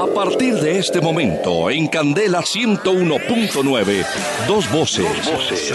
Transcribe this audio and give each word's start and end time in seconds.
A 0.00 0.06
partir 0.06 0.54
de 0.54 0.78
este 0.78 0.98
momento, 0.98 1.68
en 1.68 1.86
Candela 1.86 2.40
101.9, 2.40 4.06
dos 4.48 4.72
voces, 4.72 5.06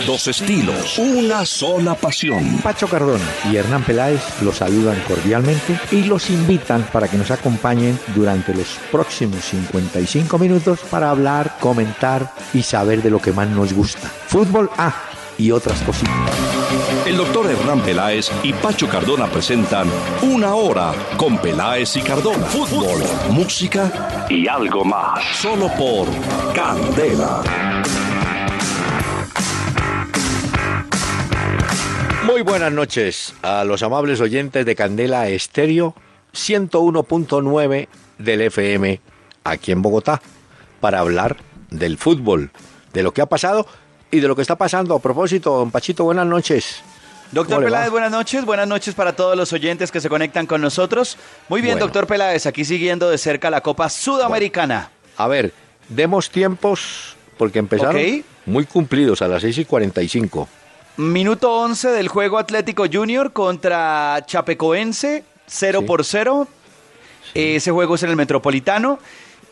dos 0.08 0.28
estilos, 0.28 0.98
una 0.98 1.46
sola 1.46 1.94
pasión. 1.94 2.58
Pacho 2.64 2.88
Cardona 2.88 3.24
y 3.52 3.58
Hernán 3.58 3.84
Peláez 3.84 4.24
los 4.42 4.56
saludan 4.56 5.00
cordialmente 5.08 5.80
y 5.92 6.06
los 6.06 6.32
invitan 6.32 6.88
para 6.92 7.08
que 7.08 7.18
nos 7.18 7.30
acompañen 7.30 8.00
durante 8.16 8.56
los 8.56 8.80
próximos 8.92 9.46
55 9.46 10.40
minutos 10.40 10.80
para 10.90 11.12
hablar, 11.12 11.58
comentar 11.60 12.34
y 12.52 12.64
saber 12.64 13.04
de 13.04 13.12
lo 13.12 13.22
que 13.22 13.32
más 13.32 13.48
nos 13.48 13.74
gusta. 13.74 14.08
Fútbol 14.08 14.72
A 14.76 15.15
y 15.38 15.52
otras 15.52 15.82
cositas. 15.84 16.14
El 17.06 17.18
doctor 17.18 17.50
Hernán 17.50 17.82
Peláez 17.82 18.32
y 18.44 18.54
Pacho 18.54 18.88
Cardona 18.88 19.28
presentan 19.28 19.88
Una 20.22 20.56
Hora 20.56 20.94
con 21.18 21.38
Peláez 21.38 21.96
y 21.98 22.02
Cardona. 22.02 22.46
Fútbol, 22.46 23.02
música 23.32 24.28
y 24.30 24.48
algo 24.48 24.84
más. 24.84 25.24
Solo 25.36 25.70
por 25.78 26.08
Candela. 26.54 27.42
Muy 32.26 32.42
buenas 32.42 32.72
noches 32.72 33.36
a 33.44 33.64
los 33.64 33.84
amables 33.84 34.20
oyentes 34.20 34.66
de 34.66 34.76
Candela 34.76 35.30
Estéreo 35.30 35.96
101.9 36.34 37.88
del 38.18 38.42
FM 38.42 39.00
aquí 39.44 39.72
en 39.72 39.82
Bogotá 39.82 40.22
para 40.82 41.00
hablar 41.00 41.38
del 41.70 41.98
fútbol, 41.98 42.52
de 42.94 43.04
lo 43.04 43.14
que 43.14 43.22
ha 43.22 43.28
pasado 43.28 43.68
y 44.12 44.20
de 44.20 44.28
lo 44.28 44.36
que 44.36 44.42
está 44.42 44.56
pasando. 44.56 44.96
A 44.96 45.00
propósito, 45.00 45.58
don 45.58 45.72
Pachito, 45.72 46.04
buenas 46.04 46.26
noches. 46.28 46.82
Doctor. 47.32 47.64
Peláez, 47.64 47.90
buenas 47.90 48.12
noches. 48.12 48.46
Buenas 48.46 48.68
noches 48.68 48.94
para 48.94 49.16
todos 49.16 49.36
los 49.36 49.52
oyentes 49.52 49.92
que 49.92 50.00
se 50.00 50.10
conectan 50.10 50.46
con 50.46 50.62
nosotros. 50.62 51.18
Muy 51.50 51.62
bien, 51.62 51.74
Bueno. 51.76 51.88
doctor 51.88 52.08
Peláez, 52.08 52.46
aquí 52.46 52.64
siguiendo 52.64 53.10
de 53.10 53.18
cerca 53.18 53.50
la 53.50 53.62
Copa 53.62 53.90
Sudamericana. 53.90 54.92
A 55.18 55.28
ver, 55.28 55.52
demos 55.90 56.30
tiempos 56.30 57.16
porque 57.38 57.60
empezaron 57.60 58.24
muy 58.46 58.66
cumplidos 58.66 59.22
a 59.22 59.28
las 59.28 59.42
6 59.42 59.58
y 59.58 59.66
45. 59.66 60.48
Minuto 60.98 61.52
11 61.52 61.90
del 61.90 62.08
juego 62.08 62.38
Atlético 62.38 62.86
Junior 62.92 63.34
contra 63.34 64.24
Chapecoense, 64.26 65.24
0 65.48 65.80
Sí. 65.82 65.86
por 65.86 66.06
0. 66.06 66.48
Ese 67.34 67.72
juego 67.72 67.96
es 67.96 68.04
en 68.04 68.12
el 68.12 68.16
Metropolitano. 68.16 69.00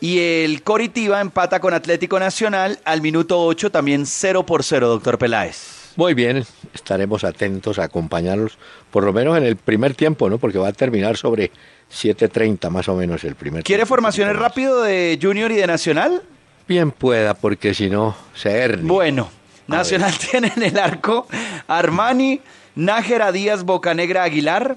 Y 0.04 0.18
el 0.18 0.62
Coritiba 0.62 1.22
empata 1.22 1.60
con 1.60 1.72
Atlético 1.72 2.20
Nacional 2.20 2.78
al 2.84 3.00
minuto 3.00 3.42
8, 3.42 3.70
también 3.70 4.04
0 4.04 4.44
por 4.44 4.62
0, 4.62 4.86
doctor 4.86 5.16
Peláez. 5.16 5.94
Muy 5.96 6.12
bien, 6.12 6.44
estaremos 6.74 7.24
atentos 7.24 7.78
a 7.78 7.84
acompañarlos, 7.84 8.58
por 8.90 9.04
lo 9.04 9.14
menos 9.14 9.38
en 9.38 9.44
el 9.44 9.56
primer 9.56 9.94
tiempo, 9.94 10.28
¿no? 10.28 10.36
Porque 10.36 10.58
va 10.58 10.68
a 10.68 10.72
terminar 10.74 11.16
sobre 11.16 11.50
7.30 11.90 12.68
más 12.68 12.86
o 12.90 12.96
menos 12.96 13.24
el 13.24 13.34
primer 13.34 13.64
¿Quiere 13.64 13.84
tiempo. 13.84 13.94
formaciones 13.94 14.36
rápido 14.36 14.82
de 14.82 15.18
Junior 15.22 15.50
y 15.50 15.54
de 15.54 15.66
Nacional? 15.66 16.20
Bien 16.68 16.90
pueda, 16.90 17.32
porque 17.32 17.72
si 17.72 17.88
no, 17.88 18.14
se 18.34 18.50
herne. 18.58 18.86
Bueno, 18.86 19.30
A 19.68 19.76
Nacional 19.76 20.12
tiene 20.30 20.52
en 20.54 20.64
el 20.64 20.78
arco 20.78 21.26
Armani, 21.66 22.42
Nájera 22.74 23.32
Díaz, 23.32 23.64
Bocanegra 23.64 24.24
Aguilar, 24.24 24.76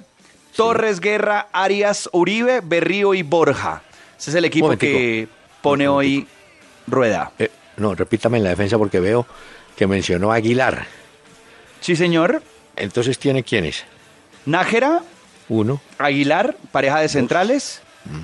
Torres 0.55 1.01
Guerra, 1.01 1.49
Arias 1.51 2.09
Uribe, 2.13 2.61
Berrío 2.63 3.13
y 3.13 3.23
Borja. 3.23 3.83
Ese 4.19 4.31
es 4.31 4.35
el 4.35 4.45
equipo 4.45 4.65
Momentico. 4.67 4.97
que 4.97 5.27
pone 5.61 5.87
hoy 5.87 6.27
Rueda. 6.87 7.31
Eh, 7.39 7.51
no, 7.77 7.93
repítame 7.95 8.37
en 8.37 8.43
la 8.45 8.49
defensa 8.51 8.77
porque 8.77 8.99
veo 8.99 9.25
que 9.75 9.85
mencionó 9.87 10.31
a 10.31 10.35
Aguilar. 10.35 10.85
Sí, 11.81 11.95
señor. 11.95 12.41
Entonces, 12.75 13.17
¿tiene 13.19 13.43
quiénes? 13.43 13.83
Nájera, 14.45 15.01
Uno, 15.49 15.81
Aguilar, 15.97 16.55
pareja 16.71 16.99
de 16.99 17.09
centrales, 17.09 17.81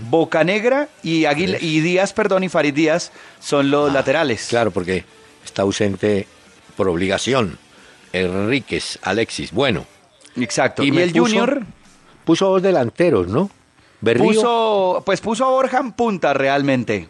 Bocanegra 0.10 0.88
y, 1.04 1.24
Aguil- 1.24 1.58
y 1.62 1.80
Díaz, 1.82 2.14
perdón, 2.14 2.44
y 2.44 2.50
Farid 2.50 2.74
Díaz 2.74 3.12
son 3.40 3.70
los 3.72 3.92
laterales. 3.94 4.46
Ah, 4.46 4.50
claro, 4.50 4.72
porque 4.72 5.06
está 5.46 5.62
ausente 5.64 6.28
por 6.76 6.88
obligación. 6.88 7.58
Enríquez, 8.14 9.00
Alexis. 9.02 9.52
Bueno, 9.52 9.86
Exacto. 10.36 10.84
Y 10.84 10.90
el 10.90 11.12
puso- 11.12 11.20
Junior 11.24 11.62
puso 12.26 12.48
dos 12.50 12.62
delanteros, 12.62 13.28
¿no? 13.28 13.50
Berrío 14.04 14.26
puso, 14.26 15.04
pues 15.06 15.22
puso 15.22 15.46
a 15.46 15.50
Borja 15.50 15.80
en 15.80 15.94
punta 15.94 16.34
realmente. 16.34 17.08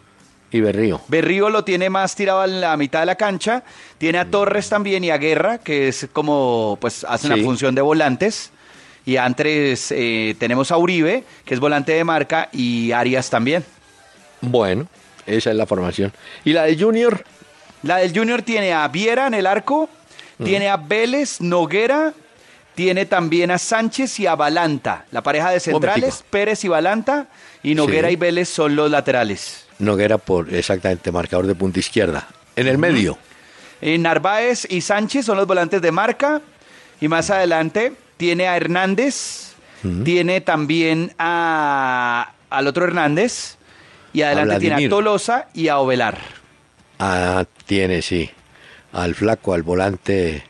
y 0.52 0.60
Berrío. 0.60 1.00
Berrío 1.08 1.50
lo 1.50 1.64
tiene 1.64 1.90
más 1.90 2.14
tirado 2.14 2.40
a 2.40 2.46
la 2.46 2.76
mitad 2.76 3.00
de 3.00 3.06
la 3.06 3.16
cancha. 3.16 3.64
Tiene 3.98 4.18
a 4.18 4.30
Torres 4.30 4.68
también 4.68 5.02
y 5.02 5.10
a 5.10 5.18
Guerra, 5.18 5.58
que 5.58 5.88
es 5.88 6.06
como, 6.12 6.78
pues 6.80 7.02
hacen 7.08 7.32
Sí. 7.32 7.38
la 7.40 7.44
función 7.44 7.74
de 7.74 7.82
volantes. 7.82 8.52
Y 9.04 9.16
antes 9.16 9.90
eh, 9.90 10.36
tenemos 10.38 10.70
a 10.70 10.76
Uribe, 10.78 11.24
que 11.44 11.54
es 11.54 11.58
volante 11.60 11.90
de 11.92 12.04
marca, 12.04 12.48
y 12.52 12.92
Arias 12.92 13.28
también. 13.30 13.64
Bueno, 14.40 14.86
esa 15.26 15.50
es 15.50 15.56
la 15.56 15.66
formación. 15.66 16.12
¿Y 16.44 16.52
la 16.52 16.62
de 16.62 16.78
Junior? 16.78 17.24
La 17.82 17.96
del 17.96 18.16
Junior 18.16 18.42
tiene 18.42 18.72
a 18.72 18.86
Viera 18.88 19.26
en 19.26 19.34
el 19.34 19.46
arco, 19.48 19.88
tiene 20.42 20.68
a 20.68 20.76
Vélez, 20.76 21.40
Noguera, 21.40 22.14
tiene 22.74 23.06
también 23.06 23.50
a 23.50 23.58
Sánchez 23.58 24.18
y 24.20 24.26
a 24.26 24.34
Balanta. 24.34 25.06
La 25.10 25.22
pareja 25.22 25.50
de 25.50 25.60
centrales. 25.60 26.24
Pérez 26.30 26.64
y 26.64 26.68
Balanta, 26.68 27.28
y 27.62 27.74
Noguera 27.74 28.08
Sí. 28.08 28.14
y 28.14 28.16
Vélez 28.16 28.48
son 28.48 28.76
los 28.76 28.90
laterales. 28.90 29.66
Noguera 29.78 30.18
por 30.18 30.52
exactamente 30.54 31.10
marcador 31.12 31.46
de 31.46 31.54
punta 31.54 31.78
izquierda. 31.78 32.28
En 32.56 32.66
el 32.68 32.78
medio. 32.78 33.18
Eh, 33.80 33.98
Narváez 33.98 34.66
y 34.70 34.80
Sánchez 34.80 35.26
son 35.26 35.36
los 35.36 35.46
volantes 35.46 35.82
de 35.82 35.90
marca. 35.92 36.40
Y 37.00 37.08
más 37.08 37.30
adelante 37.30 37.92
tiene 38.16 38.46
a 38.46 38.56
Hernández, 38.56 39.52
tiene 40.04 40.40
también 40.40 41.12
a, 41.18 42.32
al 42.50 42.66
otro 42.66 42.84
Hernández. 42.84 43.56
Y 44.12 44.22
adelante 44.22 44.60
tiene 44.60 44.86
a. 44.86 44.88
Tolosa 44.88 45.48
y 45.54 45.68
a 45.68 45.78
Ovelar. 45.78 46.18
Ah, 47.00 47.44
tiene, 47.66 48.00
sí. 48.00 48.30
Al 48.92 49.16
flaco, 49.16 49.52
al 49.54 49.64
volante 49.64 50.44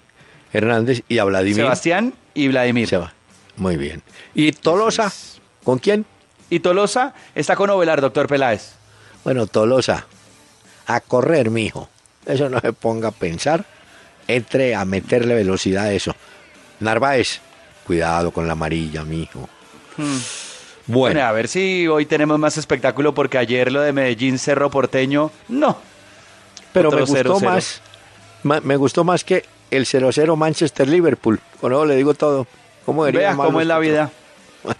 Hernández 0.55 1.03
y 1.09 1.19
a 1.19 1.25
Vladimir. 1.25 1.57
Sebastián 1.57 2.15
y 2.33 2.49
Vladimir. 2.49 2.89
Se 2.89 2.97
va. 2.97 3.13
Muy 3.57 3.77
bien. 3.77 4.03
¿Y 4.35 4.53
Tolosa? 4.53 5.13
¿Con 5.63 5.79
quién? 5.79 6.07
Y 6.49 6.61
Tolosa 6.61 7.13
está 7.35 7.57
con 7.57 7.69
Ovelar, 7.71 8.01
doctor 8.01 8.29
Peláez. 8.29 8.73
Bueno, 9.25 9.47
Tolosa. 9.47 10.07
A 10.87 11.01
correr, 11.01 11.51
mijo. 11.51 11.89
Eso 12.25 12.49
no 12.49 12.61
se 12.61 12.73
ponga 12.73 13.09
a 13.09 13.13
pensar. 13.13 13.65
Entre 14.29 14.75
a 14.75 14.85
meterle 14.85 15.35
velocidad 15.35 15.85
a 15.87 15.93
eso. 15.93 16.15
Narváez. 16.81 17.41
Cuidado 17.87 18.31
con 18.31 18.47
la 18.47 18.53
amarilla, 18.53 19.05
mijo. 19.05 19.49
Bueno, 19.97 20.21
Bueno, 20.87 21.23
a 21.23 21.33
ver 21.33 21.49
si 21.49 21.87
hoy 21.89 22.07
tenemos 22.07 22.39
más 22.39 22.57
espectáculo 22.59 23.15
porque 23.15 23.39
ayer 23.39 23.73
lo 23.73 23.81
de 23.81 23.93
Medellín 23.93 24.39
Cerro 24.39 24.71
Porteño, 24.71 25.31
no. 25.49 25.79
pero 26.73 26.89
otro 26.89 27.01
me 27.01 27.07
gustó 27.07 27.39
0-0. 27.41 27.45
más. 27.45 27.81
Me 28.65 28.77
gustó 28.77 29.05
más 29.05 29.25
que 29.25 29.45
el 29.71 29.87
0-0 29.87 30.37
Manchester-Liverpool. 30.37 31.41
Con 31.61 31.73
eso 31.73 31.85
le 31.87 31.97
digo 31.97 32.15
todo. 32.15 32.47
¿Cómo 32.85 33.07
cómo 33.37 33.61
es 33.61 33.67
la 33.67 33.79
vida. 33.79 34.11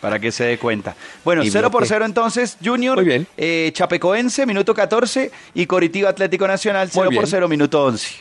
Para 0.01 0.19
que 0.19 0.33
se 0.33 0.45
dé 0.45 0.59
cuenta. 0.59 0.95
Bueno, 1.25 1.43
Y 1.43 1.51
0 1.51 1.71
por 1.71 1.83
bloque. 1.83 1.95
0 1.95 2.05
entonces, 2.07 2.57
Junior, 2.65 2.97
Muy 2.97 3.05
bien. 3.05 3.27
eh, 3.37 3.71
Chapecoense, 3.75 4.47
minuto 4.47 4.75
14, 4.75 5.31
y 5.55 5.67
Coritiba 5.67 6.09
Atlético 6.11 6.47
Nacional, 6.49 6.89
0 6.91 7.11
bien. 7.11 7.21
por 7.21 7.29
0, 7.29 7.49
minuto 7.49 7.85
11. 7.85 8.15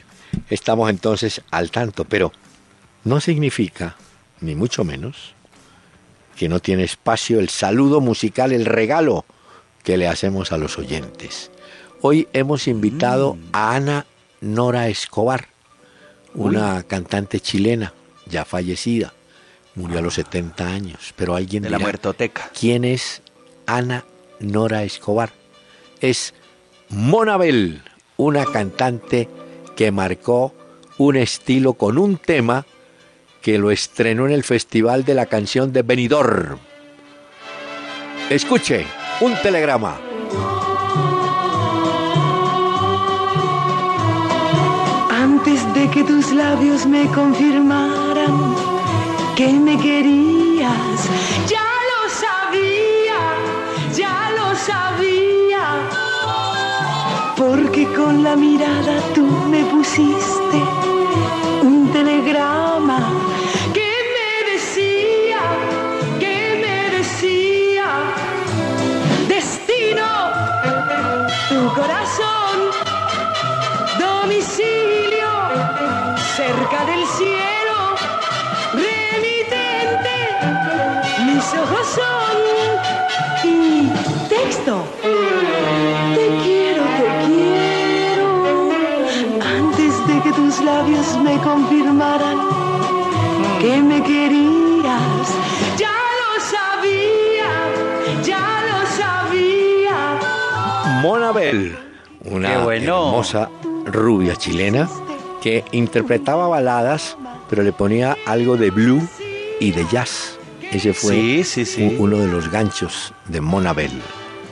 Estamos 0.50 0.90
entonces 0.90 1.42
al 1.52 1.70
tanto, 1.72 2.04
pero 2.06 2.32
no 3.04 3.20
significa, 3.22 3.96
ni 4.42 4.56
mucho 4.56 4.84
menos, 4.84 5.34
que 6.36 6.50
no 6.50 6.60
tiene 6.60 6.84
espacio 6.84 7.40
el 7.40 7.50
saludo 7.50 8.02
musical, 8.02 8.52
el 8.52 8.66
regalo 8.66 9.26
que 9.84 9.98
le 9.98 10.08
hacemos 10.08 10.52
a 10.52 10.58
los 10.58 10.78
oyentes. 10.78 11.52
Hoy 12.02 12.28
hemos 12.34 12.68
invitado 12.68 13.36
Mm. 13.36 13.40
a 13.54 13.76
Ana 13.76 14.06
Nora 14.42 14.88
Escobar, 14.90 15.48
una 16.36 16.84
cantante 16.84 17.40
chilena 17.40 17.94
ya 18.26 18.46
fallecida. 18.46 19.14
Murió 19.76 20.00
a 20.00 20.02
los 20.02 20.16
70 20.16 20.68
años, 20.68 21.14
pero 21.16 21.36
alguien 21.36 21.64
De 21.64 21.70
la 21.70 21.80
muertoteca. 21.80 22.52
¿Quién 22.58 22.86
es 22.86 23.22
Ana 23.66 24.06
Nora 24.40 24.84
Escobar? 24.84 25.32
Es 26.00 26.34
Monabel, 26.90 27.82
una 28.18 28.46
cantante 28.46 29.28
que 29.76 29.92
marcó 29.92 30.54
un 30.98 31.16
estilo 31.16 31.74
con 31.74 31.98
un 31.98 32.18
tema 32.18 32.66
que 33.42 33.58
lo 33.58 33.72
estrenó 33.72 34.26
en 34.28 34.32
el 34.32 34.44
Festival 34.44 35.04
de 35.06 35.16
la 35.16 35.26
Canción 35.26 35.74
de 35.74 35.82
Benidorm. 35.82 36.60
Escuche, 38.30 38.86
un 39.22 39.36
telegrama. 39.42 40.00
Labios 46.34 46.86
me 46.86 47.06
confirmaran 47.08 48.56
que 49.36 49.48
me 49.54 49.78
querías, 49.78 51.00
ya 51.48 51.70
lo 51.90 52.02
sabía, 52.24 53.20
ya 53.96 54.32
lo 54.38 54.56
sabía. 54.56 55.64
Porque 57.36 57.86
con 57.94 58.24
la 58.24 58.36
mirada 58.36 58.96
tú 59.14 59.26
me 59.50 59.64
pusiste 59.66 60.60
un 61.62 61.90
telegrama 61.92 63.00
cerca 76.36 76.84
del 76.86 77.06
cielo, 77.06 77.96
remitente, 78.74 80.16
mis 81.28 81.44
ojos 81.54 81.88
son 81.98 82.34
mi 83.44 83.92
texto. 84.30 84.84
Te 85.04 86.28
quiero, 86.44 86.84
te 86.98 87.10
quiero, 87.28 88.28
antes 89.46 90.08
de 90.08 90.22
que 90.24 90.32
tus 90.32 90.60
labios 90.62 91.18
me 91.20 91.38
confirmaran 91.38 92.38
que 93.60 93.78
me 93.78 94.02
querías. 94.02 95.28
Ya 95.78 96.00
lo 96.22 96.32
sabía, 96.56 97.50
ya 98.24 98.48
lo 98.70 98.80
sabía. 98.98 99.98
Monabel, 101.04 101.78
una 102.26 102.64
bueno. 102.64 103.12
hermosa 103.12 103.50
rubia 103.86 104.36
chilena 104.36 104.90
que 105.44 105.66
interpretaba 105.74 106.48
baladas, 106.48 107.18
pero 107.50 107.62
le 107.64 107.74
ponía 107.74 108.16
algo 108.26 108.56
de 108.56 108.72
blue 108.72 109.06
y 109.60 109.72
de 109.72 109.86
jazz. 109.92 110.40
Ese 110.72 110.94
fue 110.94 111.14
Sí, 111.14 111.44
sí, 111.44 111.66
sí. 111.66 111.98
u- 112.00 112.04
uno 112.06 112.18
de 112.18 112.28
los 112.28 112.50
ganchos 112.50 113.14
de 113.28 113.42
Monabel. 113.42 113.92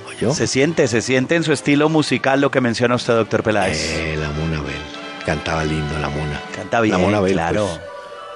¿Oyó? 0.08 0.34
Se 0.34 0.46
siente, 0.48 0.88
se 0.90 1.02
siente 1.02 1.36
en 1.36 1.44
su 1.44 1.54
estilo 1.54 1.88
musical 1.90 2.42
lo 2.42 2.52
que 2.52 2.60
menciona 2.62 2.96
usted, 2.96 3.14
doctor 3.14 3.42
Peláez. 3.42 3.78
Eh, 3.98 4.18
la 4.20 4.30
Monabel. 4.32 4.76
Cantaba 5.26 5.64
lindo 5.64 5.98
la 6.00 6.10
Mona. 6.10 6.42
Canta 6.56 6.82
bien, 6.82 6.94
la 6.94 6.98
Monabel, 7.00 7.34
claro. 7.34 7.68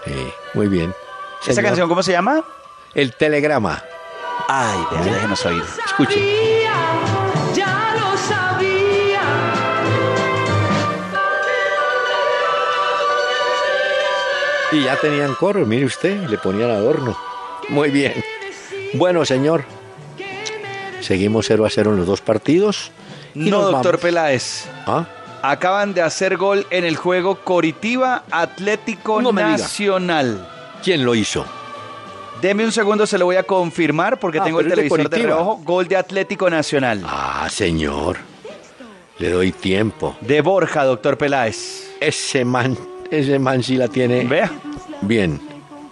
pues. 0.05 0.15
Eh, 0.15 0.33
muy 0.53 0.67
bien. 0.67 0.93
¿Esa 1.43 1.53
Señor, 1.53 1.63
canción 1.69 1.89
cómo 1.89 2.01
se 2.03 2.11
llama? 2.13 2.43
El 2.93 3.13
telegrama. 3.13 3.83
Ay, 4.47 4.77
déjenos 5.03 5.45
oír. 5.45 5.63
Escuche. 5.85 6.54
Y 14.75 14.83
ya 14.83 14.97
tenían 14.99 15.35
coro, 15.35 15.65
mire 15.65 15.85
usted, 15.85 16.27
le 16.27 16.37
ponían 16.37 16.69
adorno. 16.69 17.17
Muy 17.69 17.91
bien. 17.91 18.13
Bueno, 18.95 19.23
señor. 19.23 19.63
Seguimos 20.99 21.45
0 21.47 21.65
a 21.65 21.69
0 21.69 21.91
en 21.91 21.97
los 21.97 22.07
dos 22.07 22.19
partidos. 22.21 22.91
y 23.33 23.49
No, 23.49 23.61
doctor 23.61 23.83
vamos. 23.93 24.01
Peláez. 24.01 24.65
¿Ah? 24.85 25.05
Acaban 25.43 25.93
de 25.93 26.01
hacer 26.01 26.35
gol 26.37 26.65
en 26.71 26.83
el 26.83 26.97
juego 26.97 27.35
Coritiba 27.43 28.23
Atlético 28.31 29.21
No. 29.21 29.31
Nacional. 29.31 30.49
¿Quién 30.83 31.05
lo 31.05 31.15
hizo? 31.15 31.45
Deme 32.41 32.65
un 32.65 32.71
segundo, 32.71 33.05
se 33.07 33.17
lo 33.17 33.25
voy 33.25 33.37
a 33.37 33.43
confirmar 33.43 34.19
porque 34.19 34.39
Ah, 34.39 34.43
tengo 34.43 34.59
el 34.59 34.65
de 34.67 34.75
televisor 34.75 35.09
de, 35.09 35.17
reojo. 35.19 35.61
Gol 35.63 35.87
de 35.87 35.95
Atlético 35.95 36.49
Nacional. 36.49 37.01
Ah, 37.05 37.47
señor. 37.49 38.17
Le 39.19 39.29
doy 39.29 39.51
tiempo. 39.53 40.17
De 40.19 40.41
Borja, 40.41 40.83
doctor 40.83 41.17
Peláez. 41.17 41.91
Ese 42.01 42.43
man, 42.43 42.77
ese 43.11 43.39
man 43.39 43.63
sí 43.63 43.75
la 43.77 43.87
tiene 43.87 44.23
Vea, 44.25 44.51
bien. 45.01 45.39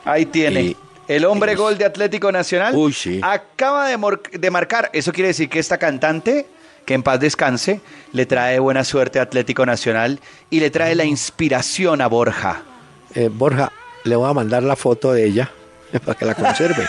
ahí 0.06 0.26
tiene. 0.26 0.62
Y- 0.62 0.78
el 1.08 1.26
hombre 1.26 1.56
gol 1.56 1.78
de 1.78 1.84
Atlético 1.84 2.32
Nacional 2.32 2.74
Uy, 2.74 2.94
sí. 2.94 3.20
acaba 3.22 3.88
de, 3.90 4.50
marcar. 4.52 4.90
Eso 4.94 5.12
quiere 5.12 5.28
decir 5.28 5.50
que 5.50 5.60
esta 5.60 5.78
cantante, 5.78 6.48
que 6.86 6.94
en 6.94 7.04
paz 7.04 7.20
descanse, 7.20 7.82
le 8.14 8.26
trae 8.26 8.58
buena 8.60 8.86
suerte 8.86 9.20
a 9.20 9.24
Atlético 9.24 9.66
Nacional 9.66 10.22
y 10.50 10.62
le 10.62 10.70
trae 10.70 10.96
la 10.96 11.04
inspiración 11.04 12.00
a 12.00 12.08
Borja. 12.08 12.62
Eh, 13.16 13.30
Borja, 13.32 13.70
le 14.06 14.16
voy 14.16 14.30
a 14.30 14.34
mandar 14.34 14.64
la 14.64 14.78
foto 14.78 15.12
de 15.12 15.26
ella 15.26 15.52
para 16.06 16.18
que 16.18 16.26
la 16.26 16.36
conserve. 16.36 16.88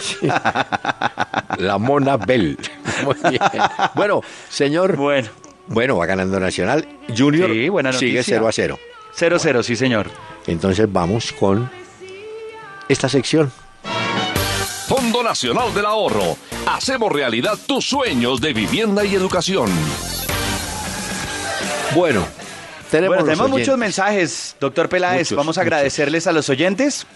Sí. 0.00 0.28
La 1.58 1.78
Mona 1.78 2.18
Bell. 2.18 2.58
Muy 3.04 3.14
bien. 3.30 3.40
Bueno, 3.94 4.20
señor. 4.50 4.96
Bueno, 4.96 5.28
Bueno, 5.68 5.96
va 5.96 6.04
ganando 6.04 6.38
Nacional. 6.38 6.86
Junior 7.16 7.50
Sí, 7.50 7.68
buena 7.70 7.92
sigue 7.94 8.18
noticia. 8.18 8.36
0 8.36 8.48
a 8.48 8.52
0. 8.52 8.78
0-0, 9.18 9.62
sí, 9.62 9.76
señor. 9.76 10.10
Entonces 10.46 10.90
vamos 10.92 11.32
con 11.32 11.70
esta 12.88 13.08
sección. 13.08 13.50
Fondo 14.88 15.22
Nacional 15.22 15.74
del 15.74 15.86
Ahorro. 15.86 16.36
Hacemos 16.66 17.10
realidad 17.12 17.58
tus 17.66 17.84
sueños 17.88 18.40
de 18.40 18.52
vivienda 18.52 19.04
y 19.04 19.14
educación. 19.14 19.70
Bueno, 21.94 22.26
tenemos, 22.90 23.24
Bueno, 23.24 23.48
muchos 23.48 23.78
mensajes, 23.78 24.56
doctor 24.60 24.88
Peláez. 24.88 25.30
Muchos, 25.30 25.36
Vamos 25.36 25.58
a 25.58 25.60
muchos. 25.60 25.66
agradecerles 25.72 26.26
a 26.26 26.32
los 26.32 26.48
oyentes 26.48 27.06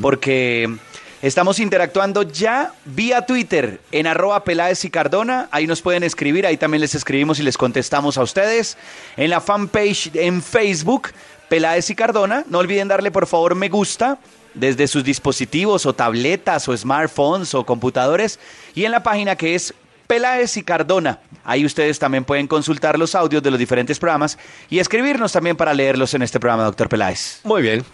porque 0.00 0.74
estamos 1.22 1.58
interactuando 1.58 2.22
ya 2.22 2.72
vía 2.84 3.26
Twitter 3.26 3.80
en 3.92 4.06
arroba 4.06 4.44
Peláez 4.44 4.84
y 4.84 4.90
Cardona. 4.90 5.48
Ahí 5.50 5.66
nos 5.66 5.82
pueden 5.82 6.02
escribir, 6.04 6.46
ahí 6.46 6.56
también 6.56 6.80
les 6.80 6.94
escribimos 6.94 7.38
y 7.40 7.42
les 7.42 7.58
contestamos 7.58 8.16
a 8.16 8.22
ustedes. 8.22 8.76
En 9.16 9.30
la 9.30 9.40
fanpage 9.40 10.10
en 10.14 10.42
Facebook, 10.42 11.08
Peláez 11.48 11.90
y 11.90 11.94
Cardona. 11.94 12.44
No 12.48 12.58
olviden 12.58 12.88
darle 12.88 13.10
por 13.10 13.26
favor 13.26 13.54
me 13.54 13.68
gusta 13.68 14.18
desde 14.54 14.88
sus 14.88 15.04
dispositivos 15.04 15.86
o 15.86 15.94
tabletas 15.94 16.68
o 16.68 16.76
smartphones 16.76 17.54
o 17.54 17.64
computadores. 17.64 18.38
Y 18.74 18.84
en 18.84 18.92
la 18.92 19.02
página 19.02 19.36
que 19.36 19.54
es 19.54 19.74
Peláez 20.06 20.56
y 20.56 20.62
Cardona. 20.62 21.20
Ahí 21.44 21.64
ustedes 21.64 21.98
también 21.98 22.24
pueden 22.24 22.48
consultar 22.48 22.98
los 22.98 23.14
audios 23.14 23.42
de 23.42 23.50
los 23.50 23.58
diferentes 23.58 23.98
programas 23.98 24.38
y 24.70 24.78
escribirnos 24.78 25.32
también 25.32 25.56
para 25.56 25.74
leerlos 25.74 26.14
en 26.14 26.22
este 26.22 26.40
programa, 26.40 26.64
doctor 26.64 26.88
Peláez. 26.88 27.40
Muy 27.44 27.62
bien. 27.62 27.84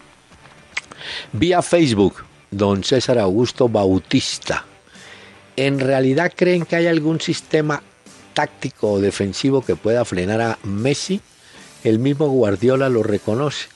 Vía 1.33 1.61
Facebook, 1.61 2.25
don 2.51 2.85
César 2.85 3.19
Augusto 3.19 3.69
Bautista. 3.69 4.65
¿En 5.57 5.81
realidad 5.81 6.33
creen 6.35 6.65
que 6.65 6.77
hay 6.77 6.87
algún 6.87 7.21
sistema 7.21 7.83
táctico 8.33 8.93
o 8.93 9.01
defensivo 9.01 9.65
que 9.65 9.77
pueda 9.77 10.05
frenar 10.05 10.41
a 10.41 10.59
Messi? 10.63 11.21
El 11.85 11.99
mismo 11.99 12.27
Guardiola 12.29 12.89
lo 12.89 13.03
reconoce. 13.03 13.69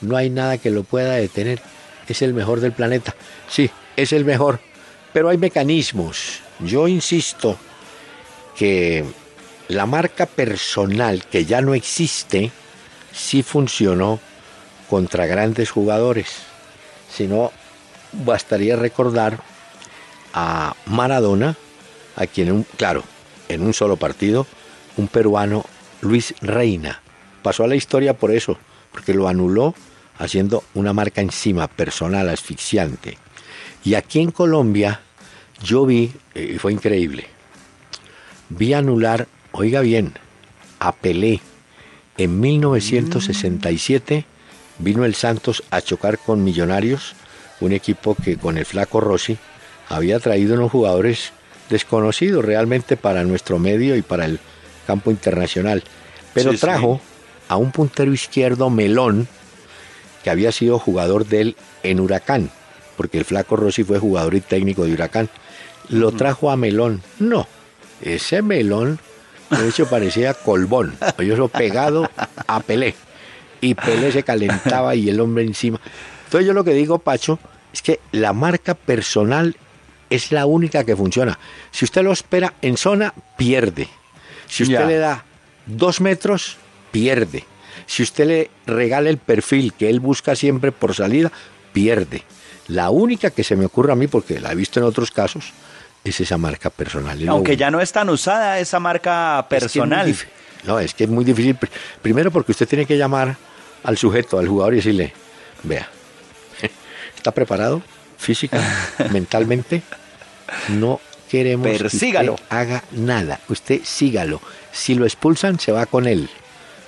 No 0.00 0.16
hay 0.16 0.30
nada 0.30 0.58
que 0.58 0.70
lo 0.70 0.82
pueda 0.82 1.12
detener. 1.12 1.60
Es 2.08 2.22
el 2.22 2.32
mejor 2.32 2.60
del 2.60 2.72
planeta. 2.72 3.14
Sí, 3.48 3.70
es 3.96 4.12
el 4.12 4.24
mejor. 4.24 4.60
Pero 5.12 5.28
hay 5.28 5.36
mecanismos. 5.36 6.40
Yo 6.60 6.88
insisto 6.88 7.58
que 8.56 9.04
la 9.68 9.86
marca 9.86 10.26
personal 10.26 11.24
que 11.26 11.44
ya 11.44 11.60
no 11.60 11.74
existe 11.74 12.50
sí 13.12 13.42
funcionó 13.42 14.18
contra 14.88 15.26
grandes 15.26 15.70
jugadores. 15.70 16.28
Si 17.14 17.26
no, 17.26 17.52
bastaría 18.12 18.76
recordar 18.76 19.40
a 20.32 20.74
Maradona, 20.86 21.56
a 22.16 22.26
quien, 22.26 22.64
claro, 22.76 23.04
en 23.48 23.62
un 23.62 23.74
solo 23.74 23.96
partido, 23.96 24.46
un 24.96 25.08
peruano, 25.08 25.64
Luis 26.00 26.34
Reina, 26.40 27.02
pasó 27.42 27.64
a 27.64 27.68
la 27.68 27.76
historia 27.76 28.14
por 28.14 28.30
eso, 28.30 28.58
porque 28.92 29.14
lo 29.14 29.28
anuló 29.28 29.74
haciendo 30.18 30.64
una 30.74 30.92
marca 30.92 31.20
encima, 31.20 31.66
personal, 31.66 32.28
asfixiante. 32.28 33.18
Y 33.84 33.94
aquí 33.94 34.20
en 34.20 34.30
Colombia, 34.30 35.00
yo 35.62 35.86
vi, 35.86 36.12
eh, 36.34 36.52
y 36.54 36.58
fue 36.58 36.72
increíble, 36.72 37.26
vi 38.50 38.74
anular, 38.74 39.26
oiga 39.52 39.80
bien, 39.80 40.12
a 40.78 40.92
Pelé. 40.92 41.40
En 42.18 42.38
1967 42.38 44.26
vino 44.78 45.04
el 45.04 45.14
Santos 45.14 45.62
a 45.70 45.80
chocar 45.80 46.18
con 46.18 46.44
Millonarios, 46.44 47.14
un 47.60 47.72
equipo 47.72 48.14
que 48.14 48.36
con 48.36 48.58
el 48.58 48.66
flaco 48.66 49.00
Rossi 49.00 49.38
había 49.88 50.20
traído 50.20 50.54
unos 50.54 50.70
jugadores 50.70 51.32
desconocidos 51.70 52.44
realmente 52.44 52.96
para 52.96 53.24
nuestro 53.24 53.58
medio 53.58 53.96
y 53.96 54.02
para 54.02 54.26
el 54.26 54.38
campo 54.86 55.10
internacional. 55.10 55.82
Pero 56.34 56.52
sí. 56.52 56.58
trajo 56.58 57.00
a 57.50 57.56
un 57.56 57.72
puntero 57.72 58.12
izquierdo 58.14 58.70
melón 58.70 59.26
que 60.22 60.30
había 60.30 60.52
sido 60.52 60.78
jugador 60.78 61.26
de 61.26 61.40
él 61.40 61.56
en 61.82 61.98
Huracán, 61.98 62.48
porque 62.96 63.18
el 63.18 63.24
flaco 63.24 63.56
Rossi 63.56 63.82
fue 63.82 63.98
jugador 63.98 64.36
y 64.36 64.40
técnico 64.40 64.84
de 64.84 64.92
Huracán. 64.92 65.28
Lo 65.88 66.12
trajo 66.12 66.52
a 66.52 66.56
Melón. 66.56 67.02
No, 67.18 67.48
ese 68.00 68.40
Melón, 68.42 69.00
de 69.50 69.68
hecho, 69.68 69.86
parecía 69.90 70.32
Colbón, 70.32 70.96
yo 71.18 71.34
eso 71.34 71.48
pegado 71.48 72.08
a 72.46 72.60
Pelé. 72.60 72.94
Y 73.60 73.74
Pelé 73.74 74.12
se 74.12 74.22
calentaba 74.22 74.94
y 74.94 75.10
el 75.10 75.18
hombre 75.20 75.42
encima. 75.42 75.80
Entonces 76.26 76.46
yo 76.46 76.52
lo 76.52 76.62
que 76.62 76.72
digo, 76.72 77.00
Pacho, 77.00 77.40
es 77.72 77.82
que 77.82 77.98
la 78.12 78.32
marca 78.32 78.74
personal 78.74 79.56
es 80.08 80.30
la 80.30 80.46
única 80.46 80.84
que 80.84 80.94
funciona. 80.94 81.36
Si 81.72 81.84
usted 81.84 82.04
lo 82.04 82.12
espera 82.12 82.54
en 82.62 82.76
zona, 82.76 83.12
pierde. 83.36 83.88
Si 84.46 84.62
usted 84.62 84.78
Ya. 84.78 84.86
le 84.86 84.98
da 84.98 85.24
dos 85.66 86.00
metros, 86.00 86.56
pierde. 86.90 87.44
Si 87.86 88.02
usted 88.02 88.26
le 88.26 88.50
regala 88.66 89.10
el 89.10 89.18
perfil 89.18 89.72
que 89.72 89.88
él 89.90 90.00
busca 90.00 90.34
siempre 90.36 90.72
por 90.72 90.94
salida, 90.94 91.30
pierde. 91.72 92.22
La 92.68 92.90
única 92.90 93.30
que 93.30 93.42
se 93.42 93.56
me 93.56 93.64
ocurre 93.64 93.92
a 93.92 93.96
mí, 93.96 94.06
porque 94.06 94.38
la 94.40 94.52
he 94.52 94.54
visto 94.54 94.78
en 94.78 94.86
otros 94.86 95.10
casos, 95.10 95.52
es 96.04 96.20
esa 96.20 96.38
marca 96.38 96.70
personal. 96.70 97.28
Aunque 97.28 97.56
ya 97.56 97.70
no 97.70 97.80
es 97.80 97.90
tan 97.92 98.08
usada 98.10 98.58
esa 98.60 98.78
marca 98.78 99.40
Es 99.40 99.46
que 99.48 99.56
es 99.56 99.62
muy 99.76 99.88
personal. 99.88 100.16
no, 100.64 100.78
es 100.78 100.94
que 100.94 101.04
es 101.04 101.10
muy 101.10 101.24
difícil. 101.24 101.58
Pr- 101.58 101.68
Primero 102.00 102.30
porque 102.30 102.52
usted 102.52 102.68
tiene 102.68 102.86
que 102.86 102.96
llamar 102.96 103.36
al 103.82 103.98
sujeto, 103.98 104.38
al 104.38 104.46
jugador 104.46 104.74
y 104.74 104.76
decirle, 104.76 105.12
vea, 105.64 105.88
¿está 107.16 107.32
preparado 107.32 107.82
física, 108.18 108.60
mentalmente? 109.12 109.82
No 110.68 111.00
queremos 111.28 111.66
Persígalo. 111.76 112.36
que 112.36 112.42
usted 112.42 112.56
haga 112.56 112.84
nada. 112.92 113.40
Usted 113.48 113.80
sígalo. 113.84 114.40
Si 114.72 114.94
lo 114.94 115.04
expulsan, 115.06 115.58
se 115.58 115.72
va 115.72 115.86
con 115.86 116.06
él. 116.06 116.28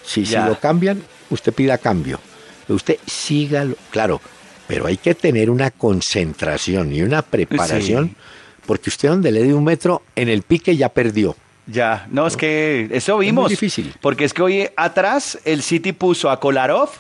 Si, 0.04 0.26
si 0.26 0.36
lo 0.36 0.58
cambian, 0.58 1.02
usted 1.30 1.52
pida 1.52 1.78
cambio. 1.78 2.20
Usted 2.68 2.98
sígalo, 3.06 3.76
claro, 3.90 4.20
pero 4.66 4.86
hay 4.86 4.96
que 4.96 5.14
tener 5.14 5.50
una 5.50 5.70
concentración 5.70 6.92
y 6.94 7.02
una 7.02 7.22
preparación, 7.22 8.14
porque 8.66 8.90
usted 8.90 9.08
donde 9.08 9.30
le 9.30 9.42
dé 9.42 9.52
un 9.52 9.64
metro 9.64 10.02
en 10.16 10.28
el 10.28 10.42
pique 10.42 10.76
ya 10.76 10.88
perdió. 10.88 11.36
Ya, 11.66 12.06
no, 12.10 12.26
es 12.26 12.36
que 12.36 12.88
eso 12.90 13.18
vimos. 13.18 13.46
Es 13.46 13.60
difícil. 13.60 13.94
Porque 14.00 14.24
es 14.24 14.34
que 14.34 14.42
hoy 14.42 14.68
atrás 14.76 15.38
el 15.44 15.62
City 15.62 15.92
puso 15.92 16.30
a 16.30 16.40
Kolarov, 16.40 16.90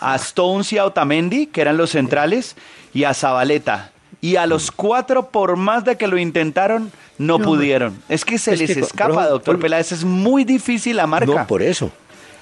a 0.00 0.16
Stones 0.16 0.72
y 0.72 0.78
a 0.78 0.84
Otamendi, 0.84 1.46
que 1.46 1.60
eran 1.60 1.76
los 1.76 1.90
centrales, 1.90 2.56
y 2.92 3.04
a 3.04 3.14
Zabaleta. 3.14 3.92
Y 4.20 4.36
a 4.36 4.46
los 4.46 4.70
cuatro, 4.70 5.30
por 5.30 5.56
más 5.56 5.84
de 5.84 5.96
que 5.96 6.06
lo 6.06 6.18
intentaron, 6.18 6.92
no, 7.18 7.38
pudieron. 7.38 8.02
Es 8.08 8.24
que 8.24 8.38
se 8.38 8.56
les 8.56 8.76
escapa, 8.76 9.26
doctor 9.26 9.58
Peláez. 9.58 9.92
Es 9.92 10.04
muy 10.04 10.44
difícil 10.44 10.96
la 10.96 11.06
marca. 11.06 11.26
No, 11.26 11.46
por 11.46 11.62
eso. 11.62 11.90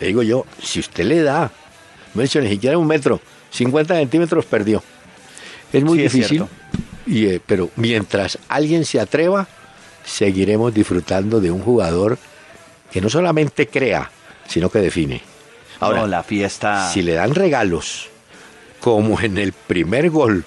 Le 0.01 0.07
digo 0.09 0.23
yo, 0.23 0.47
si 0.63 0.81
usted 0.81 1.05
le 1.05 1.23
da, 1.23 1.51
no 2.15 2.21
he 2.21 2.25
dicho 2.25 2.41
ni 2.41 2.49
siquiera 2.49 2.79
un 2.79 2.87
metro, 2.87 3.21
50 3.51 3.95
centímetros 3.97 4.45
perdió. 4.47 4.83
Es 5.73 5.85
muy 5.85 5.99
difícil. 5.99 6.47
y, 7.07 7.27
eh, 7.27 7.41
pero 7.45 7.71
mientras 7.77 8.39
alguien 8.49 8.85
se 8.85 8.99
atreva, 8.99 9.47
seguiremos 10.05 10.75
disfrutando 10.75 11.41
de 11.41 11.51
un 11.51 11.61
jugador 11.61 12.19
que 12.91 13.01
no 13.01 13.09
solamente 13.09 13.69
crea, 13.69 14.11
sino 14.49 14.71
que 14.71 14.81
define. 14.81 15.23
Ahora, 15.79 16.07
la 16.07 16.23
fiesta. 16.23 16.91
Si 16.91 17.03
le 17.03 17.15
dan 17.15 17.35
regalos, 17.35 18.09
como 18.81 19.21
en 19.21 19.39
el 19.39 19.53
primer 19.53 20.11
gol, 20.11 20.45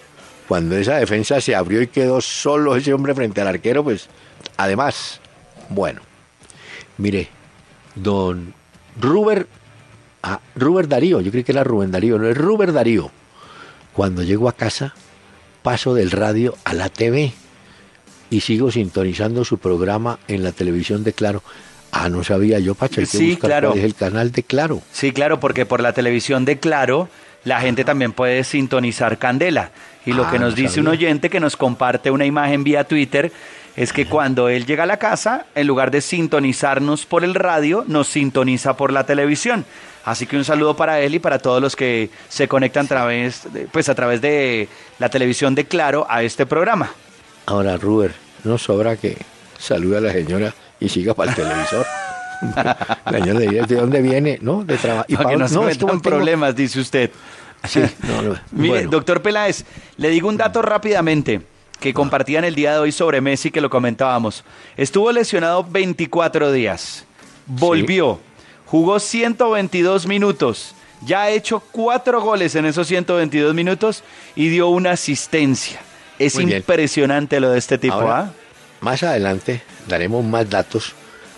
cuando 0.48 0.78
esa 0.78 0.98
defensa 0.98 1.40
se 1.42 1.56
abrió 1.56 1.82
y 1.82 1.88
quedó 1.88 2.22
solo 2.22 2.76
ese 2.76 2.94
hombre 2.94 3.16
frente 3.16 3.42
al 3.42 3.48
arquero, 3.48 3.84
pues 3.84 4.10
además, 4.58 5.22
bueno, 5.70 6.02
mire, 6.98 7.30
don 7.96 8.54
Ruber, 9.00 9.48
ah, 10.22 10.40
Ruber 10.56 10.88
Darío, 10.88 11.22
yo 11.22 11.32
creo 11.32 11.44
que 11.44 11.52
era 11.52 11.64
Rubén 11.64 11.92
Darío, 11.92 12.18
no 12.18 12.28
es 12.28 12.38
Ruber 12.38 12.74
Darío. 12.74 13.12
Cuando 13.94 14.24
llego 14.24 14.50
a 14.50 14.54
casa, 14.54 14.94
paso 15.62 15.94
del 15.94 16.12
radio 16.12 16.56
a 16.64 16.74
la 16.74 16.90
TV 16.90 17.32
y 18.30 18.42
sigo 18.42 18.72
sintonizando 18.72 19.46
su 19.46 19.60
programa 19.60 20.20
en 20.28 20.44
la 20.44 20.52
televisión 20.52 21.04
de 21.04 21.14
Claro. 21.14 21.44
Ah, 21.92 22.10
no 22.10 22.24
sabía 22.24 22.58
yo, 22.58 22.74
Pacha, 22.74 23.02
hay 23.02 23.08
que 23.08 23.18
sí, 23.18 23.38
claro. 23.38 23.74
es 23.76 23.84
el 23.84 23.94
canal 23.94 24.32
de 24.32 24.42
Claro. 24.42 24.82
Sí, 24.92 25.12
claro, 25.12 25.40
porque 25.40 25.68
por 25.68 25.80
la 25.80 25.94
televisión 25.94 26.44
de 26.44 26.58
Claro 26.58 27.08
la 27.44 27.60
gente 27.62 27.84
también 27.84 28.14
puede 28.14 28.44
sintonizar 28.44 29.18
Candela. 29.18 29.72
Y 30.06 30.14
lo 30.14 30.30
que 30.30 30.38
ah, 30.38 30.40
nos 30.40 30.56
dice 30.56 30.80
un 30.80 30.88
oyente 30.88 31.30
que 31.30 31.40
nos 31.40 31.56
comparte 31.56 32.12
una 32.12 32.26
imagen 32.26 32.64
vía 32.64 32.86
Twitter 32.86 33.32
es 33.76 33.92
que 33.92 34.06
cuando 34.06 34.50
él 34.50 34.66
llega 34.66 34.84
a 34.84 34.88
la 34.88 34.98
casa, 34.98 35.46
en 35.56 35.68
lugar 35.68 35.90
de 35.90 36.02
sintonizarnos 36.02 37.06
por 37.06 37.24
el 37.24 37.34
radio, 37.34 37.84
nos 37.88 38.08
sintoniza 38.08 38.78
por 38.78 38.92
la 38.92 39.06
televisión. 39.06 39.66
Así 40.06 40.28
que 40.28 40.38
un 40.38 40.44
saludo 40.44 40.76
para 40.76 41.00
él 41.00 41.16
y 41.16 41.20
para 41.20 41.40
todos 41.40 41.62
los 41.62 41.76
que 41.76 42.10
se 42.30 42.48
conectan 42.48 42.86
a 42.86 42.90
través, 42.90 43.52
de, 43.54 43.68
pues 43.72 43.90
a 43.90 43.96
través 43.96 44.22
de 44.22 44.68
la 45.00 45.10
televisión 45.10 45.56
de 45.56 45.66
Claro 45.66 46.06
a 46.10 46.24
este 46.24 46.46
programa. 46.46 46.92
Ahora, 47.46 47.78
Ruber, 47.78 48.14
no 48.44 48.58
sobra 48.58 48.98
que 48.98 49.18
salude 49.58 49.98
a 49.98 50.02
la 50.02 50.12
señora 50.12 50.54
y 50.80 50.90
siga 50.90 51.14
para 51.14 51.32
el 51.32 51.36
televisor. 51.36 51.86
la 52.56 53.12
señora 53.12 53.40
de 53.40 53.76
dónde 53.76 54.02
viene, 54.02 54.38
¿no? 54.42 54.64
De 54.64 54.78
trabajo. 54.78 55.06
Y 55.08 55.16
para 55.16 55.38
no 55.38 55.48
se 55.48 55.76
problemas, 56.04 56.56
dice 56.56 56.80
usted. 56.80 57.10
Sí. 57.64 57.82
Mire, 58.52 58.84
doctor 58.88 59.22
Peláez, 59.22 59.64
le 59.96 60.10
digo 60.10 60.28
un 60.28 60.36
dato 60.36 60.62
rápidamente 60.62 61.53
que 61.80 61.94
compartían 61.94 62.46
el 62.46 62.56
día 62.56 62.74
de 62.74 62.80
hoy 62.80 62.92
sobre 62.92 63.22
Messi 63.22 63.52
que 63.52 63.62
lo 63.62 63.70
comentábamos. 63.70 64.44
Estuvo 64.78 65.12
lesionado 65.12 65.64
24 65.64 66.52
días. 66.52 67.06
Volvió. 67.46 68.20
Jugó 68.66 69.00
122 69.00 70.08
minutos. 70.08 70.76
Ya 71.06 71.24
ha 71.24 71.30
hecho 71.30 71.60
cuatro 71.60 72.22
goles 72.22 72.56
en 72.56 72.66
esos 72.66 72.88
122 72.88 73.54
minutos 73.54 74.04
y 74.36 74.50
dio 74.50 74.70
una 74.70 74.92
asistencia. 74.92 75.82
Es 76.18 76.40
impresionante 76.40 77.40
lo 77.40 77.52
de 77.52 77.60
este 77.60 77.78
tipo. 77.78 78.00
¿ah? 78.00 78.32
Más 78.80 79.04
adelante 79.04 79.62
daremos 79.88 80.24
más 80.24 80.50
datos 80.50 80.94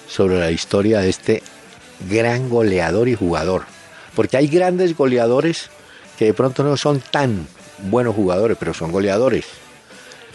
sobre 0.08 0.40
la 0.40 0.52
historia 0.52 1.00
de 1.00 1.10
este 1.10 1.44
gran 2.10 2.50
goleador 2.50 3.08
y 3.08 3.16
jugador. 3.16 3.64
Porque 4.16 4.38
hay 4.38 4.48
grandes 4.48 4.96
goleadores 4.96 5.70
que 6.18 6.26
de 6.26 6.34
pronto 6.34 6.64
no 6.64 6.78
son 6.78 7.00
tan 7.00 7.48
buenos 7.80 8.16
jugadores, 8.16 8.58
pero 8.60 8.74
son 8.74 8.92
goleadores. 8.92 9.46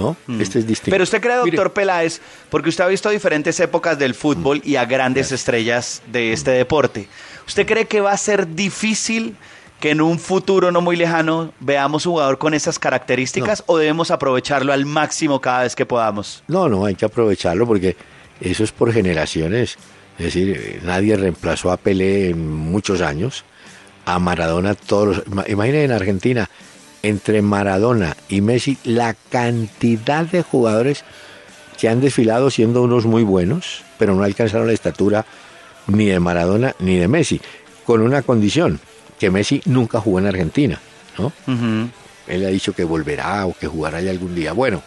¿No? 0.00 0.16
Mm. 0.26 0.40
Este 0.40 0.58
es 0.60 0.66
distinto. 0.66 0.90
Pero 0.90 1.04
usted 1.04 1.20
cree, 1.20 1.36
doctor 1.36 1.72
Peláez, 1.72 2.20
porque 2.48 2.70
usted 2.70 2.84
ha 2.84 2.86
visto 2.86 3.10
diferentes 3.10 3.60
épocas 3.60 3.98
del 3.98 4.14
fútbol 4.14 4.62
y 4.64 4.76
a 4.76 4.84
grandes 4.86 5.30
estrellas 5.30 6.02
de 6.10 6.32
este 6.32 6.52
deporte. 6.52 7.08
¿Usted 7.46 7.66
cree 7.66 7.86
que 7.86 8.00
va 8.00 8.12
a 8.12 8.16
ser 8.16 8.54
difícil 8.54 9.36
que 9.80 9.90
en 9.90 10.00
un 10.00 10.18
futuro 10.18 10.70
no 10.70 10.80
muy 10.80 10.96
lejano 10.96 11.52
veamos 11.60 12.06
un 12.06 12.12
jugador 12.12 12.38
con 12.38 12.54
esas 12.54 12.78
características 12.78 13.64
o 13.66 13.78
debemos 13.78 14.10
aprovecharlo 14.10 14.72
al 14.72 14.86
máximo 14.86 15.40
cada 15.40 15.62
vez 15.62 15.74
que 15.74 15.86
podamos? 15.86 16.42
No, 16.48 16.68
no, 16.68 16.84
hay 16.84 16.94
que 16.94 17.06
aprovecharlo 17.06 17.66
porque 17.66 17.96
eso 18.40 18.64
es 18.64 18.72
por 18.72 18.92
generaciones. 18.92 19.76
Es 20.18 20.26
decir, 20.26 20.80
nadie 20.84 21.16
reemplazó 21.16 21.72
a 21.72 21.76
Pelé 21.76 22.30
en 22.30 22.46
muchos 22.46 23.00
años 23.00 23.44
a 24.04 24.18
Maradona 24.18 24.74
todos 24.74 25.24
los... 25.26 25.48
Imaginen 25.48 25.82
en 25.82 25.92
Argentina, 25.92 26.48
entre 27.02 27.42
Maradona 27.42 28.16
y 28.28 28.40
Messi, 28.40 28.78
la 28.84 29.14
cantidad 29.30 30.24
de 30.24 30.42
jugadores 30.42 31.04
que 31.78 31.88
han 31.88 32.00
desfilado 32.00 32.50
siendo 32.50 32.82
unos 32.82 33.06
muy 33.06 33.22
buenos, 33.22 33.82
pero 33.98 34.14
no 34.14 34.22
alcanzaron 34.22 34.66
la 34.66 34.72
estatura 34.72 35.24
ni 35.86 36.06
de 36.06 36.20
Maradona 36.20 36.74
ni 36.78 36.96
de 36.96 37.08
Messi, 37.08 37.40
con 37.84 38.02
una 38.02 38.22
condición, 38.22 38.80
que 39.18 39.30
Messi 39.30 39.62
nunca 39.64 40.00
jugó 40.00 40.18
en 40.18 40.26
Argentina, 40.26 40.80
¿no? 41.18 41.32
Él 42.26 42.44
ha 42.46 42.48
dicho 42.48 42.72
que 42.72 42.84
volverá 42.84 43.46
o 43.46 43.54
que 43.54 43.66
jugará 43.66 43.98
allá 43.98 44.10
algún 44.10 44.34
día. 44.34 44.52
Bueno. 44.52 44.82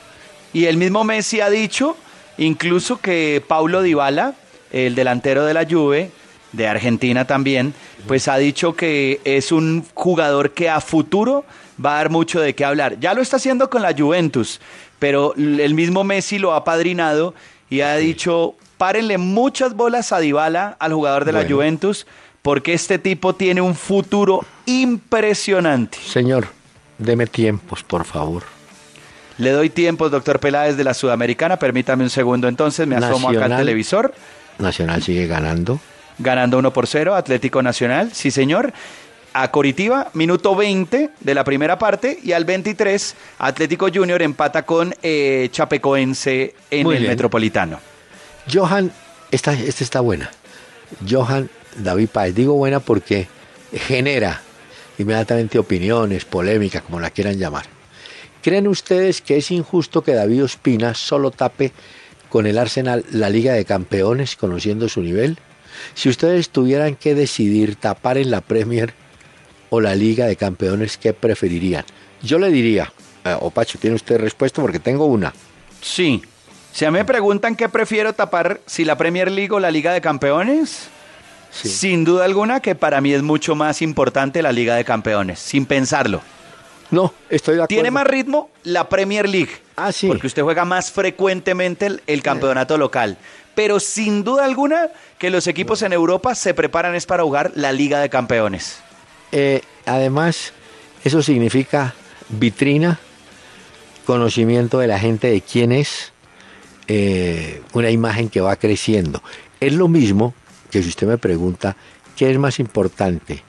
Y 0.53 0.65
el 0.65 0.77
mismo 0.77 1.03
Messi 1.03 1.41
ha 1.41 1.49
dicho 1.49 1.97
incluso 2.37 2.97
que 2.97 3.43
Paulo 3.47 3.81
Dybala, 3.81 4.35
el 4.71 4.95
delantero 4.95 5.45
de 5.45 5.53
la 5.53 5.65
Juve, 5.69 6.11
de 6.51 6.67
Argentina 6.67 7.25
también, 7.25 7.73
pues 8.07 8.27
ha 8.27 8.37
dicho 8.37 8.75
que 8.75 9.19
es 9.23 9.51
un 9.51 9.85
jugador 9.93 10.51
que 10.51 10.69
a 10.69 10.79
futuro 10.81 11.45
va 11.83 11.93
a 11.93 11.97
dar 11.97 12.09
mucho 12.09 12.39
de 12.39 12.55
qué 12.55 12.65
hablar. 12.65 12.99
Ya 12.99 13.13
lo 13.13 13.21
está 13.21 13.37
haciendo 13.37 13.69
con 13.69 13.81
la 13.81 13.93
Juventus, 13.97 14.59
pero 14.99 15.33
el 15.35 15.73
mismo 15.73 16.03
Messi 16.03 16.39
lo 16.39 16.53
ha 16.53 16.63
padrinado 16.63 17.33
y 17.69 17.81
ha 17.81 17.95
dicho, 17.95 18.55
párenle 18.77 19.17
muchas 19.17 19.75
bolas 19.75 20.11
a 20.11 20.19
Dybala, 20.19 20.75
al 20.79 20.93
jugador 20.93 21.25
de 21.25 21.33
la 21.33 21.45
Juventus, 21.47 22.05
porque 22.41 22.73
este 22.73 22.99
tipo 22.99 23.35
tiene 23.35 23.61
un 23.61 23.75
futuro 23.75 24.45
impresionante. 24.65 25.97
Señor, 26.05 26.47
deme 26.97 27.27
tiempos, 27.27 27.83
por 27.83 28.05
favor. 28.05 28.43
Le 29.37 29.51
doy 29.51 29.69
tiempos, 29.69 30.11
doctor 30.11 30.39
Peláez 30.39 30.77
de 30.77 30.83
la 30.83 30.93
Sudamericana. 30.93 31.57
Permítame 31.57 32.03
un 32.03 32.09
segundo 32.09 32.47
entonces, 32.47 32.85
me 32.85 32.95
asomo 32.95 33.29
acá 33.29 33.45
al 33.45 33.57
televisor. 33.57 34.13
Nacional 34.59 35.01
sigue 35.01 35.25
ganando 35.25 35.79
ganando 36.19 36.57
1 36.57 36.73
por 36.73 36.87
0, 36.87 37.15
Atlético 37.15 37.61
Nacional, 37.61 38.11
sí 38.13 38.31
señor. 38.31 38.73
A 39.33 39.49
Coritiba, 39.49 40.11
minuto 40.13 40.55
20 40.55 41.09
de 41.19 41.33
la 41.33 41.43
primera 41.43 41.79
parte, 41.79 42.19
y 42.23 42.33
al 42.33 42.45
23, 42.45 43.15
Atlético 43.39 43.87
Junior 43.93 44.21
empata 44.21 44.63
con 44.63 44.93
eh, 45.01 45.49
Chapecoense 45.51 46.53
en 46.69 46.91
el 46.91 47.07
Metropolitano. 47.07 47.79
Johan, 48.51 48.91
esta, 49.31 49.53
esta 49.53 49.83
está 49.83 50.01
buena. 50.01 50.29
Johan 51.09 51.49
David 51.77 52.09
Páez, 52.09 52.35
digo 52.35 52.53
buena 52.53 52.79
porque 52.79 53.27
genera 53.71 54.41
inmediatamente 54.97 55.57
opiniones, 55.57 56.25
polémicas, 56.25 56.83
como 56.83 56.99
la 56.99 57.09
quieran 57.09 57.39
llamar. 57.39 57.65
¿Creen 58.43 58.67
ustedes 58.67 59.21
que 59.21 59.37
es 59.37 59.51
injusto 59.51 60.03
que 60.03 60.13
David 60.13 60.43
Ospina 60.43 60.93
solo 60.93 61.31
tape 61.31 61.71
con 62.29 62.45
el 62.45 62.57
Arsenal 62.57 63.05
la 63.11 63.29
Liga 63.29 63.53
de 63.53 63.65
Campeones, 63.65 64.35
conociendo 64.35 64.89
su 64.89 65.01
nivel? 65.01 65.37
Si 65.95 66.09
ustedes 66.09 66.49
tuvieran 66.49 66.95
que 66.95 67.15
decidir 67.15 67.75
tapar 67.77 68.17
en 68.17 68.31
la 68.31 68.41
Premier 68.41 68.93
o 69.73 69.81
la 69.81 69.95
Liga 69.95 70.27
de 70.27 70.35
Campeones, 70.35 70.99
¿qué 70.99 71.13
preferirían? 71.13 71.83
Yo 72.21 72.37
le 72.37 72.51
diría, 72.51 72.93
eh, 73.25 73.35
Opacho, 73.39 73.79
¿tiene 73.79 73.95
usted 73.95 74.19
respuesta? 74.19 74.61
Porque 74.61 74.77
tengo 74.77 75.05
una. 75.05 75.33
Sí. 75.81 76.21
Si 76.71 76.85
a 76.85 76.91
mí 76.91 76.99
me 76.99 77.05
preguntan 77.05 77.55
qué 77.55 77.67
prefiero 77.69 78.13
tapar, 78.13 78.61
si 78.67 78.85
la 78.85 78.99
Premier 78.99 79.31
League 79.31 79.51
o 79.51 79.59
la 79.59 79.71
Liga 79.71 79.91
de 79.91 79.99
Campeones, 79.99 80.89
sin 81.49 82.05
duda 82.05 82.25
alguna 82.25 82.59
que 82.59 82.75
para 82.75 83.01
mí 83.01 83.13
es 83.13 83.23
mucho 83.23 83.55
más 83.55 83.81
importante 83.81 84.43
la 84.43 84.51
Liga 84.51 84.75
de 84.75 84.85
Campeones, 84.85 85.39
sin 85.39 85.65
pensarlo. 85.65 86.21
No, 86.91 87.11
estoy 87.31 87.55
de 87.55 87.63
acuerdo. 87.63 87.69
Tiene 87.69 87.89
más 87.89 88.05
ritmo 88.05 88.51
la 88.65 88.87
Premier 88.87 89.27
League. 89.27 89.53
Ah, 89.75 89.91
sí. 89.91 90.07
Porque 90.07 90.27
usted 90.27 90.43
juega 90.43 90.65
más 90.65 90.91
frecuentemente 90.91 91.97
el 92.05 92.21
campeonato 92.21 92.77
local 92.77 93.17
pero 93.55 93.79
sin 93.79 94.23
duda 94.23 94.45
alguna 94.45 94.89
que 95.19 95.29
los 95.29 95.45
equipos 95.45 95.83
en 95.83 95.93
Europa 95.93 96.33
se 96.33 96.55
preparan 96.55 96.95
es 96.95 97.05
para 97.05 97.21
jugar 97.21 97.51
la 97.53 97.71
Liga 97.71 97.99
de 97.99 98.09
Campeones. 98.09 98.81
Eh, 99.33 99.61
además, 99.85 100.53
eso 101.03 101.21
significa 101.21 101.93
vitrina, 102.29 102.99
conocimiento 104.05 104.79
de 104.79 104.87
la 104.87 104.99
gente 104.99 105.27
de 105.27 105.41
quién 105.41 105.71
es, 105.71 106.13
eh, 106.87 107.61
una 107.73 107.89
imagen 107.89 108.29
que 108.29 108.39
va 108.39 108.55
creciendo. 108.55 109.21
Es 109.59 109.73
lo 109.73 109.87
mismo 109.87 110.33
que 110.71 110.81
si 110.81 110.89
usted 110.89 111.07
me 111.07 111.17
pregunta, 111.17 111.75
¿qué 112.15 112.31
es 112.31 112.37
más 112.37 112.59
importante? 112.59 113.43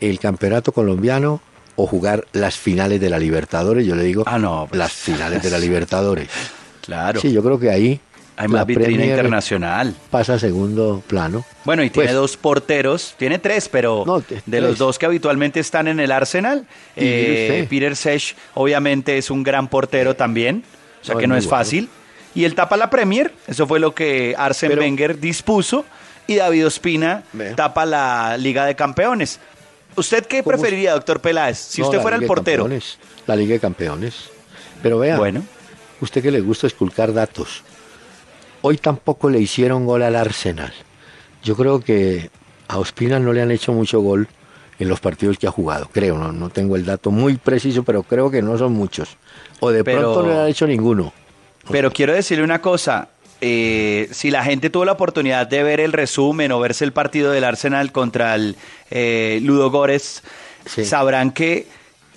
¿El 0.00 0.18
campeonato 0.18 0.72
colombiano 0.72 1.40
o 1.76 1.86
jugar 1.86 2.26
las 2.32 2.56
finales 2.56 3.00
de 3.00 3.10
la 3.10 3.18
Libertadores. 3.18 3.86
Yo 3.86 3.94
le 3.94 4.02
digo 4.02 4.24
ah, 4.26 4.38
no, 4.38 4.66
pues, 4.68 4.78
las 4.78 4.92
finales 4.92 5.42
de 5.42 5.50
la 5.50 5.58
Libertadores. 5.60 6.28
Claro. 6.80 7.20
Sí, 7.20 7.30
yo 7.32 7.42
creo 7.42 7.58
que 7.58 7.70
ahí 7.70 8.00
hay 8.36 8.48
más 8.48 8.66
vitrina 8.66 9.04
internacional. 9.04 9.94
Pasa 10.10 10.34
a 10.34 10.38
segundo 10.38 11.02
plano. 11.06 11.44
Bueno, 11.64 11.82
y 11.82 11.90
tiene 11.90 12.08
pues, 12.08 12.14
dos 12.14 12.36
porteros, 12.36 13.14
tiene 13.16 13.38
tres, 13.38 13.68
pero 13.68 14.04
de 14.44 14.60
los 14.60 14.78
dos 14.78 14.98
que 14.98 15.06
habitualmente 15.06 15.60
están 15.60 15.88
en 15.88 16.00
el 16.00 16.12
Arsenal, 16.12 16.66
eh, 16.96 17.66
Peter 17.68 17.96
Sech 17.96 18.36
obviamente 18.54 19.18
es 19.18 19.30
un 19.30 19.42
gran 19.42 19.68
portero 19.68 20.14
también, 20.14 20.64
o 21.02 21.04
sea 21.04 21.16
que 21.16 21.26
no 21.26 21.36
es 21.36 21.48
fácil. 21.48 21.88
Y 22.34 22.44
él 22.44 22.54
tapa 22.54 22.76
la 22.76 22.90
Premier, 22.90 23.32
eso 23.46 23.66
fue 23.66 23.80
lo 23.80 23.94
que 23.94 24.34
Arsene 24.36 24.74
Wenger 24.74 25.18
dispuso, 25.18 25.86
y 26.26 26.34
David 26.34 26.66
Ospina 26.66 27.22
tapa 27.54 27.86
la 27.86 28.36
Liga 28.36 28.66
de 28.66 28.74
Campeones. 28.74 29.40
¿Usted 29.96 30.26
qué 30.26 30.42
preferiría, 30.42 30.92
doctor 30.92 31.20
Peláez, 31.20 31.58
si 31.58 31.80
usted 31.80 32.00
fuera 32.02 32.16
el 32.18 32.26
portero? 32.26 32.68
la 33.26 33.34
Liga 33.34 33.54
de 33.54 33.60
Campeones. 33.60 34.30
Pero 34.82 34.98
vea, 34.98 35.16
bueno. 35.16 35.42
usted 36.00 36.22
que 36.22 36.30
le 36.30 36.40
gusta 36.40 36.66
esculcar 36.66 37.12
datos, 37.14 37.64
Hoy 38.68 38.78
tampoco 38.78 39.30
le 39.30 39.38
hicieron 39.38 39.86
gol 39.86 40.02
al 40.02 40.16
Arsenal. 40.16 40.72
Yo 41.44 41.54
creo 41.54 41.78
que 41.78 42.30
a 42.66 42.78
Ospina 42.78 43.20
no 43.20 43.32
le 43.32 43.40
han 43.40 43.52
hecho 43.52 43.72
mucho 43.72 44.00
gol 44.00 44.26
en 44.80 44.88
los 44.88 44.98
partidos 44.98 45.38
que 45.38 45.46
ha 45.46 45.52
jugado, 45.52 45.88
creo, 45.92 46.18
no, 46.18 46.32
no 46.32 46.50
tengo 46.50 46.74
el 46.74 46.84
dato 46.84 47.12
muy 47.12 47.36
preciso, 47.36 47.84
pero 47.84 48.02
creo 48.02 48.28
que 48.28 48.42
no 48.42 48.58
son 48.58 48.72
muchos. 48.72 49.18
O 49.60 49.70
de 49.70 49.84
pronto 49.84 50.20
no 50.20 50.30
le 50.30 50.38
han 50.40 50.48
hecho 50.48 50.66
ninguno. 50.66 51.12
Pero 51.70 51.92
quiero 51.92 52.12
decirle 52.12 52.42
una 52.42 52.60
cosa, 52.60 53.10
eh, 53.40 54.08
si 54.10 54.32
la 54.32 54.42
gente 54.42 54.68
tuvo 54.68 54.84
la 54.84 54.92
oportunidad 54.92 55.46
de 55.46 55.62
ver 55.62 55.78
el 55.78 55.92
resumen 55.92 56.50
o 56.50 56.58
verse 56.58 56.84
el 56.84 56.92
partido 56.92 57.30
del 57.30 57.44
Arsenal 57.44 57.92
contra 57.92 58.34
el 58.34 58.56
eh, 58.90 59.38
Ludo 59.42 59.70
Górez, 59.70 60.24
sabrán 60.66 61.30
que 61.30 61.68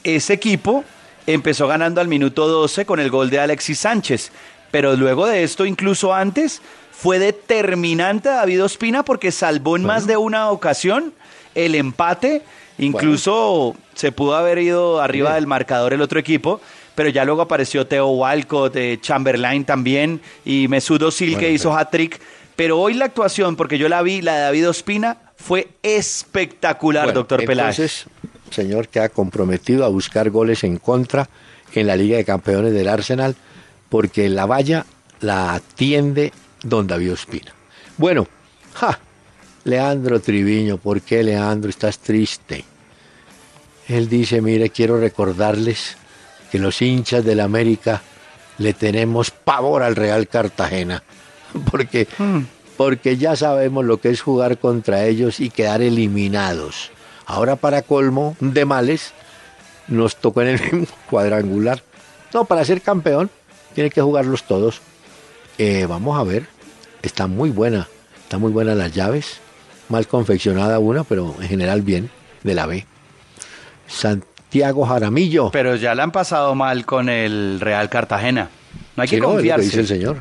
ese 0.04 0.34
equipo 0.34 0.84
empezó 1.28 1.68
ganando 1.68 2.02
al 2.02 2.08
minuto 2.08 2.48
12 2.48 2.88
con 2.88 3.00
el 3.00 3.12
gol 3.12 3.30
de 3.30 3.40
Alexis 3.40 3.78
Sánchez. 3.78 4.32
Pero 4.72 4.96
luego 4.96 5.26
de 5.26 5.44
esto, 5.44 5.66
incluso 5.66 6.14
antes, 6.14 6.62
fue 6.92 7.18
determinante 7.18 8.30
David 8.30 8.64
Ospina 8.64 9.04
porque 9.04 9.32
salvó 9.32 9.78
en 9.78 9.84
más 9.84 10.06
de 10.06 10.18
una 10.18 10.50
ocasión 10.52 11.14
el 11.56 11.76
empate. 11.76 12.42
Incluso 12.78 13.76
se 13.94 14.12
pudo 14.12 14.36
haber 14.36 14.60
ido 14.60 15.02
arriba 15.02 15.36
del 15.36 15.48
marcador 15.48 15.94
el 15.94 16.02
otro 16.02 16.20
equipo, 16.20 16.62
pero 16.96 17.10
ya 17.10 17.26
luego 17.26 17.42
apareció 17.42 17.88
Theo 17.88 18.08
Walcott, 18.08 18.76
eh, 18.76 19.00
Chamberlain 19.02 19.66
también 19.66 20.22
y 20.46 20.68
Mesut 20.68 21.02
Özil 21.02 21.38
que 21.38 21.52
hizo 21.52 21.76
hat-trick. 21.76 22.20
Pero 22.56 22.80
hoy 22.80 22.94
la 22.94 23.06
actuación, 23.06 23.56
porque 23.56 23.78
yo 23.78 23.88
la 23.88 24.02
vi, 24.02 24.22
la 24.22 24.36
de 24.36 24.42
David 24.42 24.70
Ospina, 24.70 25.18
fue 25.38 25.70
espectacular, 25.82 27.14
doctor 27.14 27.46
Peláez. 27.46 27.80
Entonces, 27.80 28.06
señor, 28.50 28.90
que 28.90 29.00
ha 29.00 29.08
comprometido 29.08 29.86
a 29.86 29.88
buscar 29.88 30.30
goles 30.30 30.66
en 30.66 30.78
contra 30.78 31.30
en 31.74 31.88
la 31.88 31.96
Liga 31.96 32.18
de 32.18 32.26
Campeones 32.26 32.74
del 32.74 32.90
Arsenal 32.90 33.36
porque 33.90 34.30
la 34.30 34.46
valla 34.46 34.86
la 35.22 35.54
atiende 35.54 36.32
don 36.64 36.88
David 36.88 37.14
Ospina. 37.14 37.54
Bueno, 37.98 38.28
ja, 38.74 39.00
Leandro 39.64 40.20
Triviño, 40.20 40.78
¿por 40.78 41.02
qué 41.02 41.24
Leandro 41.24 41.70
estás 41.70 42.00
triste? 42.00 42.64
Él 43.88 44.08
dice, 44.08 44.42
mire, 44.42 44.70
quiero 44.70 45.00
recordarles 45.00 45.98
que 46.52 46.60
los 46.60 46.82
hinchas 46.82 47.26
del 47.26 47.40
América 47.40 48.02
le 48.58 48.74
tenemos 48.74 49.32
pavor 49.32 49.84
al 49.84 49.96
Real 49.96 50.28
Cartagena, 50.28 51.04
porque, 51.72 52.08
hmm. 52.18 52.42
porque 52.78 53.18
ya 53.18 53.36
sabemos 53.36 53.86
lo 53.86 54.00
que 54.00 54.10
es 54.10 54.22
jugar 54.22 54.60
contra 54.60 55.06
ellos 55.06 55.40
y 55.40 55.50
quedar 55.50 55.82
eliminados. 55.82 56.92
Ahora 57.26 57.56
para 57.56 57.82
colmo 57.82 58.36
de 58.40 58.66
males, 58.66 59.14
nos 59.88 60.16
tocó 60.16 60.42
en 60.42 60.48
el 60.50 60.88
cuadrangular. 61.10 61.84
No, 62.34 62.46
para 62.46 62.64
ser 62.64 62.82
campeón 62.82 63.30
tiene 63.74 63.90
que 63.90 64.02
jugarlos 64.02 64.44
todos. 64.44 64.82
Eh, 65.58 65.86
vamos 65.88 66.18
a 66.18 66.24
ver, 66.24 66.48
está 67.02 67.28
muy 67.28 67.50
buena, 67.50 67.88
está 68.24 68.38
muy 68.38 68.52
buena 68.52 68.76
las 68.76 68.94
llaves, 68.94 69.40
mal 69.90 70.08
confeccionada 70.08 70.80
una, 70.80 71.04
pero 71.04 71.36
en 71.42 71.48
general 71.48 71.82
bien, 71.82 72.10
de 72.44 72.56
la 72.56 72.66
B. 72.66 72.86
Santiago 73.88 74.86
Jaramillo. 74.86 75.52
Pero 75.52 75.76
ya 75.76 75.96
la 75.96 76.04
han 76.04 76.12
pasado 76.12 76.56
mal 76.56 76.86
con 76.86 77.10
el 77.10 77.60
Real 77.60 77.90
Cartagena. 77.90 78.50
No 78.96 79.04
hay 79.04 79.10
que 79.10 79.20
confiarse. 79.20 79.66
dice 79.66 79.80
el 79.82 79.88
señor. 79.88 80.18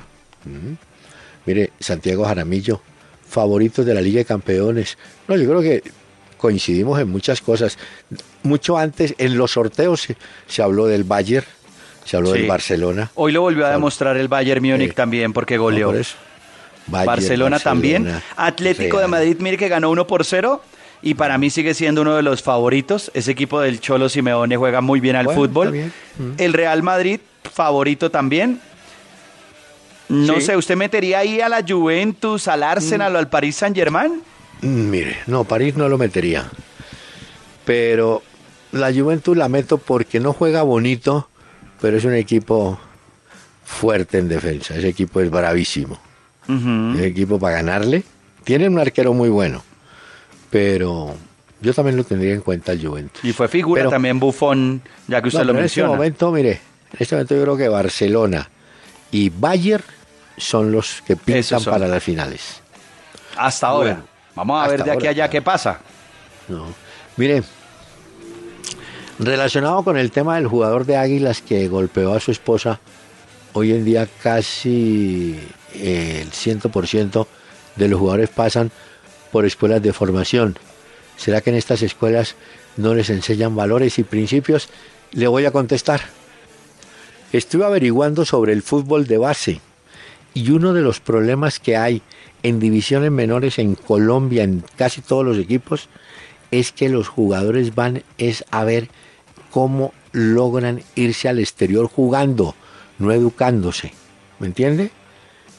Mire, 1.47 1.73
Santiago 1.79 2.25
Jaramillo, 2.25 2.81
favoritos 3.29 3.85
de 3.87 3.95
la 3.95 4.01
Liga 4.01 4.19
de 4.19 4.25
Campeones. 4.25 4.99
No, 5.27 5.37
yo 5.37 5.49
creo 5.49 5.61
que 5.61 5.83
coincidimos 6.37 6.99
en 7.01 7.09
muchas 7.09 7.41
cosas. 7.41 7.79
Mucho 8.43 8.79
antes, 8.79 9.15
en 9.19 9.37
los 9.37 9.53
sorteos 9.53 10.09
se 10.47 10.63
habló 10.63 10.87
del 10.87 11.05
Bayern 11.05 11.47
se 12.09 12.17
habló 12.17 12.33
del 12.33 12.47
Barcelona. 12.47 13.11
Hoy 13.17 13.33
lo 13.33 13.43
volvió 13.43 13.67
a 13.67 13.71
demostrar 13.71 14.17
el 14.17 14.29
Bayern 14.29 14.65
Múnich 14.65 14.95
también 14.95 15.35
porque 15.35 15.59
goleó. 15.59 15.93
Barcelona, 16.87 17.59
también. 17.59 18.11
Atlético 18.35 18.99
de 18.99 19.09
Madrid, 19.09 19.37
mire 19.41 19.59
que 19.59 19.69
ganó 19.69 19.91
1 19.91 20.07
por 20.07 20.25
0 20.25 20.63
y 21.03 21.13
para 21.13 21.37
mí 21.37 21.51
sigue 21.51 21.75
siendo 21.75 22.01
uno 22.01 22.17
de 22.17 22.23
los 22.23 22.43
favoritos. 22.43 23.11
Ese 23.13 23.33
equipo 23.33 23.61
del 23.61 23.81
Cholo 23.81 24.09
Simeone 24.09 24.57
juega 24.57 24.81
muy 24.81 25.01
bien 25.01 25.17
al 25.17 25.27
fútbol. 25.35 25.75
Mm. 26.17 26.31
El 26.39 26.55
Real 26.55 26.83
Madrid, 26.83 27.21
favorito 27.43 28.11
también. 28.11 28.59
No 30.09 30.41
sé, 30.41 30.57
¿usted 30.57 30.77
metería 30.77 31.19
ahí 31.19 31.43
a 31.43 31.51
la 31.51 31.63
Juventus, 31.63 32.49
al 32.49 32.63
Arsenal 32.63 33.13
mm. 33.13 33.17
o 33.17 33.19
al 33.19 33.29
Paris 33.29 33.57
Saint 33.57 33.77
Germain? 33.77 34.23
Mm, 34.63 34.89
mire, 34.89 35.19
no, 35.27 35.45
París 35.45 35.77
no 35.77 35.91
lo 35.91 35.99
metería. 35.99 36.49
Pero 37.67 38.23
la 38.73 38.91
Juventus 38.95 39.37
la 39.37 39.51
meto 39.51 39.77
porque 39.77 40.21
no 40.21 40.33
juega 40.33 40.63
bonito 40.63 41.28
pero 41.81 41.97
es 41.97 42.05
un 42.05 42.15
equipo 42.15 42.79
fuerte 43.65 44.19
en 44.19 44.29
defensa. 44.29 44.75
Ese 44.75 44.89
equipo 44.89 45.21
es 45.21 45.31
bravísimo. 45.31 45.99
Ese 46.49 47.07
equipo 47.07 47.39
para 47.39 47.57
ganarle. 47.57 48.03
Tiene 48.45 48.69
un 48.69 48.79
arquero 48.79 49.13
muy 49.13 49.29
bueno, 49.29 49.63
pero 50.49 51.15
yo 51.61 51.75
también 51.75 51.97
lo 51.97 52.05
tendría 52.05 52.33
en 52.33 52.41
cuenta 52.41 52.73
el 52.73 52.87
Juventus. 52.87 53.23
Y 53.23 53.33
fue 53.33 53.49
figura 53.49 53.89
también 53.91 54.19
Bufón, 54.19 54.81
ya 55.07 55.21
que 55.21 55.29
usted 55.29 55.45
lo 55.45 55.53
menciona. 55.53 55.89
En 55.89 55.93
este 55.93 55.99
momento, 55.99 56.33
mire, 56.33 56.53
en 56.53 56.99
este 56.99 57.15
momento 57.15 57.35
yo 57.35 57.43
creo 57.43 57.57
que 57.59 57.69
Barcelona 57.69 58.49
y 59.11 59.29
Bayern 59.29 59.85
son 60.39 60.73
los 60.73 61.03
que 61.07 61.17
piensan 61.17 61.63
para 61.65 61.87
las 61.87 62.03
finales. 62.03 62.63
Hasta 63.37 63.67
ahora. 63.67 64.03
Vamos 64.35 64.65
a 64.65 64.69
ver 64.69 64.85
de 64.85 64.93
aquí 64.93 65.07
a 65.09 65.11
allá 65.11 65.29
qué 65.29 65.43
pasa. 65.43 65.81
No. 66.49 66.67
Mire, 67.17 67.43
Relacionado 69.19 69.83
con 69.83 69.97
el 69.97 70.13
tema 70.13 70.37
del 70.37 70.47
jugador 70.47 70.87
de 70.87 70.97
Águilas 70.97 71.43
que 71.43 71.67
golpeó 71.67 72.15
a 72.15 72.21
su 72.21 72.31
esposa, 72.31 72.79
hoy 73.53 73.73
en 73.73 73.85
día 73.85 74.07
casi 74.23 75.37
eh, 75.75 76.23
el 76.23 76.31
100% 76.31 77.27
de 77.75 77.89
los 77.89 77.99
jugadores 77.99 78.29
pasan 78.29 78.71
por 79.33 79.45
escuelas 79.45 79.83
de 79.83 79.93
formación. 79.93 80.57
¿Será 81.17 81.41
que 81.41 81.51
en 81.51 81.57
estas 81.57 81.83
escuelas 81.83 82.37
no 82.77 82.95
les 82.95 83.11
enseñan 83.11 83.57
valores 83.57 83.99
y 83.99 84.05
principios? 84.05 84.69
Le 85.11 85.27
voy 85.27 85.47
a 85.47 85.51
contestar. 85.51 86.01
Estuve 87.33 87.65
averiguando 87.65 88.25
sobre 88.25 88.53
el 88.53 88.63
fútbol 88.63 89.09
de 89.09 89.19
base 89.19 89.61
y 90.33 90.51
uno 90.51 90.75
de 90.75 90.83
los 90.83 91.01
problemas 91.01 91.59
que 91.59 91.77
hay 91.77 92.03
en 92.45 92.61
divisiones 92.61 93.11
menores 93.11 93.59
en 93.59 93.75
Colombia, 93.75 94.45
en 94.45 94.63
casi 94.77 95.01
todos 95.01 95.27
los 95.27 95.39
equipos, 95.39 95.89
es 96.53 96.71
que 96.71 96.89
los 96.89 97.09
jugadores 97.09 97.75
van 97.75 98.05
es 98.17 98.45
a 98.53 98.63
ver 98.63 98.89
cómo 99.51 99.93
logran 100.13 100.83
irse 100.95 101.29
al 101.29 101.39
exterior 101.39 101.89
jugando, 101.89 102.55
no 102.99 103.13
educándose. 103.13 103.93
¿Me 104.39 104.47
entiende? 104.47 104.91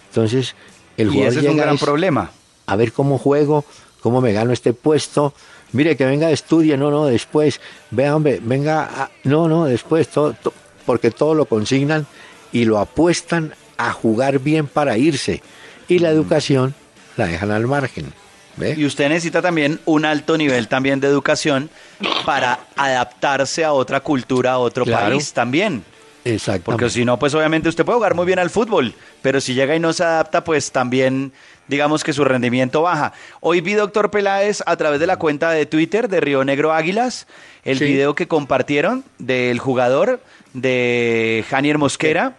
Entonces, 0.09 0.55
el 0.97 1.09
jugador 1.09 1.33
ese 1.33 1.39
es 1.41 1.51
un 1.51 1.57
gran 1.57 1.77
problema. 1.77 2.31
A 2.65 2.75
ver 2.75 2.91
cómo 2.91 3.17
juego, 3.17 3.65
cómo 4.01 4.21
me 4.21 4.33
gano 4.33 4.53
este 4.53 4.73
puesto. 4.73 5.33
Mire, 5.71 5.95
que 5.95 6.05
venga, 6.05 6.31
estudie, 6.31 6.77
no, 6.77 6.91
no, 6.91 7.05
después. 7.05 7.61
Vea, 7.91 8.15
hombre, 8.15 8.39
venga, 8.41 9.11
no, 9.23 9.47
no, 9.47 9.65
después, 9.65 10.07
todo, 10.07 10.35
porque 10.85 11.11
todo 11.11 11.35
lo 11.35 11.45
consignan 11.45 12.07
y 12.51 12.65
lo 12.65 12.79
apuestan 12.79 13.53
a 13.77 13.91
jugar 13.91 14.39
bien 14.39 14.67
para 14.67 14.97
irse. 14.97 15.41
Y 15.87 15.99
la 15.99 16.09
mm. 16.09 16.13
educación 16.13 16.75
la 17.17 17.27
dejan 17.27 17.51
al 17.51 17.67
margen. 17.67 18.13
Y 18.75 18.85
usted 18.85 19.07
necesita 19.09 19.41
también 19.41 19.79
un 19.85 20.05
alto 20.05 20.37
nivel 20.37 20.67
también 20.67 20.99
de 20.99 21.07
educación 21.07 21.69
para 22.25 22.59
adaptarse 22.75 23.63
a 23.63 23.73
otra 23.73 23.99
cultura, 23.99 24.53
a 24.53 24.57
otro 24.59 24.85
país 24.85 25.33
también. 25.33 25.83
Exacto. 26.25 26.65
Porque 26.65 26.89
si 26.89 27.05
no, 27.05 27.17
pues 27.17 27.33
obviamente 27.33 27.69
usted 27.69 27.85
puede 27.85 27.97
jugar 27.97 28.15
muy 28.15 28.25
bien 28.25 28.39
al 28.39 28.49
fútbol, 28.49 28.93
pero 29.21 29.39
si 29.41 29.53
llega 29.53 29.75
y 29.75 29.79
no 29.79 29.93
se 29.93 30.03
adapta, 30.03 30.43
pues 30.43 30.71
también 30.71 31.31
digamos 31.67 32.03
que 32.03 32.13
su 32.13 32.23
rendimiento 32.25 32.81
baja. 32.81 33.13
Hoy 33.39 33.61
vi, 33.61 33.73
doctor 33.73 34.11
Peláez, 34.11 34.61
a 34.65 34.75
través 34.75 34.99
de 34.99 35.07
la 35.07 35.17
cuenta 35.17 35.51
de 35.51 35.65
Twitter 35.65 36.09
de 36.09 36.19
Río 36.19 36.43
Negro 36.43 36.73
Águilas, 36.73 37.27
el 37.63 37.79
video 37.79 38.15
que 38.15 38.27
compartieron 38.27 39.03
del 39.17 39.59
jugador 39.59 40.19
de 40.53 41.45
Janier 41.49 41.77
Mosquera. 41.77 42.35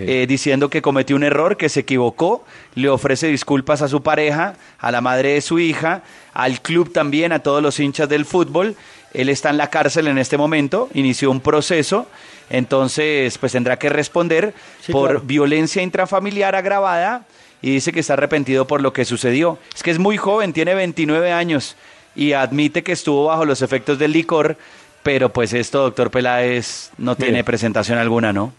Eh, 0.00 0.26
diciendo 0.28 0.70
que 0.70 0.80
cometió 0.80 1.16
un 1.16 1.24
error, 1.24 1.56
que 1.56 1.68
se 1.68 1.80
equivocó, 1.80 2.44
le 2.76 2.88
ofrece 2.88 3.26
disculpas 3.26 3.82
a 3.82 3.88
su 3.88 4.00
pareja, 4.00 4.54
a 4.78 4.92
la 4.92 5.00
madre 5.00 5.32
de 5.32 5.40
su 5.40 5.58
hija, 5.58 6.02
al 6.34 6.60
club 6.60 6.92
también, 6.92 7.32
a 7.32 7.40
todos 7.40 7.60
los 7.60 7.80
hinchas 7.80 8.08
del 8.08 8.24
fútbol, 8.24 8.76
Él 9.14 9.28
está 9.28 9.50
en 9.50 9.56
la 9.56 9.70
cárcel 9.70 10.08
en 10.08 10.18
este 10.18 10.36
momento, 10.36 10.88
inició 10.94 11.30
un 11.30 11.40
proceso, 11.40 12.06
entonces 12.50 13.38
pues 13.38 13.52
tendrá 13.52 13.78
que 13.78 13.88
responder 13.88 14.54
por 14.90 15.24
violencia 15.24 15.82
intrafamiliar 15.82 16.54
agravada 16.54 17.26
y 17.62 17.72
dice 17.72 17.92
que 17.92 18.00
está 18.00 18.14
arrepentido 18.14 18.66
por 18.66 18.80
lo 18.82 18.92
que 18.92 19.04
sucedió. 19.04 19.58
Es 19.74 19.82
que 19.82 19.90
es 19.90 19.98
muy 19.98 20.16
joven, 20.16 20.52
tiene 20.52 20.74
29 20.74 21.32
años 21.32 21.76
y 22.14 22.32
admite 22.32 22.82
que 22.82 22.92
estuvo 22.92 23.26
bajo 23.26 23.44
los 23.44 23.62
efectos 23.62 23.98
del 23.98 24.12
licor, 24.12 24.56
pero 25.02 25.32
pues 25.32 25.52
esto, 25.52 25.82
doctor 25.82 26.10
Peláez, 26.10 26.90
no 26.98 27.16
tiene 27.16 27.44
presentación 27.44 27.98
alguna, 27.98 28.32
¿no? 28.32 28.52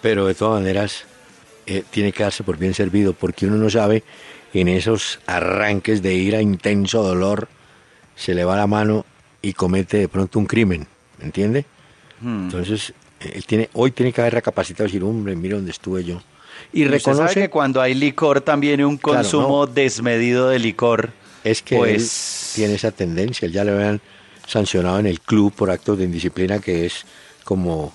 Pero 0.00 0.26
de 0.26 0.34
todas 0.34 0.60
maneras, 0.60 1.04
eh, 1.66 1.84
tiene 1.90 2.12
que 2.12 2.22
darse 2.22 2.42
por 2.42 2.58
bien 2.58 2.74
servido, 2.74 3.12
porque 3.12 3.46
uno 3.46 3.56
no 3.56 3.70
sabe 3.70 4.02
en 4.52 4.68
esos 4.68 5.20
arranques 5.26 6.02
de 6.02 6.14
ira, 6.14 6.40
intenso 6.40 7.02
dolor, 7.02 7.48
se 8.16 8.34
le 8.34 8.44
va 8.44 8.56
la 8.56 8.66
mano 8.66 9.04
y 9.44 9.52
comete 9.52 9.98
de 9.98 10.08
pronto 10.08 10.38
un 10.38 10.46
crimen, 10.46 10.86
¿me 11.18 11.26
entiende? 11.26 11.66
Hmm. 12.20 12.44
Entonces, 12.44 12.94
él 13.20 13.44
tiene, 13.44 13.68
hoy 13.74 13.90
tiene 13.90 14.12
que 14.12 14.22
haber 14.22 14.34
recapacitado 14.34 14.84
y 14.84 14.88
decir, 14.88 15.04
hombre, 15.04 15.36
mira 15.36 15.56
dónde 15.56 15.70
estuve 15.70 16.02
yo. 16.02 16.22
Y, 16.72 16.84
reconoce 16.84 17.40
que 17.40 17.50
cuando 17.50 17.80
hay 17.80 17.94
licor 17.94 18.40
también 18.40 18.82
un 18.84 18.96
consumo 18.96 19.66
desmedido 19.66 20.48
de 20.48 20.58
licor. 20.58 21.10
Es 21.42 21.62
que 21.62 21.76
pues... 21.76 22.52
tiene 22.54 22.74
esa 22.74 22.90
tendencia, 22.90 23.46
ya 23.48 23.64
le 23.64 23.72
habían 23.72 24.00
sancionado 24.46 24.98
en 24.98 25.06
el 25.06 25.20
club 25.20 25.52
por 25.52 25.70
actos 25.70 25.98
de 25.98 26.04
indisciplina 26.04 26.58
que 26.58 26.86
es 26.86 27.04
como 27.44 27.92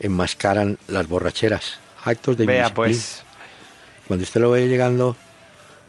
enmascaran 0.00 0.78
las 0.86 1.06
borracheras, 1.06 1.80
actos 2.04 2.36
de 2.36 2.46
Vea, 2.46 2.72
pues. 2.72 3.22
Cuando 4.06 4.22
usted 4.22 4.40
lo 4.40 4.52
ve 4.52 4.68
llegando 4.68 5.16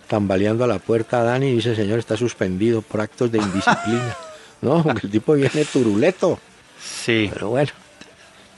tambaleando 0.08 0.66
a 0.66 0.68
la 0.68 0.80
puerta, 0.80 1.24
Dani 1.24 1.54
dice, 1.54 1.76
señor, 1.76 2.00
está 2.00 2.18
suspendido 2.18 2.82
por 2.82 3.00
actos 3.00 3.32
de 3.32 3.38
indisciplina. 3.42 4.18
No, 4.62 4.84
porque 4.84 5.08
el 5.08 5.12
tipo 5.12 5.34
viene 5.34 5.66
turuleto. 5.66 6.40
Sí. 6.82 7.30
Pero 7.34 7.50
bueno. 7.50 7.72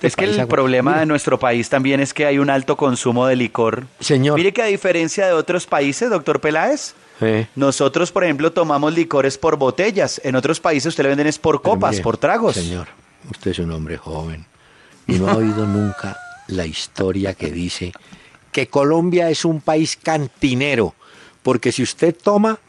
Es 0.01 0.15
que 0.15 0.25
el 0.25 0.47
problema 0.47 0.99
de 0.99 1.05
nuestro 1.05 1.37
país 1.37 1.69
también 1.69 1.99
es 1.99 2.13
que 2.13 2.25
hay 2.25 2.39
un 2.39 2.49
alto 2.49 2.75
consumo 2.75 3.27
de 3.27 3.35
licor. 3.35 3.85
Señor. 3.99 4.35
Mire 4.35 4.51
que 4.51 4.63
a 4.63 4.65
diferencia 4.65 5.27
de 5.27 5.33
otros 5.33 5.67
países, 5.67 6.09
doctor 6.09 6.41
Peláez, 6.41 6.95
nosotros, 7.55 8.11
por 8.11 8.23
ejemplo, 8.23 8.51
tomamos 8.51 8.93
licores 8.95 9.37
por 9.37 9.57
botellas. 9.57 10.19
En 10.23 10.35
otros 10.35 10.59
países 10.59 10.87
usted 10.87 11.03
le 11.03 11.09
venden 11.09 11.27
es 11.27 11.37
por 11.37 11.61
copas, 11.61 11.99
por 11.99 12.17
tragos. 12.17 12.55
Señor, 12.55 12.87
usted 13.29 13.51
es 13.51 13.59
un 13.59 13.71
hombre 13.71 13.97
joven 13.97 14.45
y 15.07 15.19
no 15.19 15.29
ha 15.29 15.35
oído 15.35 15.67
nunca 15.67 16.17
la 16.47 16.65
historia 16.65 17.33
que 17.35 17.51
dice 17.51 17.93
que 18.51 18.67
Colombia 18.67 19.29
es 19.29 19.45
un 19.45 19.61
país 19.61 19.97
cantinero, 20.01 20.95
porque 21.43 21.71
si 21.71 21.83
usted 21.83 22.15
toma, 22.15 22.59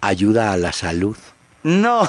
ayuda 0.00 0.52
a 0.52 0.56
la 0.56 0.72
salud. 0.72 1.16
No. 1.62 2.08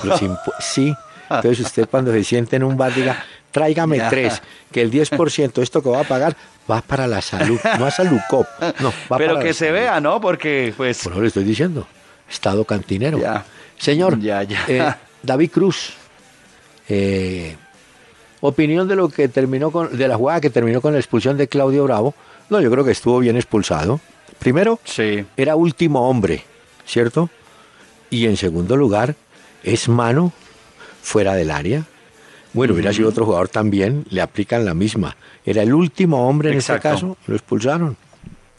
sí. 0.60 0.96
Entonces 1.30 1.66
usted 1.66 1.88
cuando 1.90 2.12
se 2.12 2.24
siente 2.24 2.56
en 2.56 2.64
un 2.64 2.78
bar 2.78 2.94
diga, 2.94 3.24
tráigame 3.52 4.00
tres, 4.10 4.42
que 4.72 4.82
el 4.82 4.92
10% 4.92 5.62
esto 5.62 5.82
que 5.82 5.90
va 5.90 6.02
a 6.02 6.04
pagar 6.04 6.36
va 6.70 6.82
para 6.82 7.08
la 7.08 7.22
salud, 7.22 7.60
no 7.80 7.86
a 7.86 7.92
Salucop, 7.92 8.48
no, 8.80 8.94
va 9.12 9.18
Pero 9.18 9.40
que 9.40 9.54
se 9.54 9.72
vea, 9.72 10.00
¿no? 10.00 10.20
Porque, 10.22 10.74
pues... 10.76 11.04
Por 11.04 11.14
eso 11.14 11.22
le 11.22 11.28
estoy 11.28 11.44
diciendo, 11.44 11.88
Estado 12.30 12.66
cantinero. 12.66 13.20
Señor, 13.78 14.20
ya, 14.20 14.44
ya. 14.44 14.64
Eh, 14.68 14.94
David 15.22 15.52
Cruz, 15.52 15.94
eh, 16.88 17.56
opinión 18.42 18.88
de 18.88 18.96
lo 18.96 19.10
que 19.10 19.28
terminó 19.28 19.72
con, 19.72 19.96
de 19.96 20.08
la 20.08 20.16
jugada 20.16 20.42
que 20.42 20.50
terminó 20.50 20.82
con 20.82 20.94
la 20.94 21.00
expulsión 21.00 21.38
de 21.38 21.48
Claudio 21.48 21.84
Bravo. 21.84 22.14
No, 22.50 22.60
yo 22.62 22.70
creo 22.72 22.84
que 22.84 22.92
estuvo 22.92 23.20
bien 23.20 23.36
expulsado. 23.36 24.00
Primero, 24.40 24.80
sí. 24.84 25.26
era 25.38 25.56
último 25.56 26.10
hombre, 26.10 26.44
¿cierto? 26.86 27.30
Y 28.10 28.26
en 28.26 28.38
segundo 28.38 28.76
lugar, 28.76 29.16
es 29.64 29.90
mano 29.90 30.32
fuera 31.02 31.36
del 31.36 31.52
área. 31.52 31.86
Bueno, 32.54 32.74
hubiera 32.74 32.94
sido 32.94 33.10
otro 33.10 33.26
jugador 33.26 33.50
también, 33.50 34.06
le 34.10 34.22
aplican 34.22 34.64
la 34.64 34.74
misma. 34.74 35.16
Era 35.46 35.64
el 35.64 35.74
último 35.74 36.28
hombre 36.28 36.52
en 36.52 36.60
este 36.60 36.80
caso, 36.80 37.18
lo 37.26 37.36
expulsaron. 37.36 37.98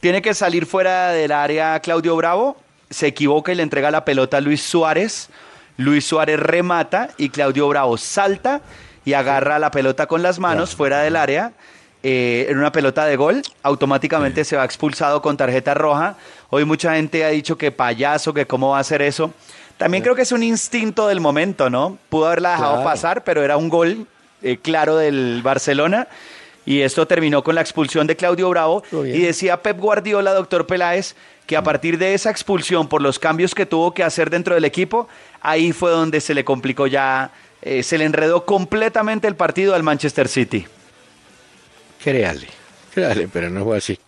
Tiene 0.01 0.21
que 0.21 0.35
salir 0.35 0.67
fuera 0.67 1.11
del 1.11 1.33
área 1.33 1.79
Claudio 1.81 2.17
Bravo, 2.17 2.57
se 2.91 3.07
equivoca 3.07 3.53
y 3.53 3.55
le 3.55 3.63
entrega 3.63 3.91
la 3.91 4.05
pelota 4.05 4.39
a 4.39 4.41
Luis 4.41 4.63
Suárez. 4.63 5.31
Luis 5.77 6.05
Suárez 6.05 6.39
remata 6.39 7.11
y 7.17 7.31
Claudio 7.31 7.69
Bravo 7.69 7.97
salta 7.97 8.61
y 9.05 9.13
agarra 9.13 9.59
la 9.59 9.71
pelota 9.71 10.07
con 10.07 10.23
las 10.23 10.39
manos 10.39 10.75
fuera 10.75 11.01
del 11.01 11.17
área. 11.17 11.53
Eh, 12.03 12.49
en 12.51 12.59
una 12.59 12.71
pelota 12.71 13.07
de 13.07 13.17
gol, 13.17 13.43
automáticamente 13.63 14.45
se 14.45 14.57
va 14.57 14.65
expulsado 14.65 15.23
con 15.23 15.39
tarjeta 15.39 15.73
roja. 15.73 16.17
Hoy 16.51 16.65
mucha 16.67 16.95
gente 16.97 17.25
ha 17.25 17.29
dicho 17.29 17.57
que 17.57 17.73
payaso, 17.73 18.35
que 18.35 18.47
cómo 18.47 18.71
va 18.71 18.79
a 18.79 18.81
hacer 18.81 19.01
eso. 19.01 19.33
También 19.79 20.03
creo 20.03 20.15
que 20.15 20.23
es 20.23 20.33
un 20.33 20.43
instinto 20.43 21.09
del 21.09 21.21
momento, 21.21 21.69
¿no? 21.69 21.99
Pudo 22.09 22.27
haberla 22.27 22.53
dejado 22.53 22.85
pasar, 22.85 23.25
pero 23.25 23.43
era 23.43 23.57
un 23.57 23.69
gol 23.69 24.07
eh, 24.43 24.59
claro 24.59 24.97
del 24.97 25.41
Barcelona. 25.43 26.09
Y 26.67 26.81
esto 26.81 27.07
terminó 27.07 27.43
con 27.43 27.55
la 27.55 27.61
expulsión 27.61 28.07
de 28.07 28.17
Claudio 28.17 28.49
Bravo. 28.49 28.83
Y 28.93 29.21
decía 29.21 29.63
Pep 29.63 29.79
Guardiola, 29.79 30.33
doctor 30.33 30.67
Peláez, 30.67 31.15
que 31.47 31.57
a 31.57 31.63
partir 31.63 31.99
de 31.99 32.15
esa 32.15 32.31
expulsión, 32.31 32.89
por 32.89 33.03
los 33.03 33.19
cambios 33.19 33.55
que 33.55 33.67
tuvo 33.67 33.93
que 33.93 34.03
hacer 34.03 34.31
dentro 34.31 34.55
del 34.55 34.65
equipo, 34.65 35.09
ahí 35.43 35.73
fue 35.73 35.91
donde 35.91 36.21
se 36.21 36.33
le 36.33 36.45
complicó 36.45 36.87
ya, 36.87 37.33
eh, 37.61 37.83
se 37.83 37.99
le 37.99 38.05
enredó 38.05 38.47
completamente 38.47 39.29
el 39.29 39.37
partido 39.37 39.75
al 39.75 39.83
Manchester 39.83 40.29
City. 40.29 40.67
Créale, 42.03 42.47
créale, 42.95 43.29
pero 43.29 43.51
no 43.51 43.65
fue 43.65 43.79
así. 43.79 43.99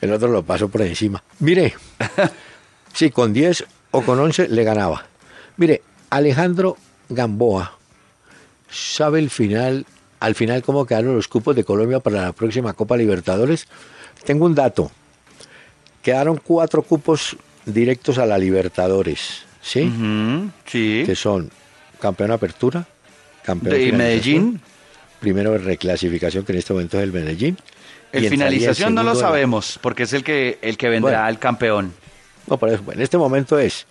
El 0.00 0.12
otro 0.12 0.28
lo 0.28 0.42
pasó 0.42 0.68
por 0.68 0.82
encima. 0.82 1.22
Mire, 1.40 1.74
sí, 2.92 3.10
con 3.10 3.32
10 3.32 3.64
o 3.92 4.02
con 4.02 4.18
11 4.18 4.48
le 4.48 4.64
ganaba. 4.64 5.04
Mire, 5.56 5.82
Alejandro 6.10 6.76
Gamboa 7.08 7.78
sabe 8.68 9.20
el 9.20 9.30
final, 9.30 9.86
al 10.18 10.34
final 10.34 10.62
cómo 10.62 10.86
quedaron 10.86 11.14
los 11.14 11.28
cupos 11.28 11.54
de 11.54 11.62
Colombia 11.62 12.00
para 12.00 12.22
la 12.22 12.32
próxima 12.32 12.72
Copa 12.72 12.96
Libertadores. 12.96 13.68
Tengo 14.24 14.46
un 14.46 14.54
dato. 14.54 14.90
Quedaron 16.02 16.40
cuatro 16.42 16.82
cupos 16.82 17.36
directos 17.64 18.18
a 18.18 18.26
la 18.26 18.38
Libertadores, 18.38 19.44
¿sí? 19.60 19.92
sí. 20.66 21.02
Que 21.06 21.14
son 21.14 21.50
campeón 22.00 22.32
apertura, 22.32 22.84
campeón 23.44 23.76
de 23.76 23.92
Medellín. 23.92 24.60
Primero 25.20 25.52
de 25.52 25.58
reclasificación, 25.58 26.44
que 26.44 26.50
en 26.50 26.58
este 26.58 26.72
momento 26.72 26.98
es 26.98 27.04
el 27.04 27.12
Medellín. 27.12 27.56
El 28.10 28.28
finalización 28.28 28.94
no 28.94 29.04
lo 29.04 29.14
sabemos, 29.14 29.78
porque 29.80 30.02
es 30.02 30.12
el 30.12 30.24
que, 30.24 30.58
el 30.62 30.76
que 30.76 30.88
vendrá 30.88 31.26
al 31.26 31.38
campeón. 31.38 31.94
No, 32.46 32.56
por 32.56 32.68
eso, 32.68 32.82
en 32.92 33.00
este 33.00 33.18
momento 33.18 33.58
es. 33.58 33.86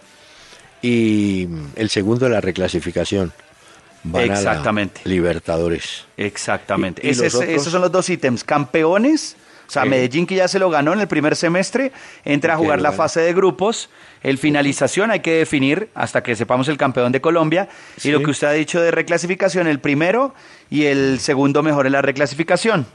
Y 0.81 1.47
el 1.75 1.89
segundo 1.89 2.25
de 2.25 2.31
la 2.31 2.41
reclasificación. 2.41 3.31
Van 4.03 4.31
Exactamente. 4.31 5.01
A 5.05 5.09
Libertadores. 5.09 6.05
Exactamente. 6.17 7.07
esos 7.07 7.71
son 7.71 7.81
los 7.81 7.91
dos 7.91 8.09
ítems. 8.09 8.43
Campeones, 8.43 9.35
o 9.67 9.71
sea, 9.71 9.85
Medellín 9.85 10.25
que 10.25 10.35
ya 10.35 10.47
se 10.47 10.59
lo 10.59 10.69
ganó 10.69 10.91
en 10.91 10.99
el 10.99 11.07
primer 11.07 11.35
semestre, 11.35 11.91
entra 12.25 12.55
a 12.55 12.57
jugar 12.57 12.81
la 12.81 12.91
fase 12.91 13.21
de 13.21 13.33
grupos. 13.33 13.89
El 14.23 14.37
finalización 14.37 15.11
hay 15.11 15.21
que 15.21 15.33
definir 15.33 15.89
hasta 15.93 16.23
que 16.23 16.35
sepamos 16.35 16.67
el 16.67 16.77
campeón 16.77 17.11
de 17.11 17.21
Colombia. 17.21 17.69
Y 18.03 18.09
lo 18.09 18.21
que 18.21 18.31
usted 18.31 18.47
ha 18.47 18.51
dicho 18.51 18.81
de 18.81 18.91
reclasificación, 18.91 19.67
el 19.67 19.79
primero 19.79 20.33
y 20.69 20.85
el 20.85 21.19
segundo 21.19 21.63
mejor 21.63 21.85
en 21.85 21.93
la 21.93 22.01
reclasificación. 22.01 22.85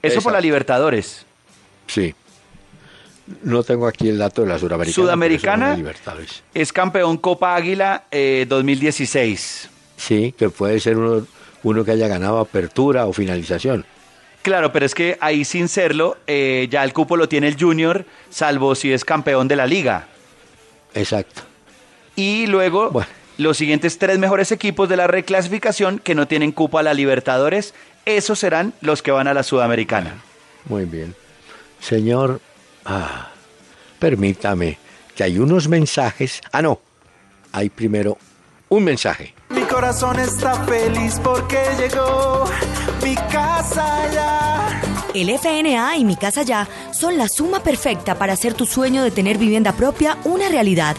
Eso 0.00 0.22
por 0.22 0.32
la 0.32 0.40
Libertadores. 0.40 1.26
Sí. 1.86 2.14
No 3.42 3.62
tengo 3.62 3.86
aquí 3.86 4.08
el 4.08 4.18
dato 4.18 4.42
de 4.42 4.48
la 4.48 4.58
Sudamericana. 4.58 4.94
Sudamericana 4.94 5.78
es 6.54 6.72
campeón 6.72 7.18
Copa 7.18 7.54
Águila 7.54 8.04
2016. 8.10 9.64
Eh, 9.64 9.68
sí, 9.96 10.34
que 10.36 10.50
puede 10.50 10.80
ser 10.80 10.96
uno, 10.98 11.26
uno 11.62 11.84
que 11.84 11.92
haya 11.92 12.08
ganado 12.08 12.38
apertura 12.38 13.06
o 13.06 13.12
finalización. 13.12 13.86
Claro, 14.42 14.72
pero 14.72 14.84
es 14.84 14.94
que 14.94 15.16
ahí 15.20 15.44
sin 15.44 15.68
serlo, 15.68 16.16
eh, 16.26 16.66
ya 16.68 16.82
el 16.82 16.92
cupo 16.92 17.16
lo 17.16 17.28
tiene 17.28 17.46
el 17.46 17.56
Junior, 17.58 18.04
salvo 18.28 18.74
si 18.74 18.92
es 18.92 19.04
campeón 19.04 19.46
de 19.46 19.54
la 19.54 19.66
liga. 19.66 20.08
Exacto. 20.94 21.42
Y 22.16 22.48
luego, 22.48 23.04
los 23.38 23.56
siguientes 23.56 23.98
tres 23.98 24.18
mejores 24.18 24.50
equipos 24.50 24.88
de 24.88 24.96
la 24.96 25.06
reclasificación 25.06 26.00
que 26.00 26.16
no 26.16 26.26
tienen 26.26 26.50
cupo 26.50 26.78
a 26.78 26.82
la 26.82 26.92
Libertadores, 26.92 27.72
esos 28.04 28.40
serán 28.40 28.74
los 28.80 29.00
que 29.00 29.12
van 29.12 29.28
a 29.28 29.34
la 29.34 29.44
Sudamericana. 29.44 30.20
Muy 30.64 30.86
bien. 30.86 31.14
Señor 31.80 32.40
Ah, 32.84 33.30
permítame, 33.98 34.78
que 35.14 35.24
hay 35.24 35.38
unos 35.38 35.68
mensajes. 35.68 36.40
Ah, 36.52 36.62
no, 36.62 36.80
hay 37.52 37.70
primero 37.70 38.18
un 38.68 38.84
mensaje. 38.84 39.34
Mi 39.50 39.62
corazón 39.62 40.18
está 40.18 40.54
feliz 40.64 41.20
porque 41.22 41.58
llegó 41.78 42.44
mi 43.02 43.14
casa 43.14 44.10
ya. 44.12 44.91
El 45.14 45.28
FNA 45.28 45.98
y 45.98 46.04
Mi 46.04 46.16
Casa 46.16 46.42
Ya 46.42 46.66
son 46.92 47.18
la 47.18 47.28
suma 47.28 47.62
perfecta 47.62 48.14
para 48.14 48.32
hacer 48.32 48.54
tu 48.54 48.64
sueño 48.64 49.02
de 49.02 49.10
tener 49.10 49.36
vivienda 49.36 49.72
propia 49.72 50.16
una 50.24 50.48
realidad. 50.48 50.96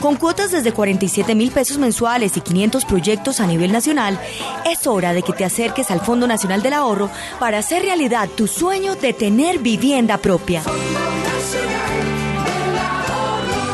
Con 0.00 0.16
cuotas 0.16 0.50
desde 0.50 0.72
47 0.72 1.34
mil 1.34 1.50
pesos 1.50 1.76
mensuales 1.76 2.36
y 2.38 2.40
500 2.40 2.86
proyectos 2.86 3.38
a 3.38 3.46
nivel 3.46 3.70
nacional, 3.70 4.18
es 4.64 4.86
hora 4.86 5.12
de 5.12 5.22
que 5.22 5.34
te 5.34 5.44
acerques 5.44 5.90
al 5.90 6.00
Fondo 6.00 6.26
Nacional 6.26 6.62
del 6.62 6.72
Ahorro 6.72 7.10
para 7.38 7.58
hacer 7.58 7.82
realidad 7.82 8.30
tu 8.34 8.46
sueño 8.46 8.94
de 8.96 9.12
tener 9.12 9.58
vivienda 9.58 10.16
propia. 10.16 10.62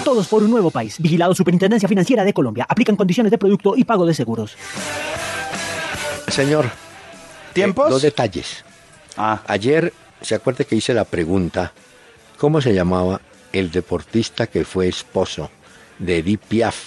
Todos 0.03 0.27
por 0.27 0.43
un 0.43 0.51
nuevo 0.51 0.73
país. 0.73 0.97
Vigilado 0.99 1.35
Superintendencia 1.35 1.89
Financiera 1.89 2.25
de 2.25 2.33
Colombia. 2.33 2.67
Aplican 2.69 2.97
condiciones 2.97 3.31
de 3.31 3.39
producto 3.39 3.77
y 3.77 3.85
pago 3.85 4.05
de 4.05 4.15
seguros. 4.15 4.57
Señor, 6.27 6.71
¿Tiempos? 7.53 7.87
eh, 7.87 7.91
dos 7.91 8.03
detalles. 8.03 8.66
Ah, 9.17 9.43
Ayer, 9.47 9.93
¿se 10.21 10.35
acuerda 10.35 10.65
que 10.65 10.77
hice 10.77 10.95
la 10.95 11.05
pregunta? 11.05 11.73
¿Cómo 12.39 12.61
se 12.61 12.75
llamaba 12.75 13.21
el 13.53 13.71
deportista 13.71 14.47
que 14.47 14.65
fue 14.65 14.89
esposo 14.89 15.51
de 15.99 16.19
Edith 16.19 16.41
Piaf? 16.41 16.87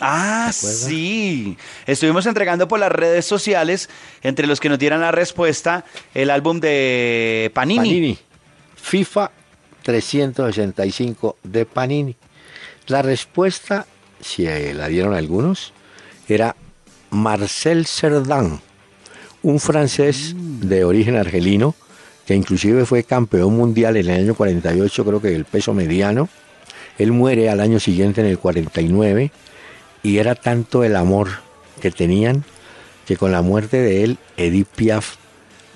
Ah, 0.00 0.50
sí. 0.52 1.56
Estuvimos 1.86 2.26
entregando 2.26 2.66
por 2.66 2.80
las 2.80 2.90
redes 2.90 3.24
sociales, 3.24 3.88
entre 4.22 4.46
los 4.46 4.58
que 4.58 4.68
nos 4.68 4.78
dieran 4.78 5.00
la 5.00 5.12
respuesta, 5.12 5.84
el 6.12 6.30
álbum 6.30 6.60
de 6.60 7.50
Panini. 7.54 7.78
Panini. 7.78 8.18
FIFA 8.74 9.30
365 9.82 11.36
de 11.44 11.66
Panini. 11.66 12.16
La 12.88 13.02
respuesta, 13.02 13.86
si 14.20 14.44
la 14.44 14.88
dieron 14.88 15.14
algunos, 15.14 15.72
era 16.28 16.56
Marcel 17.10 17.86
Cerdan, 17.86 18.60
un 19.42 19.60
francés 19.60 20.34
de 20.36 20.84
origen 20.84 21.16
argelino 21.16 21.74
que 22.26 22.34
inclusive 22.34 22.86
fue 22.86 23.02
campeón 23.04 23.56
mundial 23.56 23.96
en 23.96 24.08
el 24.08 24.20
año 24.20 24.34
48, 24.34 25.04
creo 25.04 25.20
que 25.20 25.30
del 25.30 25.44
peso 25.44 25.74
mediano. 25.74 26.28
Él 26.98 27.12
muere 27.12 27.48
al 27.50 27.60
año 27.60 27.80
siguiente 27.80 28.20
en 28.20 28.28
el 28.28 28.38
49 28.38 29.32
y 30.02 30.18
era 30.18 30.34
tanto 30.34 30.84
el 30.84 30.94
amor 30.94 31.28
que 31.80 31.90
tenían 31.90 32.44
que 33.06 33.16
con 33.16 33.32
la 33.32 33.42
muerte 33.42 33.78
de 33.78 34.04
él, 34.04 34.18
Edith 34.36 34.68
Piaf 34.68 35.16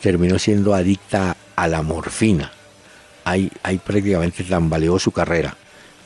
terminó 0.01 0.39
siendo 0.39 0.75
adicta 0.75 1.37
a 1.57 1.67
la 1.67 1.83
morfina. 1.83 2.53
Ahí, 3.25 3.51
ahí 3.65 3.79
prácticamente 3.79 4.45
tambaleó 4.45 4.99
su 5.01 5.11
carrera. 5.11 5.57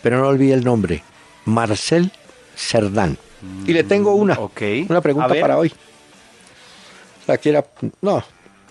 Pero 0.03 0.19
no 0.19 0.29
olvide 0.29 0.55
el 0.55 0.65
nombre, 0.65 1.03
Marcel 1.45 2.11
Cerdán. 2.57 3.19
Y 3.67 3.73
le 3.75 3.85
tengo 3.85 4.15
una, 4.15 4.39
una 4.89 5.01
pregunta 5.01 5.35
para 5.39 5.59
hoy. 5.59 5.73
¿La 7.27 7.39
quiere 7.39 7.59
ap- 7.59 7.83
No, 8.01 8.23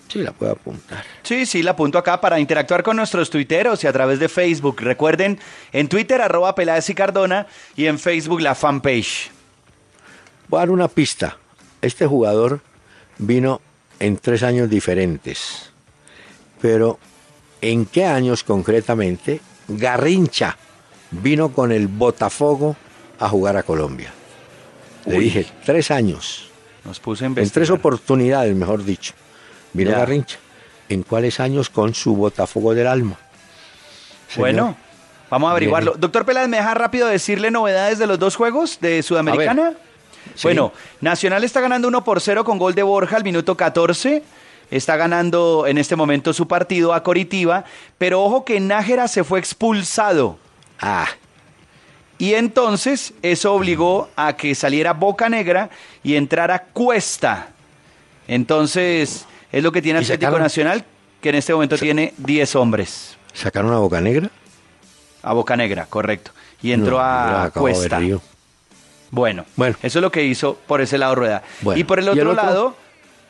sí 0.08 0.18
la 0.20 0.32
puedo 0.32 0.52
apuntar. 0.52 1.04
Sí, 1.22 1.46
sí, 1.46 1.62
la 1.62 1.72
apunto 1.72 1.98
acá 1.98 2.20
para 2.20 2.38
interactuar 2.40 2.82
con 2.82 2.96
nuestros 2.96 3.30
tuiteros 3.30 3.82
y 3.84 3.86
a 3.86 3.92
través 3.92 4.18
de 4.18 4.28
Facebook. 4.28 4.80
Recuerden, 4.80 5.38
en 5.72 5.88
Twitter, 5.88 6.20
arroba 6.20 6.54
Peláez 6.54 6.88
y 6.90 6.94
Cardona, 6.94 7.46
y 7.76 7.86
en 7.86 7.98
Facebook, 7.98 8.40
la 8.40 8.54
fanpage. 8.54 9.30
Voy 10.48 10.58
a 10.58 10.60
dar 10.62 10.70
una 10.70 10.88
pista. 10.88 11.36
Este 11.80 12.06
jugador 12.06 12.60
vino 13.18 13.60
en 14.00 14.16
tres 14.18 14.42
años 14.42 14.68
diferentes. 14.68 15.70
Pero, 16.60 16.98
¿en 17.60 17.86
qué 17.86 18.04
años 18.04 18.44
concretamente 18.44 19.40
Garrincha 19.68 20.56
vino 21.12 21.52
con 21.52 21.72
el 21.72 21.86
Botafogo 21.88 22.76
a 23.18 23.28
jugar 23.28 23.56
a 23.56 23.62
Colombia? 23.62 24.12
Le 25.06 25.16
Uy. 25.18 25.24
dije, 25.24 25.46
tres 25.64 25.90
años. 25.90 26.49
Nos 26.84 27.00
En 27.20 27.50
tres 27.50 27.70
oportunidades, 27.70 28.54
mejor 28.54 28.84
dicho. 28.84 29.12
Vino 29.72 29.90
Ya. 29.90 29.98
Garrincha. 29.98 30.38
¿En 30.88 31.02
cuáles 31.02 31.38
años 31.38 31.70
con 31.70 31.94
su 31.94 32.16
Botafogo 32.16 32.74
del 32.74 32.86
alma? 32.86 33.16
Señor, 34.28 34.40
Bueno, 34.40 34.76
vamos 35.28 35.48
a 35.48 35.50
averiguarlo. 35.52 35.94
Doctor 35.96 36.24
Peláez, 36.24 36.48
¿me 36.48 36.56
deja 36.56 36.74
rápido 36.74 37.06
decirle 37.06 37.50
novedades 37.50 37.98
de 37.98 38.06
los 38.06 38.18
dos 38.18 38.34
juegos 38.34 38.78
de 38.80 39.02
Sudamericana? 39.02 39.74
Sí. 40.34 40.42
Bueno, 40.42 40.72
Nacional 41.00 41.44
está 41.44 41.60
ganando 41.60 41.88
1 41.88 42.02
por 42.04 42.20
0 42.20 42.44
con 42.44 42.58
gol 42.58 42.74
de 42.74 42.82
Borja 42.82 43.16
al 43.16 43.24
minuto 43.24 43.56
14. 43.56 44.22
Está 44.70 44.96
ganando 44.96 45.66
en 45.66 45.78
este 45.78 45.96
momento 45.96 46.32
su 46.32 46.46
partido 46.48 46.92
a 46.94 47.02
Coritiba. 47.02 47.64
Pero 47.98 48.22
ojo 48.22 48.44
que 48.44 48.60
Nájera 48.60 49.08
se 49.08 49.24
fue 49.24 49.38
expulsado. 49.38 50.38
Ah, 50.80 51.08
Y 52.20 52.34
entonces 52.34 53.14
eso 53.22 53.54
obligó 53.54 54.10
a 54.14 54.34
que 54.36 54.54
saliera 54.54 54.92
Boca 54.92 55.28
Negra 55.28 55.70
y 56.04 56.14
entrara 56.16 56.58
Cuesta. 56.72 57.48
Entonces 58.28 59.26
es 59.50 59.62
lo 59.62 59.72
que 59.72 59.82
tiene 59.82 60.00
¿Y 60.00 60.02
Atlético 60.04 60.26
sacaron? 60.26 60.42
Nacional, 60.42 60.84
que 61.20 61.30
en 61.30 61.34
este 61.34 61.52
momento 61.52 61.76
tiene 61.78 62.14
10 62.18 62.54
hombres. 62.56 63.16
¿sacaron 63.32 63.72
a 63.72 63.78
Boca 63.78 64.00
Negra? 64.00 64.30
A 65.22 65.32
Boca 65.32 65.56
Negra, 65.56 65.86
correcto. 65.86 66.30
Y 66.62 66.72
entró 66.72 66.98
No, 66.98 67.02
a 67.02 67.50
Cuesta. 67.50 67.98
Bueno, 69.10 69.44
Bueno. 69.56 69.76
eso 69.82 69.98
es 69.98 70.02
lo 70.02 70.10
que 70.12 70.22
hizo 70.24 70.54
por 70.66 70.80
ese 70.80 70.98
lado 70.98 71.14
Rueda. 71.14 71.42
Bueno, 71.62 71.80
Y 71.80 71.84
por 71.84 71.98
el 71.98 72.04
¿y 72.04 72.08
el 72.10 72.18
otro, 72.20 72.30
otro? 72.32 72.42
lado, 72.44 72.76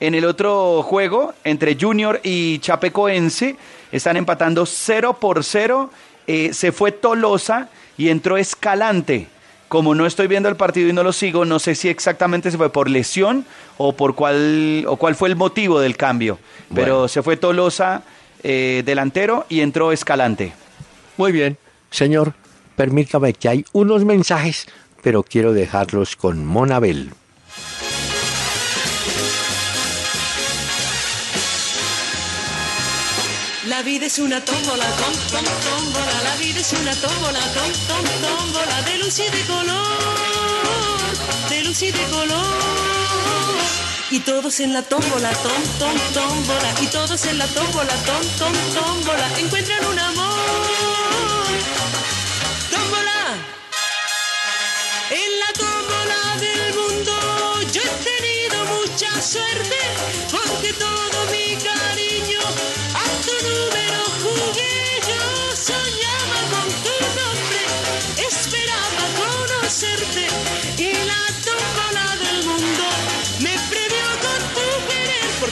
en 0.00 0.14
el 0.14 0.24
otro 0.24 0.82
juego, 0.82 1.32
entre 1.44 1.76
Junior 1.80 2.20
y 2.22 2.58
Chapecoense, 2.58 3.56
están 3.92 4.16
empatando 4.16 4.66
0 4.66 5.18
por 5.20 5.42
0. 5.44 5.90
Eh, 6.26 6.52
se 6.52 6.72
fue 6.72 6.92
Tolosa 6.92 7.68
y 8.00 8.08
entró 8.08 8.38
Escalante. 8.38 9.26
Como 9.68 9.94
no 9.94 10.06
estoy 10.06 10.26
viendo 10.26 10.48
el 10.48 10.56
partido 10.56 10.88
y 10.88 10.92
no 10.94 11.02
lo 11.02 11.12
sigo, 11.12 11.44
no 11.44 11.58
sé 11.58 11.74
si 11.74 11.90
exactamente 11.90 12.50
se 12.50 12.56
fue 12.56 12.72
por 12.72 12.88
lesión 12.88 13.44
o 13.76 13.92
por 13.92 14.14
cuál 14.14 14.84
o 14.88 14.96
cuál 14.96 15.14
fue 15.14 15.28
el 15.28 15.36
motivo 15.36 15.80
del 15.80 15.98
cambio. 15.98 16.38
Pero 16.74 17.08
se 17.08 17.22
fue 17.22 17.36
Tolosa 17.36 18.02
eh, 18.42 18.82
delantero 18.86 19.44
y 19.50 19.60
entró 19.60 19.92
Escalante. 19.92 20.54
Muy 21.18 21.30
bien, 21.30 21.58
señor, 21.90 22.32
permítame 22.74 23.34
que 23.34 23.50
hay 23.50 23.64
unos 23.72 24.06
mensajes, 24.06 24.66
pero 25.02 25.22
quiero 25.22 25.52
dejarlos 25.52 26.16
con 26.16 26.46
Monabel. 26.46 27.10
La 33.70 33.82
vida 33.82 34.06
es 34.06 34.18
una 34.18 34.44
tómbola, 34.44 34.84
tom, 34.96 35.12
tom, 35.30 35.44
tómbola. 35.44 36.22
La 36.24 36.34
vida 36.38 36.58
es 36.58 36.72
una 36.72 36.92
tómbola, 36.92 37.38
tom, 37.54 37.72
tom, 37.86 38.04
tómbola. 38.20 38.82
De 38.82 38.98
luz 38.98 39.16
y 39.20 39.30
de 39.30 39.42
color, 39.46 40.98
de 41.48 41.62
luz 41.62 41.80
y 41.82 41.92
de 41.92 42.04
color. 42.06 43.60
Y 44.10 44.18
todos 44.18 44.58
en 44.58 44.72
la 44.72 44.82
tómbola, 44.82 45.30
tom, 45.30 45.62
tom, 45.78 45.96
tómbola. 46.12 46.74
Y 46.82 46.86
todos 46.88 47.24
en 47.26 47.38
la 47.38 47.46
tómbola, 47.46 47.94
tom, 48.08 48.22
tom, 48.38 48.52
tómbola. 48.74 49.38
Encuentran 49.38 49.86
un 49.86 49.98
amor. 50.00 51.46
Tómbola. 52.72 53.20
En 55.10 55.30
la 55.42 55.52
tómbola 55.62 56.36
del 56.40 56.74
mundo 56.74 57.12
yo 57.72 57.82
he 57.82 57.92
tenido 58.10 58.64
mucha 58.74 59.22
suerte 59.22 59.78
porque 60.28 60.72
todo 60.72 61.09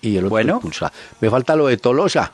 y 0.00 0.12
el 0.16 0.24
otro 0.24 0.30
Bueno. 0.30 0.54
expulsado. 0.54 0.92
Me 1.20 1.30
falta 1.30 1.56
lo 1.56 1.66
de 1.66 1.76
Tolosa. 1.76 2.32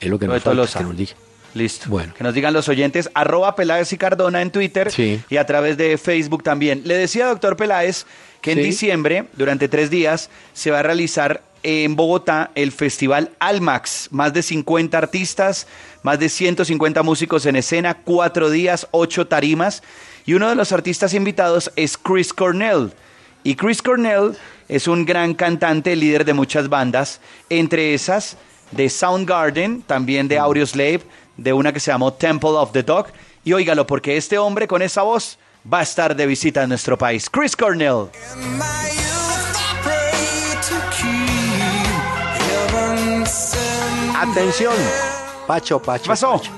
Es 0.00 0.08
lo 0.08 0.18
que 0.18 0.26
Lo 0.26 0.32
nos 0.34 0.42
de 0.42 0.44
falta 0.44 0.56
Tolosa. 0.56 0.78
que 0.80 0.84
nos 0.84 0.96
diga. 0.96 1.12
Listo. 1.54 1.88
Bueno. 1.88 2.12
Que 2.16 2.24
nos 2.24 2.34
digan 2.34 2.52
los 2.52 2.68
oyentes, 2.68 3.10
arroba 3.14 3.54
Peláez 3.54 3.92
y 3.92 3.96
Cardona 3.98 4.42
en 4.42 4.50
Twitter 4.50 4.90
Sí. 4.90 5.20
y 5.30 5.36
a 5.36 5.46
través 5.46 5.76
de 5.76 5.96
Facebook 5.98 6.42
también. 6.42 6.82
Le 6.84 6.96
decía, 6.96 7.26
doctor 7.26 7.56
Peláez, 7.56 8.06
que 8.40 8.52
en 8.52 8.58
Sí. 8.58 8.64
diciembre, 8.64 9.26
durante 9.34 9.68
tres 9.68 9.88
días, 9.88 10.30
se 10.52 10.70
va 10.72 10.80
a 10.80 10.82
realizar 10.82 11.42
en 11.62 11.94
Bogotá 11.96 12.50
el 12.56 12.72
Festival 12.72 13.30
Almax. 13.38 14.08
Más 14.10 14.34
de 14.34 14.42
50 14.42 14.98
artistas, 14.98 15.66
más 16.02 16.18
de 16.18 16.28
150 16.28 17.02
músicos 17.04 17.46
en 17.46 17.54
escena, 17.56 17.94
cuatro 18.04 18.50
días, 18.50 18.88
ocho 18.90 19.26
tarimas. 19.28 19.82
Y 20.26 20.34
uno 20.34 20.48
de 20.48 20.56
los 20.56 20.72
artistas 20.72 21.14
invitados 21.14 21.70
es 21.76 21.96
Chris 21.96 22.32
Cornell. 22.34 22.92
Y 23.46 23.56
Chris 23.56 23.82
Cornell 23.82 24.34
es 24.68 24.88
un 24.88 25.04
gran 25.04 25.34
cantante, 25.34 25.94
líder 25.94 26.24
de 26.24 26.32
muchas 26.32 26.70
bandas, 26.70 27.20
entre 27.50 27.92
esas 27.92 28.38
de 28.70 28.88
Soundgarden, 28.88 29.82
también 29.82 30.28
de 30.28 30.38
Audioslave, 30.38 31.02
de 31.36 31.52
una 31.52 31.70
que 31.70 31.78
se 31.78 31.90
llamó 31.90 32.14
Temple 32.14 32.50
of 32.50 32.72
the 32.72 32.82
Dog. 32.82 33.08
Y 33.44 33.52
óigalo, 33.52 33.86
porque 33.86 34.16
este 34.16 34.38
hombre 34.38 34.66
con 34.66 34.80
esa 34.80 35.02
voz 35.02 35.38
va 35.70 35.80
a 35.80 35.82
estar 35.82 36.16
de 36.16 36.26
visita 36.26 36.62
en 36.62 36.70
nuestro 36.70 36.96
país. 36.96 37.28
Chris 37.28 37.54
Cornell. 37.54 38.08
Atención, 44.16 44.74
Pacho, 45.46 45.82
Pacho. 45.82 46.02
¿Qué 46.02 46.08
pasó? 46.08 46.32
Pacho. 46.38 46.50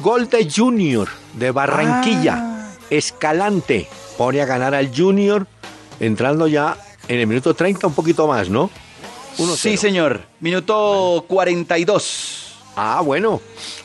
Gol 0.00 0.28
de 0.28 0.48
Junior 0.48 1.08
de 1.32 1.50
Barranquilla. 1.50 2.36
Ah. 2.38 2.70
Escalante. 2.90 3.88
Pone 4.16 4.40
a 4.40 4.46
ganar 4.46 4.72
al 4.76 4.96
Junior 4.96 5.48
entrando 6.00 6.46
ya 6.46 6.76
en 7.08 7.20
el 7.20 7.26
minuto 7.26 7.54
30, 7.54 7.86
un 7.86 7.94
poquito 7.94 8.26
más, 8.26 8.48
¿no? 8.48 8.70
1-0. 9.38 9.56
Sí, 9.56 9.76
señor. 9.76 10.22
Minuto 10.40 11.24
42. 11.28 12.56
Ah, 12.76 13.00
bueno. 13.04 13.40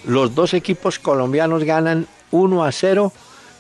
Los 0.06 0.34
dos 0.34 0.54
equipos 0.54 1.00
colombianos 1.00 1.64
ganan 1.64 2.08
1 2.32 2.64
a 2.64 2.72
0. 2.72 3.14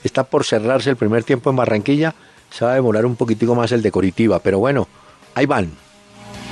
Está 0.03 0.23
por 0.23 0.43
cerrarse 0.43 0.89
el 0.89 0.97
primer 0.97 1.23
tiempo 1.23 1.49
en 1.49 1.55
Barranquilla. 1.55 2.13
Se 2.49 2.65
va 2.65 2.71
a 2.71 2.75
demorar 2.75 3.05
un 3.05 3.15
poquitico 3.15 3.55
más 3.55 3.71
el 3.71 3.81
de 3.81 3.91
Coritiba, 3.91 4.39
pero 4.39 4.59
bueno, 4.59 4.87
ahí 5.33 5.45
van. 5.45 5.71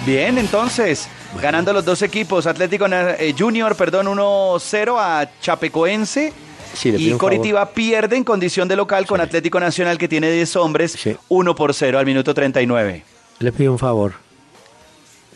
Bien, 0.05 0.37
entonces, 0.39 1.07
ganando 1.41 1.73
los 1.73 1.85
dos 1.85 2.01
equipos, 2.01 2.47
Atlético 2.47 2.87
eh, 2.87 3.35
Junior, 3.37 3.75
perdón, 3.75 4.07
1-0 4.07 4.95
a 4.97 5.29
Chapecoense. 5.41 6.33
Sí, 6.73 6.89
y 6.97 7.11
Coritiba 7.13 7.69
pierde 7.71 8.15
en 8.15 8.23
condición 8.23 8.67
de 8.67 8.75
local 8.75 9.05
con 9.05 9.19
Sí. 9.19 9.23
Atlético 9.25 9.59
Nacional 9.59 9.97
que 9.97 10.07
tiene 10.07 10.31
10 10.31 10.55
hombres, 10.55 10.93
Sí. 10.93 11.15
1 11.29 11.55
por 11.55 11.73
0 11.73 11.99
al 11.99 12.05
minuto 12.05 12.33
39. 12.33 13.03
Le 13.39 13.51
pido 13.51 13.71
un 13.71 13.79
favor. 13.79 14.13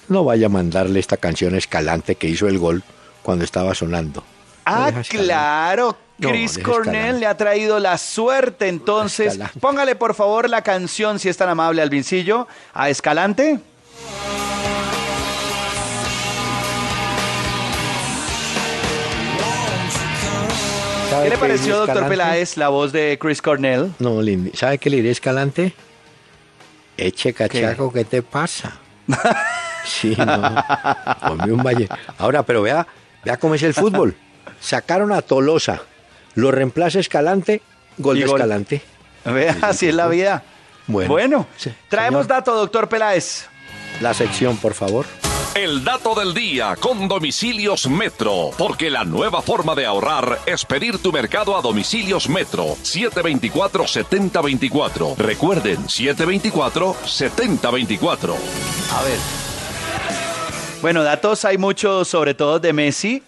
No 0.08 0.24
vaya 0.24 0.46
a 0.46 0.50
mandarle 0.50 1.00
esta 1.00 1.18
canción 1.18 1.56
Escalante 1.56 2.16
que 2.16 2.28
hizo 2.28 2.48
el 2.48 2.60
gol 2.60 2.84
cuando 3.24 3.44
estaba 3.44 3.74
sonando. 3.74 4.24
Ah, 4.66 4.92
claro. 5.10 5.98
Chris 6.20 6.58
Cornell 6.60 7.20
le 7.20 7.26
ha 7.26 7.36
traído 7.36 7.78
la 7.80 7.98
suerte, 7.98 8.68
entonces. 8.70 9.34
Escalante. 9.34 9.60
Póngale 9.60 9.96
por 9.96 10.14
favor 10.16 10.50
la 10.50 10.62
canción, 10.62 11.20
si 11.20 11.28
es 11.28 11.36
tan 11.36 11.50
amable, 11.50 11.82
al 11.82 11.90
vincillo, 11.90 12.48
a 12.74 12.90
Escalante. 12.90 13.60
¿Qué 21.24 21.30
le 21.30 21.38
pareció, 21.38 21.78
doctor 21.78 21.96
Escalante? 21.96 22.10
Peláez, 22.10 22.58
la 22.58 22.70
voz 22.70 22.92
de 22.92 23.18
Chris 23.20 23.42
Cornell? 23.42 23.92
No, 24.00 24.22
Lindy. 24.22 24.52
¿Sabe 24.52 24.78
qué 24.78 24.90
le 24.90 24.98
diré 24.98 25.12
Escalante? 25.12 25.74
Eche 26.98 27.34
cachaco, 27.34 27.92
¿qué, 27.92 28.06
te 28.06 28.22
pasa? 28.22 28.78
Sí, 29.86 30.16
no. 30.18 30.56
Ponme 31.28 31.54
un 31.54 31.62
valle. 31.62 31.88
Ahora, 32.18 32.42
pero 32.42 32.64
vea, 32.64 32.88
vea 33.24 33.38
cómo 33.38 33.54
es 33.54 33.62
el 33.62 33.76
fútbol. 33.76 34.16
Sacaron 34.60 35.12
a 35.12 35.22
Tolosa, 35.22 35.84
lo 36.34 36.50
reemplaza 36.50 37.00
Escalante, 37.00 37.62
gol 38.00 38.18
Y 38.18 38.22
de 38.22 38.26
gol. 38.26 38.42
Escalante. 38.42 38.82
Vea, 39.26 39.56
así 39.62 39.88
es 39.88 39.94
la 39.94 40.08
vida. 40.08 40.42
Bueno. 40.88 41.12
Bueno, 41.12 41.48
traemos 41.88 42.26
señor. 42.26 42.38
dato, 42.38 42.56
doctor 42.56 42.90
Peláez. 42.90 43.48
La 44.02 44.14
sección, 44.14 44.58
por 44.58 44.74
favor. 44.74 45.06
El 45.56 45.84
dato 45.86 46.14
del 46.16 46.34
día 46.34 46.76
con 46.76 47.08
domicilios 47.08 47.88
Metro, 47.88 48.52
porque 48.58 48.90
la 48.90 49.06
nueva 49.06 49.42
forma 49.42 49.74
de 49.74 49.86
ahorrar 49.86 50.42
es 50.46 50.66
pedir 50.66 50.98
tu 50.98 51.14
mercado 51.14 51.58
a 51.58 51.62
domicilios 51.62 52.28
Metro 52.28 52.76
724-7024. 52.84 55.16
Recuerden, 55.16 55.86
724-7024. 55.86 58.36
A 58.94 59.04
ver. 59.04 59.18
Bueno, 60.82 61.04
datos 61.04 61.46
hay 61.46 61.58
muchos, 61.58 62.10
sobre 62.10 62.34
todo 62.34 62.60
de 62.60 62.74
Messi, 62.74 63.24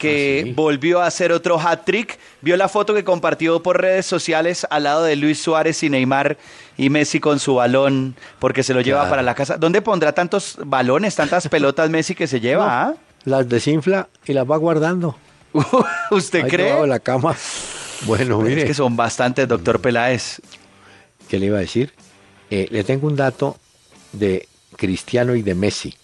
que 0.00 0.40
Ah, 0.42 0.46
sí. 0.46 0.52
volvió 0.54 1.00
a 1.00 1.06
hacer 1.06 1.30
otro 1.30 1.60
hat-trick. 1.60 2.18
Vio 2.40 2.56
la 2.56 2.68
foto 2.68 2.92
que 2.94 3.04
compartió 3.04 3.62
por 3.62 3.80
redes 3.80 4.06
sociales 4.06 4.66
al 4.70 4.82
lado 4.84 5.04
de 5.04 5.14
Luis 5.14 5.40
Suárez 5.40 5.82
y 5.84 5.90
Neymar 5.90 6.36
y 6.76 6.88
Messi 6.90 7.20
con 7.20 7.38
su 7.38 7.54
balón 7.56 8.16
porque 8.40 8.62
se 8.64 8.74
lo 8.74 8.80
lleva 8.80 9.00
Claro. 9.00 9.10
para 9.10 9.22
la 9.22 9.34
casa. 9.36 9.58
¿Dónde 9.58 9.82
pondrá 9.82 10.12
tantos 10.12 10.56
balones, 10.64 11.14
tantas 11.14 11.46
pelotas 11.50 11.88
Messi 11.90 12.14
que 12.16 12.26
se 12.26 12.40
lleva? 12.40 12.66
ah? 12.88 12.94
Las 13.24 13.48
desinfla 13.48 14.08
y 14.24 14.32
las 14.32 14.50
va 14.50 14.56
guardando. 14.56 15.16
¿Usted 16.10 16.44
Ahí 16.44 16.50
cree? 16.50 16.86
la 16.86 16.98
cama. 17.00 17.36
Bueno, 18.06 18.40
mire. 18.40 18.62
Es 18.62 18.66
que 18.68 18.74
son 18.74 18.96
bastantes, 18.96 19.46
doctor 19.46 19.80
Peláez. 19.80 20.40
¿Qué 21.28 21.38
le 21.38 21.46
iba 21.46 21.58
a 21.58 21.60
decir? 21.60 21.92
Eh, 22.50 22.66
le 22.70 22.82
tengo 22.82 23.06
un 23.06 23.14
dato 23.16 23.56
de 24.12 24.48
Cristiano 24.76 25.34
y 25.34 25.42
de 25.42 25.54
Messi. 25.54 25.94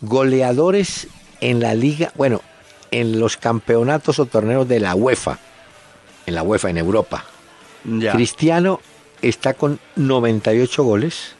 Goleadores 0.00 1.08
en 1.40 1.60
la 1.60 1.74
liga, 1.74 2.12
bueno, 2.14 2.40
en 2.90 3.18
los 3.20 3.36
campeonatos 3.36 4.18
o 4.18 4.26
torneos 4.26 4.66
de 4.68 4.80
la 4.80 4.94
UEFA, 4.94 5.38
en 6.26 6.34
la 6.34 6.42
UEFA, 6.42 6.70
en 6.70 6.78
Europa. 6.78 7.24
Ya. 7.84 8.12
Cristiano 8.12 8.80
está 9.22 9.54
con 9.54 9.78
98 9.96 10.82
goles 10.84 11.34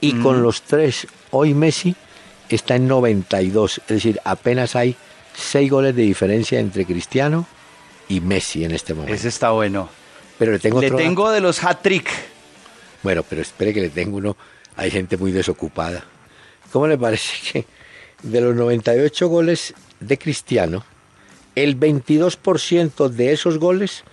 y 0.00 0.14
Mm. 0.14 0.22
con 0.22 0.42
los 0.42 0.62
tres, 0.62 1.06
hoy 1.30 1.54
Messi 1.54 1.94
está 2.48 2.76
en 2.76 2.86
92. 2.88 3.78
Es 3.78 3.86
decir, 3.88 4.20
apenas 4.24 4.76
hay 4.76 4.96
6 5.34 5.70
goles 5.70 5.96
de 5.96 6.02
diferencia 6.02 6.60
entre 6.60 6.84
Cristiano 6.84 7.46
y 8.08 8.20
Messi 8.20 8.64
en 8.64 8.72
este 8.72 8.94
momento. 8.94 9.14
Ese 9.14 9.28
está 9.28 9.50
bueno. 9.50 9.88
Pero 10.38 10.52
le 10.52 10.58
tengo 10.58 10.80
Le 10.80 10.86
otro 10.88 10.98
dato. 10.98 11.08
tengo 11.08 11.30
de 11.30 11.40
los 11.40 11.62
hat-trick. 11.62 12.08
Bueno, 13.02 13.22
pero 13.28 13.42
espere 13.42 13.72
que 13.72 13.80
le 13.80 13.90
tengo 13.90 14.16
uno. 14.18 14.36
Hay 14.76 14.90
gente 14.90 15.16
muy 15.16 15.30
desocupada. 15.32 16.04
¿Cómo 16.72 16.86
le 16.88 16.98
parece 16.98 17.34
que 17.52 17.66
de 18.22 18.40
los 18.40 18.54
98 18.54 19.28
goles 19.28 19.74
de 20.06 20.18
Cristiano, 20.18 20.84
el 21.54 21.78
22% 21.78 23.08
de 23.08 23.32
esos 23.32 23.58
goles 23.58 24.04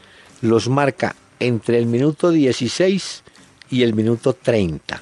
los 0.41 0.67
marca 0.69 1.15
entre 1.39 1.77
el 1.77 1.86
minuto 1.86 2.30
16 2.32 3.23
y 3.69 3.84
el 3.84 3.93
minuto 3.93 4.34
30? 4.34 5.01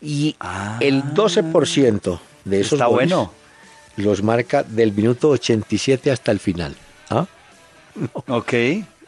Y 0.00 0.36
el 0.80 1.02
12% 1.14 2.18
de 2.44 2.60
esos 2.60 2.72
Ah. 2.80 2.84
Está 2.84 2.86
goles 2.86 3.08
bueno. 3.10 3.32
los 3.96 4.22
marca 4.22 4.62
del 4.62 4.92
minuto 4.92 5.30
87 5.30 6.10
hasta 6.10 6.30
el 6.32 6.40
final. 6.40 6.74
¿Ah? 7.10 7.26
Ok. 8.28 8.52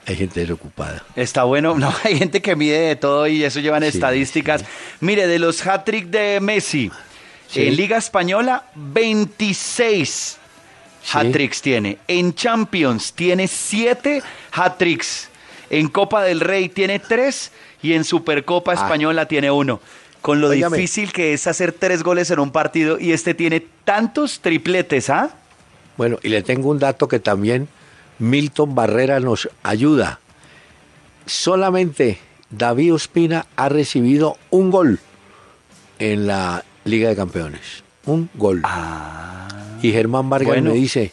Hay 0.09 0.14
gente 0.14 0.38
desocupada. 0.40 1.05
Está 1.16 1.42
bueno, 1.42 1.77
no, 1.77 1.92
hay 2.05 2.16
gente 2.16 2.40
que 2.40 2.55
mide 2.55 2.79
de 2.79 2.96
todo 2.96 3.27
y 3.27 3.42
eso 3.42 3.59
llevan 3.61 3.83
Sí, 3.83 3.88
estadísticas. 3.88 4.64
Mire, 5.01 5.27
de 5.27 5.38
los 5.40 5.66
hat-trick 5.66 6.07
de 6.07 6.38
Messi, 6.40 6.90
Sí. 7.49 7.66
en 7.66 7.77
Liga 7.77 7.96
Española, 7.96 8.66
26 8.77 10.38
Sí. 11.07 11.19
hat-tricks 11.19 11.62
tiene. 11.62 11.99
En 12.09 12.35
Champions 12.35 13.12
tiene 13.12 13.47
7 13.47 14.23
hat-tricks. 14.53 15.29
En 15.71 15.88
Copa 15.88 16.23
del 16.25 16.40
Rey 16.40 16.69
tiene 16.69 16.99
3 16.99 17.53
y 17.83 17.92
en 17.92 18.03
Supercopa 18.05 18.73
Ah. 18.73 18.75
Española 18.75 19.27
tiene 19.27 19.51
uno. 19.51 19.81
Con 20.21 20.40
lo 20.40 20.51
difícil 20.51 21.12
que 21.12 21.33
es 21.35 21.47
hacer 21.47 21.71
tres 21.73 22.03
goles 22.03 22.31
en 22.33 22.40
un 22.40 22.51
partido 22.51 22.99
y 22.99 23.12
este 23.12 23.35
tiene 23.35 23.64
tantos 23.85 24.40
tripletes, 24.40 25.09
¿ah? 25.11 25.31
Bueno, 25.96 26.19
y 26.25 26.29
le 26.31 26.42
tengo 26.42 26.71
un 26.71 26.81
dato 26.81 27.07
que 27.07 27.21
también 27.21 27.69
Milton 28.19 28.75
Barrera 28.75 29.21
nos 29.21 29.48
ayuda. 29.63 30.19
Solamente 31.27 32.19
David 32.50 32.94
Ospina 32.94 33.46
ha 33.57 33.69
recibido 33.69 34.37
un 34.50 34.71
gol 34.73 34.98
en 36.00 36.27
la 36.27 36.65
Liga 36.85 37.09
de 37.09 37.17
Campeones. 37.17 37.85
Un 38.07 38.29
gol. 38.35 38.63
y 39.83 39.92
Germán 39.92 40.29
Vargas 40.31 40.48
Ah. 40.48 40.52
bueno. 40.52 40.71
me 40.71 40.77
dice, 40.77 41.13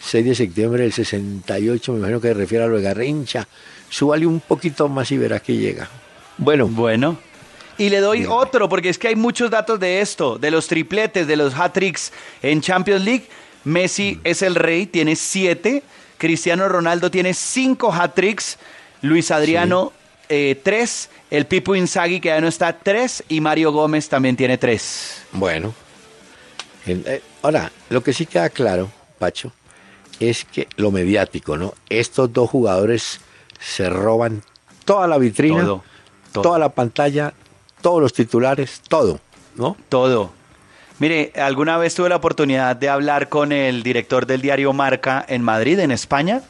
6 0.00 0.24
de 0.24 0.34
septiembre 0.34 0.82
del 0.82 0.92
68, 0.92 1.92
me 1.92 1.98
imagino 1.98 2.20
que 2.20 2.28
se 2.28 2.34
refiere 2.34 2.64
a 2.64 2.66
lo 2.68 2.76
de 2.76 2.82
Garrincha. 2.82 3.46
Súbale 3.88 4.26
un 4.26 4.40
poquito 4.40 4.88
más 4.88 5.10
y 5.12 5.18
verás 5.18 5.42
que 5.42 5.56
llega. 5.56 5.88
Bueno, 6.38 6.66
Bueno. 6.68 7.16
Y 7.76 7.88
le 7.88 7.98
doy 7.98 8.24
otro, 8.24 8.68
porque 8.68 8.88
es 8.88 8.98
que 8.98 9.08
hay 9.08 9.16
muchos 9.16 9.50
datos 9.50 9.80
de 9.80 10.00
esto, 10.00 10.38
de 10.38 10.52
los 10.52 10.68
tripletes, 10.68 11.26
de 11.26 11.34
los 11.36 11.54
hat-tricks 11.56 12.12
en 12.40 12.60
Champions 12.60 13.02
League. 13.02 13.24
Mm. 13.64 13.70
Messi 13.70 14.20
es 14.22 14.42
el 14.42 14.54
rey, 14.54 14.86
tiene 14.86 15.16
siete. 15.16 15.82
Cristiano 16.16 16.68
Ronaldo 16.68 17.10
tiene 17.10 17.34
cinco 17.34 17.92
hat-tricks. 17.92 18.58
Luis 19.02 19.32
Adriano, 19.32 19.92
eh, 20.28 20.60
tres. 20.62 21.10
El 21.32 21.46
Pipo 21.46 21.74
Inzaghi, 21.74 22.20
que 22.20 22.28
ya 22.28 22.40
no 22.40 22.46
está, 22.46 22.78
tres. 22.78 23.24
Y 23.28 23.40
Mario 23.40 23.72
Gómez 23.72 24.08
también 24.08 24.36
tiene 24.36 24.56
tres. 24.56 25.22
Bueno. 25.32 25.74
Eh, 26.86 27.22
ahora, 27.42 27.70
lo 27.88 28.02
que 28.02 28.12
sí 28.12 28.26
queda 28.26 28.48
claro, 28.50 28.90
Pacho, 29.18 29.52
es 30.20 30.44
que 30.44 30.68
lo 30.76 30.90
mediático, 30.90 31.56
¿no? 31.56 31.74
Estos 31.88 32.32
dos 32.32 32.50
jugadores 32.50 33.20
se 33.58 33.88
roban 33.88 34.42
toda 34.84 35.06
la 35.06 35.18
vitrina, 35.18 35.62
Todo, 35.62 35.84
todo. 36.32 36.42
toda 36.42 36.58
la 36.58 36.68
pantalla, 36.68 37.32
todos 37.80 38.00
los 38.02 38.12
titulares, 38.12 38.82
todo, 38.88 39.20
¿no? 39.56 39.76
Todo. 39.88 40.32
Mire, 40.98 41.32
alguna 41.36 41.76
vez 41.76 41.94
tuve 41.94 42.08
la 42.08 42.16
oportunidad 42.16 42.76
de 42.76 42.88
hablar 42.88 43.28
con 43.28 43.50
el 43.50 43.82
director 43.82 44.26
del 44.26 44.40
diario 44.42 44.72
Marca 44.72 45.24
en 45.26 45.42
Madrid, 45.42 45.78
en 45.80 45.90
España, 45.90 46.42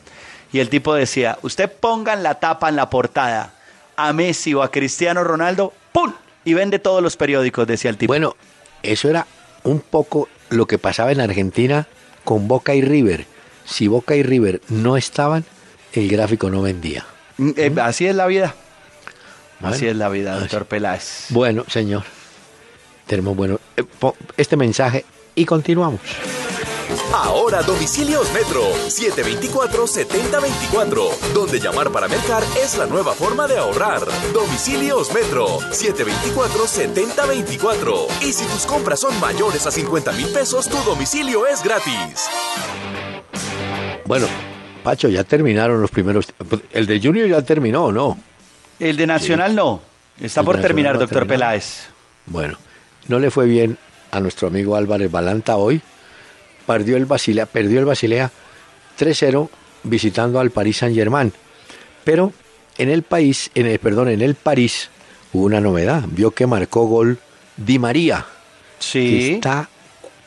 y 0.52 0.58
el 0.58 0.68
tipo 0.68 0.94
decía, 0.94 1.38
usted 1.42 1.72
pongan 1.72 2.22
la 2.22 2.40
tapa 2.40 2.68
en 2.68 2.76
la 2.76 2.90
portada 2.90 3.54
a 3.96 4.12
Messi 4.12 4.52
o 4.54 4.62
a 4.62 4.70
Cristiano 4.70 5.24
Ronaldo, 5.24 5.72
¡pum! 5.92 6.12
Y 6.44 6.52
vende 6.54 6.78
todos 6.78 7.02
los 7.02 7.16
periódicos, 7.16 7.66
decía 7.66 7.90
el 7.90 7.96
tipo. 7.96 8.10
Bueno, 8.10 8.36
eso 8.82 9.08
era 9.08 9.26
un 9.64 9.80
poco 9.80 10.28
lo 10.50 10.66
que 10.66 10.78
pasaba 10.78 11.12
en 11.12 11.20
Argentina 11.20 11.88
con 12.22 12.48
Boca 12.48 12.74
y 12.74 12.82
River. 12.82 13.26
Si 13.64 13.88
Boca 13.88 14.14
y 14.14 14.22
River 14.22 14.60
no 14.68 14.96
estaban, 14.96 15.44
el 15.92 16.08
gráfico 16.08 16.50
no 16.50 16.62
vendía. 16.62 17.04
Mm, 17.38 17.50
eh, 17.56 17.74
así 17.82 18.06
es 18.06 18.14
la 18.14 18.26
vida. 18.26 18.54
Bueno, 19.60 19.76
así 19.76 19.86
es 19.86 19.96
la 19.96 20.08
vida, 20.08 20.38
doctor 20.38 20.66
Peláez. 20.66 21.26
Bueno, 21.30 21.64
señor, 21.68 22.04
tenemos 23.06 23.36
bueno 23.36 23.60
eh, 23.76 23.84
este 24.36 24.56
mensaje 24.56 25.04
y 25.34 25.44
continuamos. 25.44 26.00
Ahora 27.16 27.62
Domicilios 27.62 28.32
Metro 28.32 28.64
724-7024, 28.88 31.32
donde 31.32 31.60
llamar 31.60 31.92
para 31.92 32.08
mercar 32.08 32.42
es 32.60 32.76
la 32.76 32.86
nueva 32.86 33.12
forma 33.12 33.46
de 33.46 33.56
ahorrar. 33.56 34.00
Domicilios 34.32 35.14
Metro 35.14 35.60
724-7024. 35.60 38.08
Y 38.20 38.32
si 38.32 38.44
tus 38.46 38.66
compras 38.66 38.98
son 38.98 39.20
mayores 39.20 39.64
a 39.64 39.70
50 39.70 40.10
mil 40.10 40.26
pesos, 40.30 40.68
tu 40.68 40.76
domicilio 40.78 41.46
es 41.46 41.62
gratis. 41.62 42.28
Bueno, 44.06 44.26
Pacho, 44.82 45.08
ya 45.08 45.22
terminaron 45.22 45.80
los 45.80 45.92
primeros. 45.92 46.34
El 46.72 46.86
de 46.86 47.00
Junior 47.00 47.28
ya 47.28 47.42
terminó, 47.42 47.92
¿no? 47.92 48.18
El 48.80 48.96
de 48.96 49.06
Nacional 49.06 49.54
no. 49.54 49.80
Está 50.20 50.40
El 50.40 50.46
por 50.46 50.60
terminar, 50.60 50.98
doctor. 50.98 51.28
Peláez. 51.28 51.90
Bueno, 52.26 52.58
no 53.06 53.20
le 53.20 53.30
fue 53.30 53.46
bien 53.46 53.78
a 54.10 54.18
nuestro 54.18 54.48
amigo 54.48 54.74
Álvarez 54.74 55.12
Balanta 55.12 55.54
hoy. 55.54 55.80
Perdió 56.66 56.96
el 56.96 57.06
Basilea, 57.06 57.46
perdió 57.46 57.78
el 57.80 57.84
Basilea 57.84 58.30
3-0 58.98 59.48
visitando 59.82 60.40
al 60.40 60.50
Paris 60.50 60.78
Saint-Germain. 60.78 61.32
Pero 62.04 62.32
en 62.78 62.90
el 62.90 63.02
país, 63.02 63.50
en 63.54 63.66
el, 63.66 63.78
perdón, 63.78 64.08
en 64.08 64.22
el 64.22 64.34
París 64.34 64.90
hubo 65.32 65.44
una 65.44 65.60
novedad. 65.60 66.04
Vio 66.08 66.30
que 66.30 66.46
marcó 66.46 66.86
gol 66.86 67.18
Di 67.56 67.78
María. 67.78 68.24
que 68.78 68.84
Sí. 68.84 69.32
está 69.34 69.68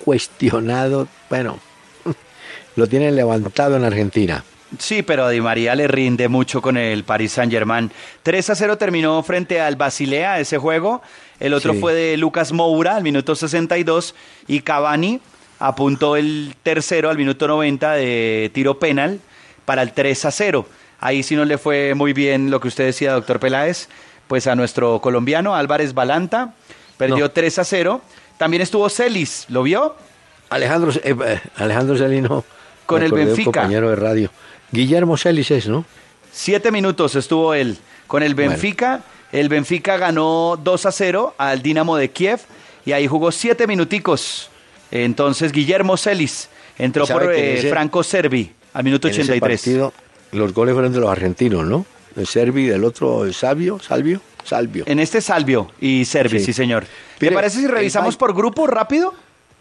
cuestionado, 0.04 1.08
bueno, 1.30 1.60
lo 2.76 2.88
tienen 2.88 3.16
levantado 3.16 3.76
en 3.76 3.84
Argentina. 3.84 4.44
Sí, 4.80 5.02
pero 5.02 5.26
a 5.26 5.30
Di 5.30 5.40
María 5.40 5.76
le 5.76 5.88
rinde 5.88 6.28
mucho 6.28 6.62
con 6.62 6.76
el 6.76 7.04
Paris 7.06 7.34
Saint-Germain. 7.34 7.90
3 8.24 8.50
a 8.50 8.56
0 8.56 8.78
terminó 8.78 9.22
frente 9.24 9.62
al 9.62 9.76
Basilea 9.78 10.40
ese 10.40 10.58
juego. 10.58 11.02
El 11.40 11.54
otro 11.54 11.74
Sí. 11.74 11.80
fue 11.80 11.94
de 11.94 12.18
Lucas 12.18 12.52
Moura 12.52 12.96
al 12.98 13.04
minuto 13.04 13.34
62 13.36 14.14
y 14.48 14.60
Cavani 14.62 15.22
apuntó 15.60 16.16
el 16.16 16.56
tercero 16.64 17.10
al 17.10 17.18
minuto 17.18 17.48
90 17.48 17.94
de 17.94 18.52
tiro 18.54 18.80
penal 18.80 19.20
para 19.66 19.82
el 19.82 19.94
3 19.94 20.26
a 20.26 20.32
0. 20.32 20.66
Ahí 21.00 21.24
sí 21.24 21.36
no 21.36 21.46
le 21.46 21.58
fue 21.58 21.94
muy 21.94 22.14
bien 22.14 22.50
lo 22.52 22.60
que 22.60 22.68
usted 22.68 22.86
decía, 22.86 23.14
doctor 23.14 23.40
Peláez, 23.40 23.88
pues 24.28 24.48
a 24.48 24.56
nuestro 24.56 25.00
colombiano 25.02 25.56
Álvarez 25.56 25.94
Balanta 25.94 26.54
perdió 26.98 27.26
No. 27.26 27.32
3 27.32 27.60
a 27.60 27.64
0. 27.64 28.02
También 28.38 28.62
estuvo 28.62 28.90
Celis, 28.90 29.46
¿lo 29.50 29.64
vio? 29.64 29.96
Alejandro, 30.50 30.92
eh, 31.04 31.40
Alejandro 31.58 31.98
Celino, 31.98 32.46
Con 32.86 33.00
me 33.02 33.08
el 33.08 33.14
un 33.14 33.20
Benfica. 33.26 33.52
compañero 33.52 33.90
de 33.90 33.96
radio. 33.96 34.32
Guillermo 34.72 35.18
Celis 35.18 35.52
es, 35.52 35.68
¿no? 35.68 35.86
Siete 36.32 36.72
minutos 36.72 37.16
estuvo 37.16 37.54
él 37.54 37.78
con 38.06 38.24
el 38.24 38.36
Bueno. 38.36 38.52
Benfica. 38.52 39.02
El 39.32 39.50
Benfica 39.50 39.98
ganó 39.98 40.58
2 40.64 40.86
a 40.86 40.92
0 40.92 41.36
al 41.38 41.62
Dinamo 41.62 41.98
de 41.98 42.10
Kiev 42.12 42.40
y 42.86 42.94
ahí 42.94 43.08
jugó 43.08 43.32
siete 43.32 43.68
minuticos. 43.68 44.50
Entonces 44.92 45.52
Guillermo 45.52 45.98
Celis 45.98 46.50
entró 46.78 47.06
¿Sabe 47.06 47.26
por 47.26 47.34
en 47.36 47.44
eh, 47.44 47.54
ese- 47.60 47.70
Franco 47.70 48.04
Servi 48.04 48.52
al 48.74 48.84
minuto 48.84 49.08
En 49.08 49.14
ese 49.14 49.22
83. 49.24 49.60
partido, 49.62 49.94
los 50.32 50.54
goles 50.54 50.74
fueron 50.74 50.94
de 50.94 51.00
los 51.00 51.10
argentinos, 51.10 51.66
¿no? 51.66 51.86
El 52.16 52.26
Servi 52.28 52.64
y 52.64 52.68
del 52.68 52.84
otro, 52.84 53.26
el 53.26 53.34
Salvio, 53.34 53.80
Salvio, 53.80 54.22
Salvio. 54.44 54.84
En 54.88 55.00
este 55.00 55.22
Salvio 55.22 55.70
y 55.82 56.06
Servi, 56.06 56.40
sí, 56.40 56.46
Sí. 56.48 56.54
señor. 56.54 56.86
Mire, 57.20 57.32
¿Le 57.32 57.36
parece 57.36 57.60
si 57.60 57.68
revisamos 57.68 58.16
por 58.18 58.34
grupo 58.36 58.66
rápido? 58.68 59.14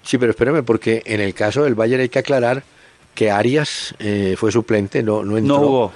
Sí, 0.03 0.17
pero 0.19 0.31
espérame, 0.31 0.63
porque 0.65 1.03
en 1.05 1.21
el 1.21 1.35
caso 1.35 1.65
del 1.65 1.75
Bayern 1.75 2.03
hay 2.03 2.09
que 2.09 2.21
aclarar 2.21 2.63
que 3.15 3.31
Arias 3.31 3.95
eh, 3.99 4.37
fue 4.39 4.53
suplente, 4.53 5.03
no, 5.03 5.25
no 5.25 5.37
entró. 5.37 5.55
No 5.59 5.61
jugó. 5.67 5.93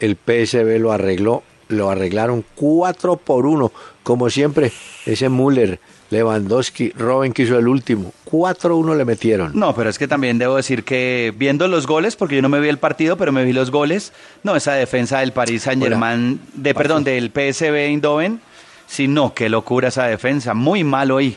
El 0.00 0.16
PSB 0.16 0.78
lo 0.80 0.90
arregló, 0.92 1.42
lo 1.68 1.88
arreglaron 1.90 2.44
4 2.56 3.16
por 3.16 3.46
1, 3.46 3.70
como 4.02 4.28
siempre, 4.30 4.72
ese 5.06 5.28
Müller, 5.28 5.78
Lewandowski, 6.12 6.90
Robben 6.90 7.32
que 7.32 7.42
hizo 7.42 7.58
el 7.58 7.66
último, 7.66 8.12
4-1 8.30 8.96
le 8.96 9.04
metieron. 9.04 9.52
No, 9.54 9.74
pero 9.74 9.88
es 9.88 9.98
que 9.98 10.06
también 10.06 10.38
debo 10.38 10.56
decir 10.56 10.84
que 10.84 11.32
viendo 11.36 11.66
los 11.68 11.86
goles, 11.86 12.16
porque 12.16 12.36
yo 12.36 12.42
no 12.42 12.50
me 12.50 12.60
vi 12.60 12.68
el 12.68 12.78
partido, 12.78 13.16
pero 13.16 13.32
me 13.32 13.44
vi 13.44 13.52
los 13.52 13.70
goles, 13.70 14.12
no, 14.42 14.54
esa 14.54 14.74
defensa 14.74 15.20
del 15.20 15.32
Paris 15.32 15.62
Saint 15.62 15.82
Germain, 15.82 16.38
de, 16.52 16.74
perdón, 16.74 17.02
del 17.02 17.30
PSV 17.30 17.74
Eindhoven, 17.74 18.40
sí, 18.86 19.08
no, 19.08 19.32
qué 19.32 19.48
locura 19.48 19.88
esa 19.88 20.04
defensa, 20.04 20.52
muy 20.52 20.84
malo 20.84 21.16
ahí. 21.16 21.36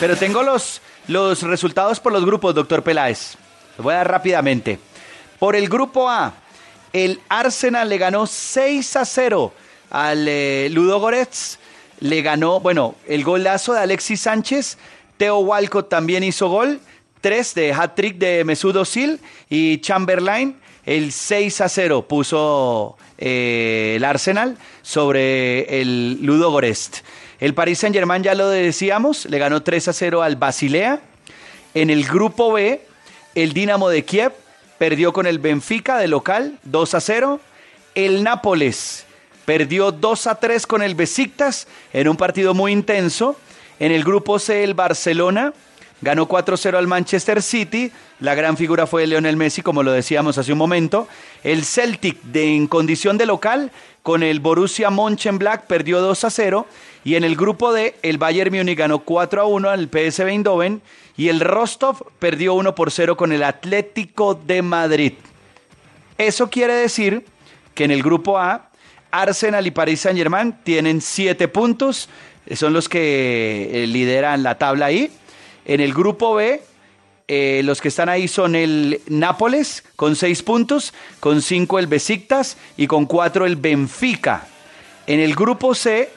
Pero 0.00 0.16
tengo 0.16 0.42
los, 0.42 0.80
los 1.06 1.42
resultados 1.42 2.00
por 2.00 2.12
los 2.12 2.24
grupos, 2.24 2.54
doctor 2.54 2.82
Peláez. 2.82 3.36
Los 3.76 3.84
voy 3.84 3.94
a 3.94 3.98
dar 3.98 4.10
rápidamente. 4.10 4.78
Por 5.38 5.54
el 5.54 5.68
grupo 5.68 6.08
A, 6.08 6.32
el 6.94 7.20
Arsenal 7.28 7.88
le 7.88 7.98
ganó 7.98 8.26
6 8.26 8.96
a 8.96 9.04
0 9.04 9.52
al 9.90 10.26
eh, 10.26 10.68
Ludo 10.70 10.98
Goretz. 10.98 11.58
Le 12.00 12.22
ganó, 12.22 12.60
bueno, 12.60 12.94
el 13.06 13.24
golazo 13.24 13.72
de 13.72 13.80
Alexis 13.80 14.20
Sánchez. 14.20 14.78
Teo 15.16 15.38
Walcott 15.38 15.88
también 15.88 16.24
hizo 16.24 16.48
gol. 16.48 16.80
3 17.20 17.54
de 17.54 17.72
hat-trick 17.72 18.18
de 18.18 18.44
Mesut 18.44 18.76
Özil 18.76 19.20
y 19.48 19.80
Chamberlain. 19.80 20.56
El 20.84 21.12
6 21.12 21.62
a 21.62 21.68
0 21.68 22.06
puso 22.06 22.98
eh, 23.16 23.94
el 23.96 24.04
Arsenal 24.04 24.58
sobre 24.82 25.80
el 25.80 26.18
Ludo 26.20 26.50
Goretz. 26.50 27.02
El 27.40 27.54
Paris 27.54 27.78
Saint-Germain, 27.78 28.22
ya 28.22 28.34
lo 28.34 28.48
decíamos, 28.48 29.24
le 29.26 29.38
ganó 29.38 29.62
3 29.62 29.88
a 29.88 29.92
0 29.92 30.22
al 30.22 30.36
Basilea. 30.36 31.00
En 31.72 31.90
el 31.90 32.04
grupo 32.04 32.52
B, 32.52 32.82
el 33.34 33.52
Dinamo 33.52 33.88
de 33.88 34.04
Kiev 34.04 34.32
perdió 34.78 35.12
con 35.12 35.26
el 35.26 35.38
Benfica 35.38 35.98
de 35.98 36.08
local 36.08 36.58
2 36.64 36.94
a 36.94 37.00
0. 37.00 37.40
El 37.94 38.22
Nápoles 38.22 39.03
perdió 39.44 39.92
2 39.92 40.26
a 40.26 40.34
3 40.36 40.66
con 40.66 40.82
el 40.82 40.94
Besiktas 40.94 41.66
en 41.92 42.08
un 42.08 42.16
partido 42.16 42.54
muy 42.54 42.72
intenso. 42.72 43.36
En 43.78 43.92
el 43.92 44.04
grupo 44.04 44.38
C, 44.38 44.64
el 44.64 44.74
Barcelona 44.74 45.52
ganó 46.00 46.28
4-0 46.28 46.76
al 46.76 46.86
Manchester 46.86 47.42
City. 47.42 47.90
La 48.20 48.34
gran 48.34 48.56
figura 48.56 48.86
fue 48.86 49.06
Lionel 49.06 49.36
Messi, 49.36 49.62
como 49.62 49.82
lo 49.82 49.92
decíamos 49.92 50.38
hace 50.38 50.52
un 50.52 50.58
momento. 50.58 51.08
El 51.42 51.64
Celtic, 51.64 52.22
de, 52.22 52.54
en 52.54 52.66
condición 52.66 53.18
de 53.18 53.26
local, 53.26 53.72
con 54.02 54.22
el 54.22 54.40
Borussia 54.40 54.90
Mönchengladbach 54.90 55.66
perdió 55.66 56.00
2 56.00 56.24
a 56.24 56.30
0. 56.30 56.66
Y 57.04 57.16
en 57.16 57.24
el 57.24 57.36
grupo 57.36 57.72
D, 57.72 57.96
el 58.02 58.18
Bayern 58.18 58.54
Múnich 58.54 58.78
ganó 58.78 59.00
4 59.00 59.42
a 59.42 59.46
1 59.46 59.70
al 59.70 59.88
PSV 59.88 60.28
Eindhoven. 60.28 60.82
Y 61.16 61.28
el 61.28 61.40
Rostov 61.40 62.04
perdió 62.18 62.54
1 62.54 62.74
por 62.74 62.90
0 62.90 63.16
con 63.16 63.32
el 63.32 63.42
Atlético 63.42 64.34
de 64.34 64.62
Madrid. 64.62 65.12
Eso 66.18 66.48
quiere 66.48 66.74
decir 66.74 67.24
que 67.74 67.84
en 67.84 67.90
el 67.90 68.02
grupo 68.02 68.38
A, 68.38 68.70
Arsenal 69.22 69.66
y 69.66 69.70
Paris 69.70 70.00
Saint 70.00 70.18
Germain 70.18 70.54
tienen 70.64 71.00
7 71.00 71.46
puntos. 71.48 72.08
Son 72.54 72.72
los 72.72 72.88
que 72.88 73.70
eh, 73.72 73.86
lideran 73.86 74.42
la 74.42 74.58
tabla 74.58 74.86
ahí. 74.86 75.10
En 75.64 75.80
el 75.80 75.94
grupo 75.94 76.34
B, 76.34 76.62
eh, 77.28 77.62
los 77.64 77.80
que 77.80 77.88
están 77.88 78.08
ahí 78.08 78.28
son 78.28 78.54
el 78.54 79.00
Nápoles 79.06 79.84
con 79.96 80.16
6 80.16 80.42
puntos, 80.42 80.92
con 81.20 81.42
5 81.42 81.78
el 81.78 81.86
Besiktas 81.86 82.56
y 82.76 82.86
con 82.86 83.06
4 83.06 83.46
el 83.46 83.56
Benfica. 83.56 84.46
En 85.06 85.20
el 85.20 85.34
grupo 85.34 85.74
C 85.74 86.10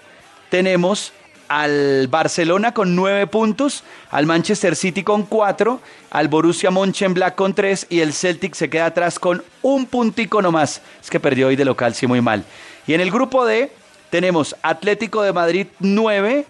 tenemos 0.49 1.13
al 1.47 2.07
Barcelona 2.09 2.73
con 2.73 2.95
9 2.95 3.27
puntos, 3.27 3.83
al 4.09 4.25
Manchester 4.25 4.75
City 4.75 5.03
con 5.03 5.23
4, 5.23 5.79
al 6.09 6.27
Borussia 6.27 6.71
Mönchengladbach 6.71 7.35
con 7.35 7.53
3 7.53 7.87
y 7.89 7.99
el 7.99 8.13
Celtic 8.13 8.53
se 8.55 8.69
queda 8.69 8.87
atrás 8.87 9.19
con 9.19 9.43
un 9.61 9.85
puntico 9.85 10.41
nomás. 10.41 10.81
Es 11.01 11.09
que 11.09 11.19
perdió 11.19 11.47
hoy 11.47 11.55
de 11.55 11.65
local, 11.65 11.93
sí, 11.93 12.07
muy 12.07 12.21
mal. 12.21 12.43
Y 12.87 12.93
en 12.93 13.01
el 13.01 13.11
grupo 13.11 13.45
D 13.45 13.71
tenemos 14.09 14.55
Atlético 14.61 15.21
de 15.21 15.33
Madrid 15.33 15.67
9, 15.79 16.45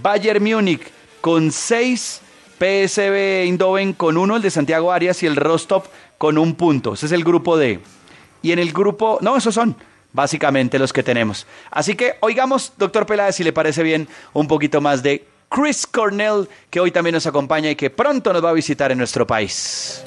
Bayern 0.00 0.42
Múnich 0.42 0.82
con 1.20 1.50
6, 1.50 2.20
PSV 2.58 3.42
Eindhoven 3.42 3.92
con 3.92 4.16
1, 4.16 4.36
el 4.36 4.42
de 4.42 4.50
Santiago 4.50 4.92
Arias 4.92 5.22
y 5.24 5.26
el 5.26 5.34
Rostov 5.34 5.84
con 6.16 6.38
un 6.38 6.54
punto. 6.54 6.94
Ese 6.94 7.06
es 7.06 7.12
el 7.12 7.24
grupo 7.24 7.56
D. 7.56 7.80
Y 8.42 8.52
en 8.52 8.60
el 8.60 8.72
grupo, 8.72 9.18
no, 9.20 9.36
esos 9.36 9.54
son 9.54 9.76
básicamente 10.12 10.78
los 10.78 10.92
que 10.92 11.02
tenemos. 11.02 11.46
Así 11.70 11.96
que 11.96 12.14
oigamos, 12.20 12.72
doctor 12.76 13.04
Peláez, 13.04 13.36
si 13.36 13.44
le 13.44 13.52
parece 13.52 13.82
bien, 13.82 14.08
un 14.32 14.46
poquito 14.46 14.80
más 14.80 15.02
de 15.02 15.26
Chris 15.48 15.86
Cornell, 15.86 16.48
que 16.70 16.78
hoy 16.78 16.92
también 16.92 17.14
nos 17.14 17.26
acompaña 17.26 17.70
y 17.70 17.76
que 17.76 17.90
pronto 17.90 18.32
nos 18.32 18.44
va 18.44 18.50
a 18.50 18.54
visitar 18.54 18.92
en 18.92 18.98
nuestro 18.98 19.26
país. 19.26 20.04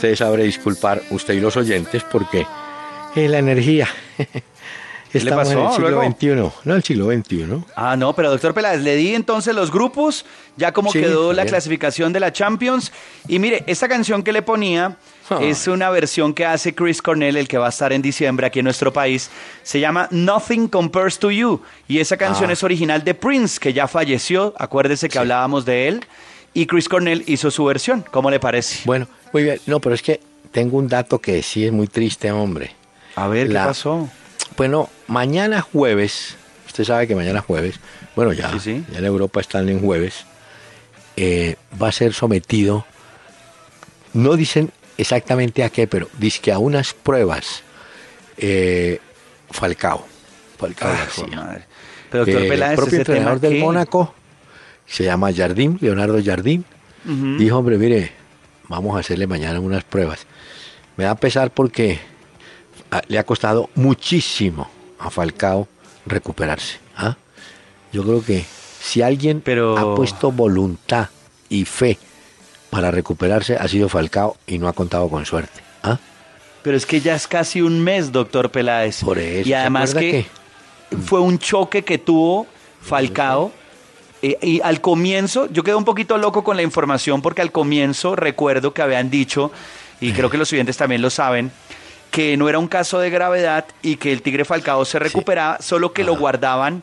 Dinner. 0.00 0.12
Usted 0.12 0.16
sabrá 0.24 0.42
disculpar, 0.42 1.02
usted 1.10 1.34
y 1.34 1.40
los 1.40 1.56
oyentes, 1.56 2.02
porque 2.04 2.46
eh, 3.16 3.28
la 3.28 3.38
energía. 3.38 3.88
Estamos 5.12 5.50
en 5.50 5.58
el 5.58 5.64
pasó 5.64 5.74
siglo 5.74 5.90
luego? 5.90 6.12
XXI, 6.12 6.60
no 6.68 6.74
el 6.76 6.84
siglo 6.84 7.06
XXI. 7.10 7.64
Ah, 7.74 7.96
no, 7.96 8.14
pero 8.14 8.30
doctor 8.30 8.54
Peláez, 8.54 8.80
le 8.80 8.94
di 8.94 9.12
entonces 9.16 9.52
los 9.52 9.72
grupos, 9.72 10.24
ya 10.56 10.70
como 10.72 10.92
Sí, 10.92 11.00
quedó 11.00 11.32
la 11.32 11.42
bien. 11.42 11.48
clasificación 11.52 12.12
de 12.12 12.20
la 12.20 12.32
Champions. 12.32 12.92
Y 13.26 13.40
mire, 13.40 13.64
esta 13.66 13.88
canción 13.88 14.22
que 14.22 14.32
le 14.32 14.42
ponía 14.42 14.96
Ah. 15.28 15.38
es 15.42 15.66
una 15.68 15.90
versión 15.90 16.32
que 16.32 16.44
hace 16.46 16.74
Chris 16.76 17.02
Cornell, 17.02 17.36
el 17.36 17.48
que 17.48 17.58
va 17.58 17.66
a 17.66 17.70
estar 17.70 17.92
en 17.92 18.02
diciembre 18.02 18.46
aquí 18.46 18.60
en 18.60 18.64
nuestro 18.64 18.92
país. 18.92 19.30
Se 19.64 19.80
llama 19.80 20.06
Nothing 20.12 20.68
Compares 20.68 21.18
to 21.18 21.30
You. 21.32 21.60
Y 21.88 21.98
esa 21.98 22.16
canción 22.16 22.50
Ah. 22.50 22.52
es 22.52 22.62
original 22.62 23.02
de 23.02 23.14
Prince, 23.14 23.58
que 23.58 23.72
ya 23.72 23.88
falleció. 23.88 24.54
Acuérdese 24.58 25.08
que 25.08 25.18
hablábamos 25.18 25.64
de 25.64 25.88
él. 25.88 26.04
Y 26.54 26.66
Chris 26.66 26.88
Cornell 26.88 27.22
hizo 27.26 27.50
su 27.50 27.64
versión. 27.64 28.04
¿Cómo 28.12 28.28
le 28.30 28.38
parece? 28.40 28.80
Bueno, 28.84 29.06
muy 29.32 29.42
bien. 29.44 29.60
No, 29.66 29.80
pero 29.80 29.94
es 29.94 30.02
que 30.02 30.20
tengo 30.52 30.78
un 30.78 30.88
dato 30.88 31.18
que 31.20 31.42
sí 31.42 31.64
es 31.66 31.72
muy 31.72 31.86
triste, 31.86 32.30
hombre. 32.30 32.72
A 33.16 33.28
ver, 33.28 33.46
¿qué 33.48 33.52
La- 33.54 33.66
pasó? 33.66 34.08
Bueno, 34.56 34.88
mañana 35.06 35.60
jueves, 35.60 36.36
usted 36.66 36.84
sabe 36.84 37.06
que 37.06 37.14
mañana 37.14 37.40
jueves, 37.40 37.76
bueno, 38.16 38.32
ya, 38.32 38.50
Sí, 38.52 38.58
sí. 38.60 38.84
ya 38.92 38.98
en 38.98 39.04
Europa 39.04 39.40
están 39.40 39.68
en 39.68 39.80
jueves, 39.80 40.24
eh, 41.16 41.56
va 41.80 41.88
a 41.88 41.92
ser 41.92 42.12
sometido, 42.12 42.84
no 44.12 44.36
dicen 44.36 44.70
exactamente 44.98 45.62
a 45.64 45.70
qué, 45.70 45.86
pero 45.86 46.08
dice 46.18 46.40
que 46.40 46.52
a 46.52 46.58
unas 46.58 46.92
pruebas, 46.94 47.62
eh, 48.36 49.00
Falcao, 49.50 50.04
Falcao 50.58 50.90
Ah, 50.92 50.96
García. 50.98 51.24
joder, 51.24 51.36
madre. 51.36 51.64
Pero 52.10 52.24
doctor 52.26 52.48
Peláez, 52.48 52.70
el 52.72 52.76
propio 52.76 52.98
tema 52.98 53.02
entrenador 53.32 53.40
del. 53.40 53.58
Mónaco 53.60 54.14
se 54.86 55.04
llama 55.04 55.32
Jardim, 55.32 55.78
Leonardo 55.80 56.18
Jardim, 56.22 56.64
Ujú. 57.04 57.36
dijo, 57.38 57.56
hombre, 57.56 57.78
mire, 57.78 58.12
vamos 58.70 58.96
a 58.96 59.00
hacerle 59.00 59.26
mañana 59.26 59.60
unas 59.60 59.84
pruebas. 59.84 60.26
Me 60.96 61.04
da 61.04 61.14
pesar 61.16 61.50
porque 61.50 61.98
ah, 62.90 63.02
le 63.08 63.18
ha 63.18 63.24
costado 63.24 63.68
muchísimo 63.74 64.70
a 64.98 65.10
Falcao 65.10 65.68
recuperarse. 66.06 66.78
¿ah? 66.96 67.16
Yo 67.92 68.02
creo 68.04 68.24
que 68.24 68.46
si 68.80 69.02
alguien 69.02 69.42
Pero- 69.44 69.76
ha 69.76 69.94
puesto 69.94 70.32
voluntad 70.32 71.08
y 71.48 71.64
fe 71.64 71.98
para 72.70 72.90
recuperarse, 72.92 73.56
ha 73.56 73.66
sido 73.66 73.88
Falcao 73.88 74.36
y 74.46 74.58
no 74.58 74.68
ha 74.68 74.72
contado 74.72 75.08
con 75.08 75.26
suerte. 75.26 75.60
¿ah? 75.82 75.98
Pero 76.62 76.76
es 76.76 76.86
que 76.86 77.00
ya 77.00 77.16
es 77.16 77.26
casi 77.26 77.60
un 77.60 77.80
mes, 77.82 78.12
doctor 78.12 78.50
Peláez. 78.50 79.02
Por 79.02 79.18
eso, 79.18 79.40
Y 79.48 79.50
¿se 79.50 79.56
además 79.56 79.94
que, 79.94 80.26
fue 81.04 81.20
un 81.20 81.38
choque 81.38 81.82
que 81.82 81.98
tuvo 81.98 82.46
Falcao. 82.80 83.52
Eh, 84.22 84.38
y 84.42 84.60
al 84.62 84.80
comienzo, 84.80 85.48
yo 85.50 85.62
quedé 85.62 85.74
un 85.74 85.84
poquito 85.84 86.18
loco 86.18 86.44
con 86.44 86.56
la 86.56 86.62
información 86.62 87.22
porque 87.22 87.42
al 87.42 87.52
comienzo 87.52 88.16
recuerdo 88.16 88.72
que 88.74 88.82
habían 88.82 89.10
dicho, 89.10 89.50
y 90.00 90.12
creo 90.12 90.30
que 90.30 90.38
los 90.38 90.52
oyentes 90.52 90.76
también 90.76 91.02
lo 91.02 91.10
saben, 91.10 91.50
que 92.10 92.36
no 92.36 92.48
era 92.48 92.58
un 92.58 92.66
caso 92.68 92.98
de 92.98 93.10
gravedad 93.10 93.64
y 93.82 93.96
que 93.96 94.12
el 94.12 94.22
Tigre 94.22 94.44
Falcao 94.44 94.84
se 94.84 94.98
recuperaba, 94.98 95.58
solo 95.60 95.92
que 95.92 96.02
lo 96.04 96.16
guardaban 96.16 96.82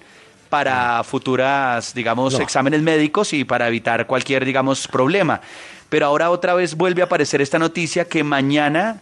para 0.49 1.03
futuras, 1.03 1.93
digamos, 1.93 2.33
No. 2.33 2.39
exámenes 2.39 2.81
médicos 2.81 3.33
y 3.33 3.43
para 3.43 3.67
evitar 3.67 4.07
cualquier, 4.07 4.45
digamos, 4.45 4.87
problema. 4.87 5.41
Pero 5.89 6.05
ahora 6.05 6.29
otra 6.29 6.53
vez 6.53 6.75
vuelve 6.75 7.01
a 7.01 7.05
aparecer 7.05 7.41
esta 7.41 7.59
noticia 7.59 8.05
que 8.05 8.23
mañana 8.23 9.01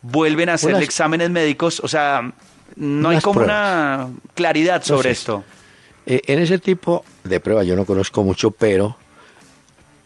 vuelven 0.00 0.48
a 0.48 0.54
hacer 0.54 0.70
Unas- 0.70 0.82
exámenes 0.84 1.28
médicos, 1.30 1.80
o 1.80 1.88
sea, 1.88 2.32
no 2.76 3.10
hay 3.10 3.20
como 3.20 3.40
pruebas. 3.40 3.56
una 4.06 4.08
claridad 4.34 4.82
sobre 4.82 5.10
sé. 5.10 5.20
esto. 5.20 5.44
Eh, 6.06 6.22
en 6.26 6.38
ese 6.38 6.58
tipo 6.58 7.04
de 7.24 7.40
prueba 7.40 7.64
yo 7.64 7.74
no 7.76 7.84
conozco 7.84 8.22
mucho, 8.22 8.50
pero 8.52 8.96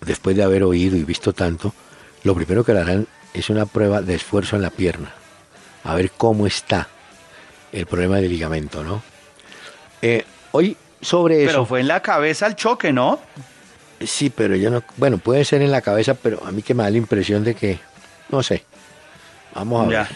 después 0.00 0.34
de 0.36 0.42
haber 0.42 0.62
oído 0.64 0.96
y 0.96 1.04
visto 1.04 1.32
tanto, 1.32 1.74
lo 2.24 2.34
primero 2.34 2.64
que 2.64 2.72
le 2.72 2.80
harán 2.80 3.06
es 3.34 3.50
una 3.50 3.66
prueba 3.66 4.00
de 4.02 4.14
esfuerzo 4.14 4.56
en 4.56 4.62
la 4.62 4.70
pierna, 4.70 5.12
a 5.84 5.94
ver 5.94 6.10
cómo 6.10 6.46
está 6.46 6.88
el 7.72 7.86
problema 7.86 8.16
del 8.16 8.30
ligamento, 8.30 8.82
¿no? 8.82 9.02
Eh, 10.02 10.24
hoy 10.52 10.76
sobre 11.02 11.36
Pero 11.40 11.50
eso, 11.50 11.66
fue 11.66 11.80
en 11.80 11.88
la 11.88 12.00
cabeza 12.00 12.46
el 12.46 12.56
choque, 12.56 12.92
¿no? 12.92 13.20
sí, 14.02 14.30
pero 14.30 14.56
yo 14.56 14.70
no, 14.70 14.82
bueno, 14.96 15.18
puede 15.18 15.44
ser 15.44 15.60
en 15.60 15.70
la 15.70 15.82
cabeza, 15.82 16.14
pero 16.14 16.42
a 16.46 16.50
mí 16.50 16.62
que 16.62 16.72
me 16.72 16.82
da 16.82 16.90
la 16.90 16.96
impresión 16.96 17.44
de 17.44 17.54
que, 17.54 17.78
no 18.30 18.42
sé, 18.42 18.64
vamos 19.54 19.86
a 19.86 19.90
Ya. 19.92 19.98
ver. 20.04 20.08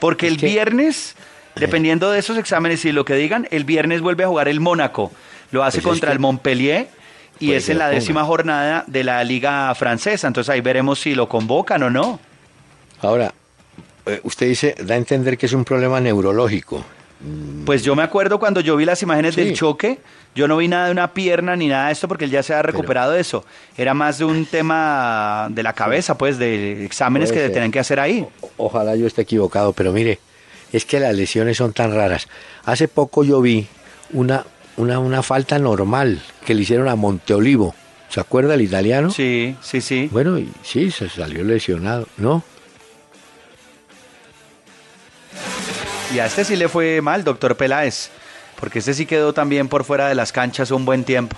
Porque 0.00 0.26
Es 0.26 0.32
el 0.32 0.38
que- 0.40 0.46
viernes, 0.46 1.14
dependiendo 1.60 2.10
de 2.10 2.18
esos 2.18 2.36
exámenes 2.38 2.84
y 2.84 2.92
lo 2.92 3.04
que 3.04 3.14
digan, 3.14 3.46
el 3.50 3.64
viernes 3.64 4.00
vuelve 4.00 4.24
a 4.24 4.28
jugar 4.28 4.48
el 4.48 4.60
Mónaco. 4.60 5.12
Lo 5.52 5.62
hace 5.64 5.80
Pues 5.80 5.84
es 5.84 5.90
contra 6.00 6.12
el 6.12 6.18
Montpellier 6.18 6.88
y 7.38 7.52
es 7.52 7.68
en 7.68 7.78
la 7.78 7.88
décima 7.88 8.24
jornada 8.24 8.84
de 8.86 9.04
la 9.04 9.22
Liga 9.24 9.74
Francesa. 9.74 10.26
Entonces 10.26 10.50
ahí 10.50 10.60
veremos 10.60 11.00
si 11.00 11.14
lo 11.14 11.28
convocan 11.28 11.82
o 11.82 11.90
no. 11.90 12.20
Ahora, 13.00 13.32
eh, 14.06 14.20
usted 14.24 14.46
dice, 14.48 14.74
da 14.84 14.94
a 14.94 14.98
entender 14.98 15.38
que 15.38 15.46
es 15.46 15.52
un 15.52 15.64
problema 15.64 16.00
neurológico. 16.00 16.84
Pues 17.66 17.82
yo 17.84 17.94
me 17.94 18.02
acuerdo 18.02 18.38
cuando 18.38 18.60
yo 18.60 18.76
vi 18.76 18.86
las 18.86 19.02
imágenes 19.02 19.34
Sí. 19.34 19.42
del 19.44 19.52
choque, 19.54 19.98
yo 20.34 20.48
no 20.48 20.56
vi 20.56 20.68
nada 20.68 20.86
de 20.86 20.92
una 20.92 21.12
pierna 21.12 21.54
ni 21.54 21.68
nada 21.68 21.88
de 21.88 21.92
esto 21.92 22.08
porque 22.08 22.24
él 22.24 22.30
ya 22.30 22.42
se 22.42 22.54
ha 22.54 22.62
recuperado 22.62 23.12
de 23.12 23.20
eso. 23.20 23.44
Era 23.76 23.92
más 23.92 24.16
de 24.18 24.24
un 24.24 24.46
tema 24.46 25.48
de 25.50 25.62
la 25.62 25.74
cabeza, 25.74 26.16
pues, 26.16 26.38
de 26.38 26.82
exámenes 26.84 27.30
que 27.30 27.50
tenían 27.50 27.70
que 27.70 27.78
hacer 27.78 28.00
ahí. 28.00 28.26
Ojalá 28.56 28.96
yo 28.96 29.06
esté 29.06 29.22
equivocado, 29.22 29.74
pero 29.74 29.92
mire, 29.92 30.18
es 30.72 30.84
que 30.84 31.00
las 31.00 31.14
lesiones 31.14 31.56
son 31.56 31.72
tan 31.72 31.94
raras. 31.94 32.28
Hace 32.64 32.88
poco 32.88 33.24
yo 33.24 33.40
vi 33.40 33.66
una, 34.12 34.44
una, 34.76 34.98
una 34.98 35.22
falta 35.22 35.58
normal 35.58 36.20
que 36.44 36.54
le 36.54 36.62
hicieron 36.62 36.88
a 36.88 36.96
Monteolivo. 36.96 37.74
¿Se 38.08 38.20
acuerda 38.20 38.54
el 38.54 38.62
italiano? 38.62 39.10
Sí, 39.10 39.56
sí, 39.62 39.80
sí. 39.80 40.08
Bueno, 40.10 40.38
y 40.38 40.50
sí, 40.62 40.90
se 40.90 41.08
salió 41.08 41.44
lesionado, 41.44 42.08
¿no? 42.16 42.42
Y 46.12 46.18
a 46.18 46.26
este 46.26 46.44
sí 46.44 46.56
le 46.56 46.68
fue 46.68 47.00
mal, 47.02 47.22
doctor 47.22 47.56
Peláez, 47.56 48.10
porque 48.58 48.80
este 48.80 48.94
sí 48.94 49.06
quedó 49.06 49.32
también 49.32 49.68
por 49.68 49.84
fuera 49.84 50.08
de 50.08 50.16
las 50.16 50.32
canchas 50.32 50.72
un 50.72 50.84
buen 50.84 51.04
tiempo. 51.04 51.36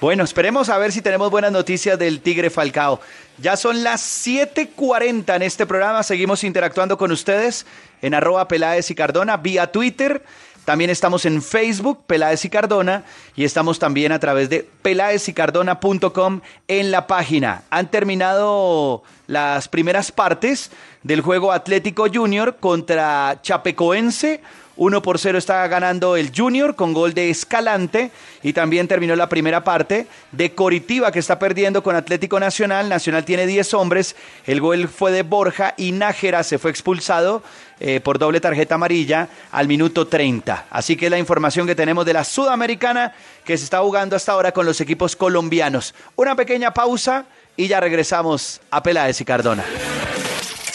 Bueno, 0.00 0.24
esperemos 0.24 0.70
a 0.70 0.78
ver 0.78 0.92
si 0.92 1.02
tenemos 1.02 1.30
buenas 1.30 1.52
noticias 1.52 1.98
del 1.98 2.22
Tigre 2.22 2.48
Falcao. 2.48 3.00
Ya 3.36 3.54
son 3.58 3.84
las 3.84 4.00
7:40 4.00 5.36
en 5.36 5.42
este 5.42 5.66
programa. 5.66 6.02
Seguimos 6.02 6.42
interactuando 6.42 6.96
con 6.96 7.12
ustedes 7.12 7.66
en 8.00 8.14
arroba 8.14 8.48
Peláez 8.48 8.90
y 8.90 8.94
Cardona 8.94 9.36
vía 9.36 9.70
Twitter. 9.70 10.22
También 10.64 10.88
estamos 10.88 11.26
en 11.26 11.42
Facebook, 11.42 12.04
Peláez 12.06 12.46
y 12.46 12.48
Cardona, 12.48 13.04
y 13.36 13.44
estamos 13.44 13.78
también 13.78 14.12
a 14.12 14.18
través 14.18 14.48
de 14.48 14.66
peláezycardona.com 14.80 16.40
en 16.66 16.90
la 16.90 17.06
página. 17.06 17.64
Han 17.68 17.90
terminado 17.90 19.02
las 19.26 19.68
primeras 19.68 20.12
partes 20.12 20.70
del 21.02 21.20
juego 21.20 21.52
Atlético 21.52 22.06
Junior 22.10 22.56
contra 22.58 23.38
Chapecoense, 23.42 24.40
1 24.80 25.02
por 25.02 25.18
0 25.18 25.36
está 25.36 25.68
ganando 25.68 26.16
el 26.16 26.32
Junior 26.34 26.74
con 26.74 26.94
gol 26.94 27.12
de 27.12 27.28
Escalante 27.28 28.10
y 28.42 28.54
también 28.54 28.88
terminó 28.88 29.14
la 29.14 29.28
primera 29.28 29.62
parte 29.62 30.06
de 30.32 30.54
Coritiba 30.54 31.12
que 31.12 31.18
está 31.18 31.38
perdiendo 31.38 31.82
con 31.82 31.96
Atlético 31.96 32.40
Nacional. 32.40 32.88
Nacional 32.88 33.26
tiene 33.26 33.46
10 33.46 33.74
hombres, 33.74 34.16
el 34.46 34.62
gol 34.62 34.88
fue 34.88 35.12
de 35.12 35.22
Borja 35.22 35.74
y 35.76 35.92
Nájera 35.92 36.42
se 36.42 36.58
fue 36.58 36.70
expulsado 36.70 37.42
eh, 37.78 38.00
por 38.00 38.18
doble 38.18 38.40
tarjeta 38.40 38.76
amarilla 38.76 39.28
al 39.52 39.68
minuto 39.68 40.06
30. 40.06 40.68
Así 40.70 40.96
que 40.96 41.04
es 41.04 41.10
la 41.10 41.18
información 41.18 41.66
que 41.66 41.74
tenemos 41.74 42.06
de 42.06 42.14
la 42.14 42.24
Sudamericana 42.24 43.12
que 43.44 43.58
se 43.58 43.64
está 43.64 43.80
jugando 43.80 44.16
hasta 44.16 44.32
ahora 44.32 44.52
con 44.52 44.64
los 44.64 44.80
equipos 44.80 45.14
colombianos. 45.14 45.94
Una 46.16 46.34
pequeña 46.34 46.72
pausa 46.72 47.26
y 47.54 47.68
ya 47.68 47.80
regresamos 47.80 48.62
a 48.70 48.82
Peláez 48.82 49.20
y 49.20 49.26
Cardona. 49.26 49.62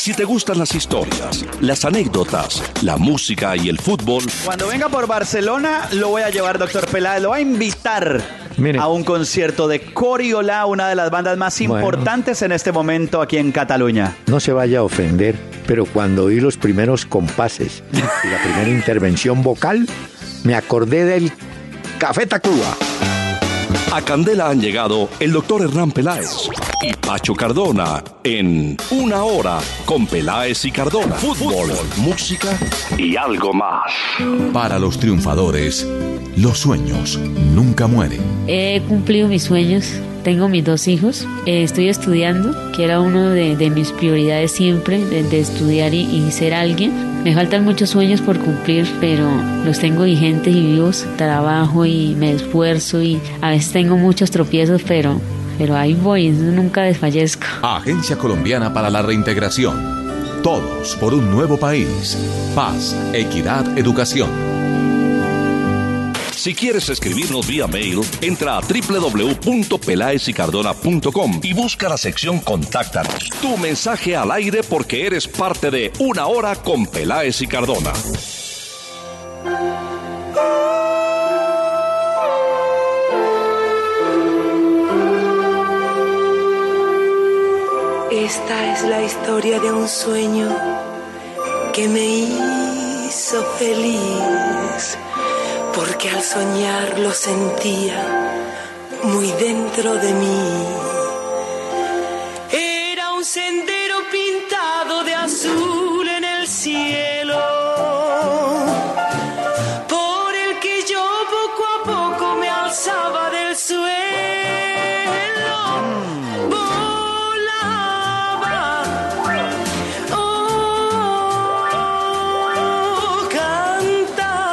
Si 0.06 0.14
te 0.14 0.24
gustan 0.24 0.60
las 0.60 0.76
historias, 0.76 1.44
las 1.62 1.84
anécdotas, 1.84 2.62
la 2.84 2.96
música 2.96 3.56
y 3.56 3.70
el 3.70 3.80
fútbol, 3.80 4.24
Cuando 4.44 4.68
venga 4.68 4.88
por 4.88 5.08
Barcelona, 5.08 5.90
lo 5.94 6.10
voy 6.10 6.22
a 6.22 6.30
llevar, 6.30 6.60
doctor 6.60 6.86
Peláez, 6.86 7.24
lo 7.24 7.30
voy 7.30 7.40
a 7.40 7.42
invitar 7.42 8.22
Mire. 8.56 8.78
a 8.78 8.88
un 8.88 9.04
concierto 9.04 9.68
de 9.68 9.82
Coriola, 9.96 10.68
una 10.68 10.90
de 10.90 10.94
las 10.94 11.10
bandas 11.10 11.40
más 11.40 11.58
Bueno. 11.58 11.74
importantes 11.74 12.44
en 12.44 12.52
este 12.52 12.72
momento 12.72 13.20
aquí 13.20 13.38
en 13.38 13.52
Cataluña. 13.52 14.16
No 14.28 14.40
se 14.40 14.54
vaya 14.54 14.78
a 14.78 14.84
ofender, 14.84 15.40
pero 15.66 15.88
cuando 15.88 16.26
oí 16.26 16.40
los 16.40 16.56
primeros 16.56 17.08
compases 17.08 17.82
y 17.92 17.98
la 17.98 18.44
primera 18.44 18.70
intervención 18.70 19.42
vocal, 19.42 19.88
me 20.44 20.54
acordé 20.54 21.06
del 21.06 21.32
Café 21.98 22.28
Tacuba. 22.28 22.78
a 23.92 24.02
Candela 24.04 24.50
han 24.50 24.62
llegado 24.62 25.10
el 25.20 25.32
doctor 25.32 25.64
Hernán 25.64 25.92
Peláez 25.92 26.48
y 26.86 26.94
Pacho 26.94 27.34
Cardona 27.34 28.04
en 28.24 28.78
Una 28.92 29.24
Hora 29.24 29.60
con 29.86 30.06
Peláez 30.06 30.66
y 30.66 30.72
Cardona. 30.72 31.16
Fútbol, 31.16 31.72
música 31.98 32.58
y 32.98 33.16
algo 33.16 33.54
más. 33.54 33.92
Para 34.54 34.78
los 34.78 35.00
triunfadores, 35.00 35.88
los 36.38 36.60
sueños 36.60 37.18
nunca 37.54 37.88
mueren. 37.88 38.22
He 38.48 38.82
cumplido 38.88 39.28
mis 39.28 39.44
sueños, 39.44 39.94
tengo 40.24 40.48
mis 40.48 40.64
dos 40.64 40.88
hijos, 40.88 41.28
eh, 41.46 41.64
estoy 41.64 41.90
estudiando, 41.90 42.72
que 42.72 42.84
era 42.84 43.00
uno 43.00 43.30
de, 43.30 43.56
de 43.56 43.70
mis 43.70 43.92
prioridades 43.92 44.52
siempre, 44.52 45.04
de, 45.04 45.24
de 45.24 45.40
estudiar 45.40 45.94
y, 45.94 46.02
y 46.02 46.32
ser 46.32 46.54
alguien. 46.54 47.24
Me 47.24 47.34
faltan 47.34 47.64
muchos 47.64 47.90
sueños 47.90 48.22
por 48.22 48.38
cumplir, 48.38 48.88
pero 49.00 49.28
los 49.66 49.80
tengo 49.80 50.04
vigentes 50.04 50.54
y 50.56 50.62
vivos. 50.62 51.06
Trabajo 51.18 51.86
y 51.88 52.14
me 52.16 52.34
esfuerzo 52.34 53.02
y 53.02 53.20
a 53.42 53.50
veces 53.50 53.72
tengo 53.72 53.98
muchos 53.98 54.30
tropiezos, 54.30 54.84
pero, 54.88 55.20
pero 55.58 55.76
ahí 55.76 55.94
voy, 55.94 56.30
nunca 56.30 56.82
desfallezco. 56.82 57.46
Agencia 57.62 58.18
Colombiana 58.18 58.74
para 58.74 58.90
la 58.90 59.02
Reintegración. 59.02 60.06
Todos 60.44 60.96
por 60.98 61.14
un 61.14 61.32
nuevo 61.32 61.58
país. 61.58 62.18
Paz, 62.54 62.94
equidad, 63.14 63.78
educación. 63.78 64.30
Si 66.36 66.54
quieres 66.54 66.90
escribirnos 66.90 67.48
vía 67.48 67.66
mail, 67.66 68.02
entra 68.22 68.58
a 68.58 68.62
www.pelaesicardona.com 68.62 71.40
y 71.42 71.54
busca 71.54 71.90
la 71.90 71.98
sección 71.98 72.40
Contáctanos. 72.40 73.32
Tu 73.42 73.58
mensaje 73.58 74.16
al 74.16 74.30
aire 74.32 74.62
porque 74.62 75.08
eres 75.08 75.28
parte 75.28 75.72
de 75.72 75.92
Una 75.98 76.28
Hora 76.28 76.56
con 76.56 76.86
Peláez 76.86 77.42
y 77.42 77.48
Cardona. 77.48 77.94
Esta 88.26 88.74
es 88.74 88.82
la 88.82 89.04
historia 89.04 89.60
de 89.60 89.72
un 89.72 89.88
sueño 89.88 90.50
que 91.72 91.88
me 91.88 92.04
hizo 92.04 93.44
feliz, 93.60 94.98
porque 95.76 96.10
al 96.10 96.24
soñar 96.24 96.98
lo 96.98 97.12
sentía 97.12 98.04
muy 99.04 99.32
dentro 99.34 99.94
de 99.98 100.12
mí. 100.14 100.95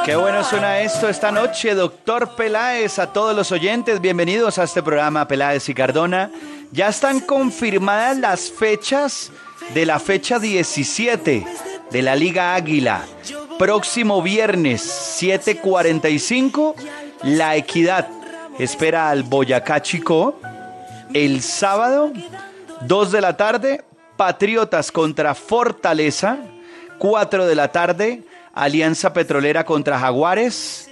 Qué 0.04 0.16
bueno 0.16 0.42
suena 0.42 0.80
esto 0.80 1.08
esta 1.08 1.30
noche, 1.30 1.74
doctor 1.74 2.34
Peláez, 2.34 2.98
a 2.98 3.12
todos 3.12 3.36
los 3.36 3.52
oyentes, 3.52 4.00
bienvenidos 4.00 4.58
a 4.58 4.64
este 4.64 4.82
programa 4.82 5.28
Peláez 5.28 5.68
y 5.68 5.74
Cardona. 5.74 6.32
Ya 6.72 6.88
están 6.88 7.20
confirmadas 7.20 8.18
las 8.18 8.50
fechas 8.50 9.30
de 9.74 9.86
la 9.86 10.00
fecha 10.00 10.40
17 10.40 11.46
de 11.90 12.02
la 12.02 12.16
Liga 12.16 12.56
Águila. 12.56 13.04
Próximo 13.60 14.22
viernes 14.22 14.82
7:45, 15.20 16.74
La 17.22 17.54
Equidad 17.54 18.08
espera 18.58 19.08
al 19.08 19.22
Boyacá 19.22 19.82
Chico. 19.82 20.34
El 21.14 21.42
sábado, 21.42 22.10
2 22.80 23.12
de 23.12 23.20
la 23.20 23.36
tarde, 23.36 23.84
Patriotas 24.16 24.90
contra 24.90 25.36
Fortaleza. 25.36 26.38
4 26.98 27.46
de 27.46 27.54
la 27.56 27.68
tarde, 27.72 28.22
Alianza 28.54 29.12
Petrolera 29.12 29.64
contra 29.64 29.98
Jaguares. 29.98 30.88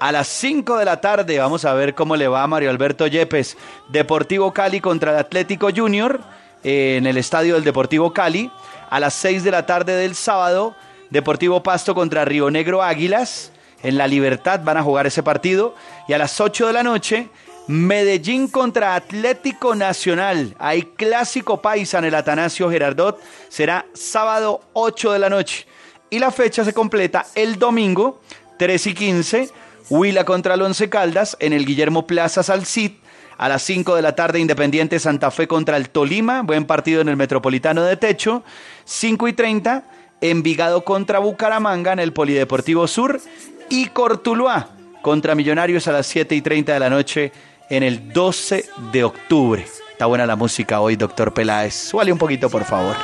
A 0.00 0.12
las 0.12 0.28
5 0.28 0.76
de 0.76 0.84
la 0.84 1.00
tarde, 1.00 1.38
vamos 1.38 1.64
a 1.64 1.74
ver 1.74 1.94
cómo 1.94 2.14
le 2.16 2.28
va 2.28 2.42
a 2.42 2.46
Mario 2.46 2.70
Alberto 2.70 3.06
Yepes. 3.06 3.56
Deportivo 3.88 4.52
Cali 4.52 4.80
contra 4.80 5.12
el 5.12 5.18
Atlético 5.18 5.70
Junior 5.74 6.20
eh, 6.62 6.96
en 6.98 7.06
el 7.06 7.16
estadio 7.16 7.54
del 7.54 7.64
Deportivo 7.64 8.12
Cali. 8.12 8.50
A 8.90 9.00
las 9.00 9.14
6 9.14 9.42
de 9.42 9.50
la 9.50 9.66
tarde 9.66 9.94
del 9.94 10.14
sábado, 10.14 10.76
Deportivo 11.10 11.62
Pasto 11.62 11.94
contra 11.94 12.24
Río 12.24 12.50
Negro 12.50 12.82
Águilas. 12.82 13.50
En 13.82 13.96
la 13.96 14.06
Libertad 14.06 14.60
van 14.62 14.76
a 14.76 14.82
jugar 14.82 15.06
ese 15.06 15.22
partido. 15.22 15.74
Y 16.06 16.12
a 16.12 16.18
las 16.18 16.40
8 16.40 16.68
de 16.68 16.72
la 16.72 16.82
noche, 16.82 17.28
Medellín 17.66 18.48
contra 18.48 18.94
Atlético 18.94 19.74
Nacional. 19.74 20.54
Hay 20.58 20.82
clásico 20.82 21.60
paisa 21.60 21.98
en 21.98 22.04
el 22.04 22.14
Atanasio 22.14 22.70
Gerardot. 22.70 23.20
Será 23.48 23.86
sábado 23.94 24.60
8 24.74 25.12
de 25.12 25.18
la 25.18 25.28
noche. 25.28 25.66
Y 26.10 26.18
la 26.18 26.30
fecha 26.30 26.64
se 26.64 26.72
completa 26.72 27.26
el 27.34 27.58
domingo 27.58 28.20
3 28.58 28.86
y 28.86 28.94
15. 28.94 29.50
Huila 29.90 30.24
contra 30.24 30.54
el 30.54 30.62
Once 30.62 30.88
Caldas 30.88 31.36
en 31.40 31.52
el 31.52 31.66
Guillermo 31.66 32.06
Plaza 32.06 32.42
Salcid. 32.42 32.92
A 33.36 33.48
las 33.48 33.62
5 33.62 33.94
de 33.94 34.02
la 34.02 34.16
tarde, 34.16 34.40
Independiente 34.40 34.98
Santa 34.98 35.30
Fe 35.30 35.46
contra 35.46 35.76
el 35.76 35.90
Tolima. 35.90 36.42
Buen 36.42 36.64
partido 36.64 37.00
en 37.00 37.08
el 37.08 37.16
Metropolitano 37.16 37.82
de 37.84 37.96
Techo. 37.96 38.42
5 38.84 39.28
y 39.28 39.32
30. 39.32 39.84
Envigado 40.20 40.82
contra 40.84 41.20
Bucaramanga 41.20 41.92
en 41.92 42.00
el 42.00 42.12
Polideportivo 42.12 42.88
Sur. 42.88 43.20
Y 43.68 43.86
Cortuluá 43.88 44.70
contra 45.02 45.34
Millonarios 45.34 45.86
a 45.88 45.92
las 45.92 46.06
7 46.06 46.34
y 46.34 46.42
30 46.42 46.72
de 46.72 46.80
la 46.80 46.90
noche 46.90 47.32
en 47.70 47.82
el 47.82 48.12
12 48.12 48.64
de 48.92 49.04
octubre. 49.04 49.66
Está 49.92 50.06
buena 50.06 50.26
la 50.26 50.36
música 50.36 50.80
hoy, 50.80 50.96
doctor 50.96 51.32
Peláez. 51.32 51.74
Suale 51.74 52.12
un 52.12 52.18
poquito, 52.18 52.48
por 52.48 52.64
favor. 52.64 52.96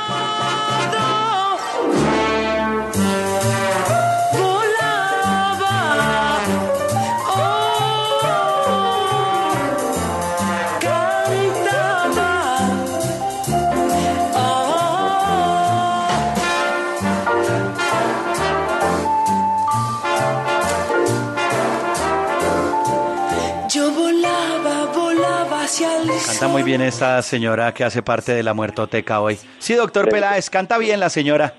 Canta 26.27 26.47
muy 26.47 26.63
bien 26.63 26.81
esta 26.81 27.21
señora 27.21 27.73
que 27.73 27.83
hace 27.83 28.01
parte 28.03 28.33
de 28.33 28.43
la 28.43 28.53
muertoteca 28.53 29.21
hoy. 29.21 29.37
Sí, 29.59 29.73
doctor 29.73 30.07
Peláez, 30.09 30.49
canta 30.49 30.77
bien 30.77 30.99
la 30.99 31.09
señora. 31.09 31.53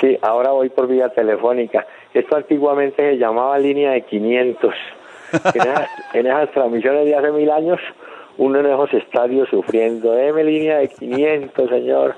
Sí, 0.00 0.16
ahora 0.22 0.50
voy 0.50 0.68
por 0.68 0.86
vía 0.86 1.08
telefónica. 1.08 1.86
Esto 2.14 2.36
antiguamente 2.36 3.10
se 3.12 3.18
llamaba 3.18 3.58
línea 3.58 3.90
de 3.92 4.02
500. 4.02 4.74
En 5.32 5.40
esas, 5.62 5.88
en 6.14 6.26
esas 6.26 6.50
transmisiones 6.52 7.06
de 7.06 7.16
hace 7.16 7.30
mil 7.32 7.50
años, 7.50 7.80
uno 8.38 8.60
en 8.60 8.66
esos 8.66 8.92
estadios 8.94 9.48
sufriendo. 9.50 10.12
Deme 10.12 10.44
línea 10.44 10.78
de 10.78 10.88
500, 10.88 11.68
señor. 11.68 12.14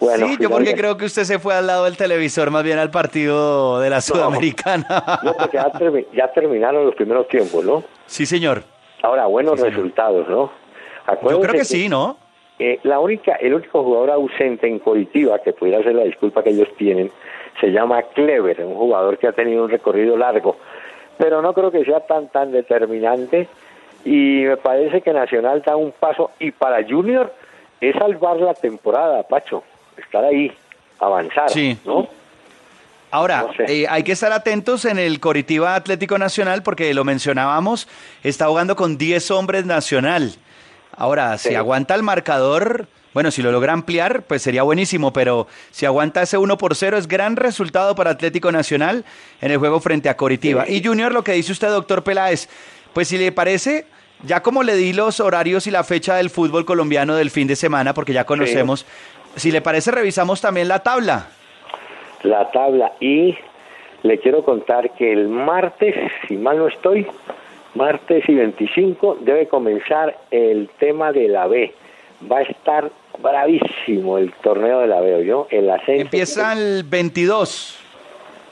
Bueno, 0.00 0.26
sí, 0.28 0.36
yo 0.40 0.50
porque 0.50 0.74
creo 0.74 0.96
que 0.96 1.06
usted 1.06 1.24
se 1.24 1.38
fue 1.38 1.54
al 1.54 1.66
lado 1.66 1.84
del 1.84 1.96
televisor, 1.96 2.50
más 2.50 2.62
bien 2.62 2.78
al 2.78 2.90
partido 2.90 3.80
de 3.80 3.90
la 3.90 4.00
Sudamericana. 4.00 4.86
No, 5.24 5.34
porque 5.34 5.56
ya, 5.56 5.72
termi- 5.72 6.06
ya 6.12 6.30
terminaron 6.32 6.84
los 6.86 6.94
primeros 6.94 7.26
tiempos, 7.28 7.64
¿no? 7.64 7.82
Sí, 8.06 8.26
señor. 8.26 8.62
Ahora, 9.02 9.26
buenos 9.26 9.60
resultados, 9.60 10.28
¿no? 10.28 10.50
Yo 11.28 11.40
creo 11.40 11.52
que 11.52 11.64
sí, 11.64 11.88
¿no? 11.88 12.16
Eh, 12.58 12.78
la 12.84 13.00
única, 13.00 13.34
el 13.34 13.54
único 13.54 13.82
jugador 13.82 14.10
ausente 14.10 14.68
en 14.68 14.78
Coritiba, 14.78 15.40
que 15.40 15.52
pudiera 15.52 15.82
ser 15.82 15.94
la 15.94 16.04
disculpa 16.04 16.42
que 16.42 16.50
ellos 16.50 16.68
tienen, 16.76 17.10
se 17.60 17.68
llama 17.68 18.02
Clever, 18.14 18.64
un 18.64 18.76
jugador 18.76 19.18
que 19.18 19.26
ha 19.26 19.32
tenido 19.32 19.64
un 19.64 19.70
recorrido 19.70 20.16
largo, 20.16 20.56
pero 21.18 21.42
no 21.42 21.52
creo 21.52 21.70
que 21.70 21.84
sea 21.84 22.00
tan 22.00 22.28
tan 22.28 22.52
determinante 22.52 23.48
y 24.04 24.42
me 24.44 24.56
parece 24.56 25.00
que 25.00 25.12
Nacional 25.12 25.62
da 25.64 25.76
un 25.76 25.92
paso 25.92 26.30
y 26.38 26.52
para 26.52 26.86
Junior 26.86 27.32
es 27.80 27.96
salvar 27.96 28.36
la 28.36 28.54
temporada, 28.54 29.22
Pacho, 29.24 29.64
estar 29.96 30.24
ahí, 30.24 30.52
avanzar, 31.00 31.50
Sí. 31.50 31.76
¿no? 31.84 32.06
Ahora, 33.10 33.46
eh, 33.68 33.86
hay 33.88 34.02
que 34.02 34.10
estar 34.10 34.32
atentos 34.32 34.84
en 34.84 34.98
el 34.98 35.20
Coritiba 35.20 35.76
Atlético 35.76 36.18
Nacional 36.18 36.64
porque 36.64 36.92
lo 36.94 37.04
mencionábamos, 37.04 37.88
está 38.24 38.46
jugando 38.46 38.74
con 38.74 38.98
10 38.98 39.30
hombres 39.30 39.64
nacional. 39.66 40.32
Ahora, 40.96 41.38
si 41.38 41.54
aguanta 41.54 41.94
el 41.94 42.02
marcador, 42.02 42.86
bueno, 43.12 43.30
si 43.30 43.42
lo 43.42 43.52
logra 43.52 43.72
ampliar, 43.72 44.22
pues 44.22 44.42
sería 44.42 44.62
buenísimo, 44.62 45.12
pero 45.12 45.46
si 45.70 45.86
aguanta 45.86 46.22
ese 46.22 46.36
1 46.36 46.58
por 46.58 46.74
0 46.74 46.96
es 46.96 47.08
gran 47.08 47.36
resultado 47.36 47.94
para 47.94 48.10
Atlético 48.10 48.50
Nacional 48.50 49.04
en 49.40 49.50
el 49.50 49.58
juego 49.58 49.80
frente 49.80 50.08
a 50.08 50.16
Coritiba. 50.16 50.68
Y 50.68 50.82
Junior, 50.84 51.12
lo 51.12 51.22
que 51.22 51.32
dice 51.32 51.52
usted, 51.52 51.68
doctor 51.68 52.02
Peláez, 52.02 52.48
pues 52.92 53.08
si 53.08 53.18
le 53.18 53.30
parece, 53.32 53.86
ya 54.24 54.42
como 54.42 54.62
le 54.62 54.74
di 54.74 54.92
los 54.92 55.20
horarios 55.20 55.66
y 55.66 55.70
la 55.70 55.84
fecha 55.84 56.16
del 56.16 56.30
fútbol 56.30 56.64
colombiano 56.64 57.14
del 57.14 57.30
fin 57.30 57.46
de 57.46 57.56
semana, 57.56 57.94
porque 57.94 58.12
ya 58.12 58.24
conocemos, 58.24 58.86
si 59.36 59.50
le 59.50 59.60
parece, 59.60 59.90
revisamos 59.90 60.40
también 60.40 60.68
la 60.68 60.80
tabla. 60.80 61.28
la 62.22 62.50
tabla 62.50 62.92
y 63.00 63.36
le 64.02 64.18
quiero 64.18 64.44
contar 64.44 64.90
que 64.94 65.12
el 65.12 65.28
martes, 65.28 65.94
si 66.28 66.36
mal 66.36 66.58
no 66.58 66.68
estoy, 66.68 67.06
martes 67.74 68.24
y 68.28 68.34
25 68.34 69.18
debe 69.22 69.48
comenzar 69.48 70.16
el 70.30 70.70
tema 70.78 71.12
de 71.12 71.28
la 71.28 71.46
B. 71.46 71.72
Va 72.30 72.38
a 72.38 72.42
estar 72.42 72.90
bravísimo 73.18 74.18
el 74.18 74.32
torneo 74.42 74.80
de 74.80 74.86
la 74.86 75.00
B, 75.00 75.24
¿yo? 75.26 75.46
El 75.50 75.68
ascenso. 75.70 76.02
Empieza 76.02 76.52
el 76.52 76.84
22. 76.84 77.80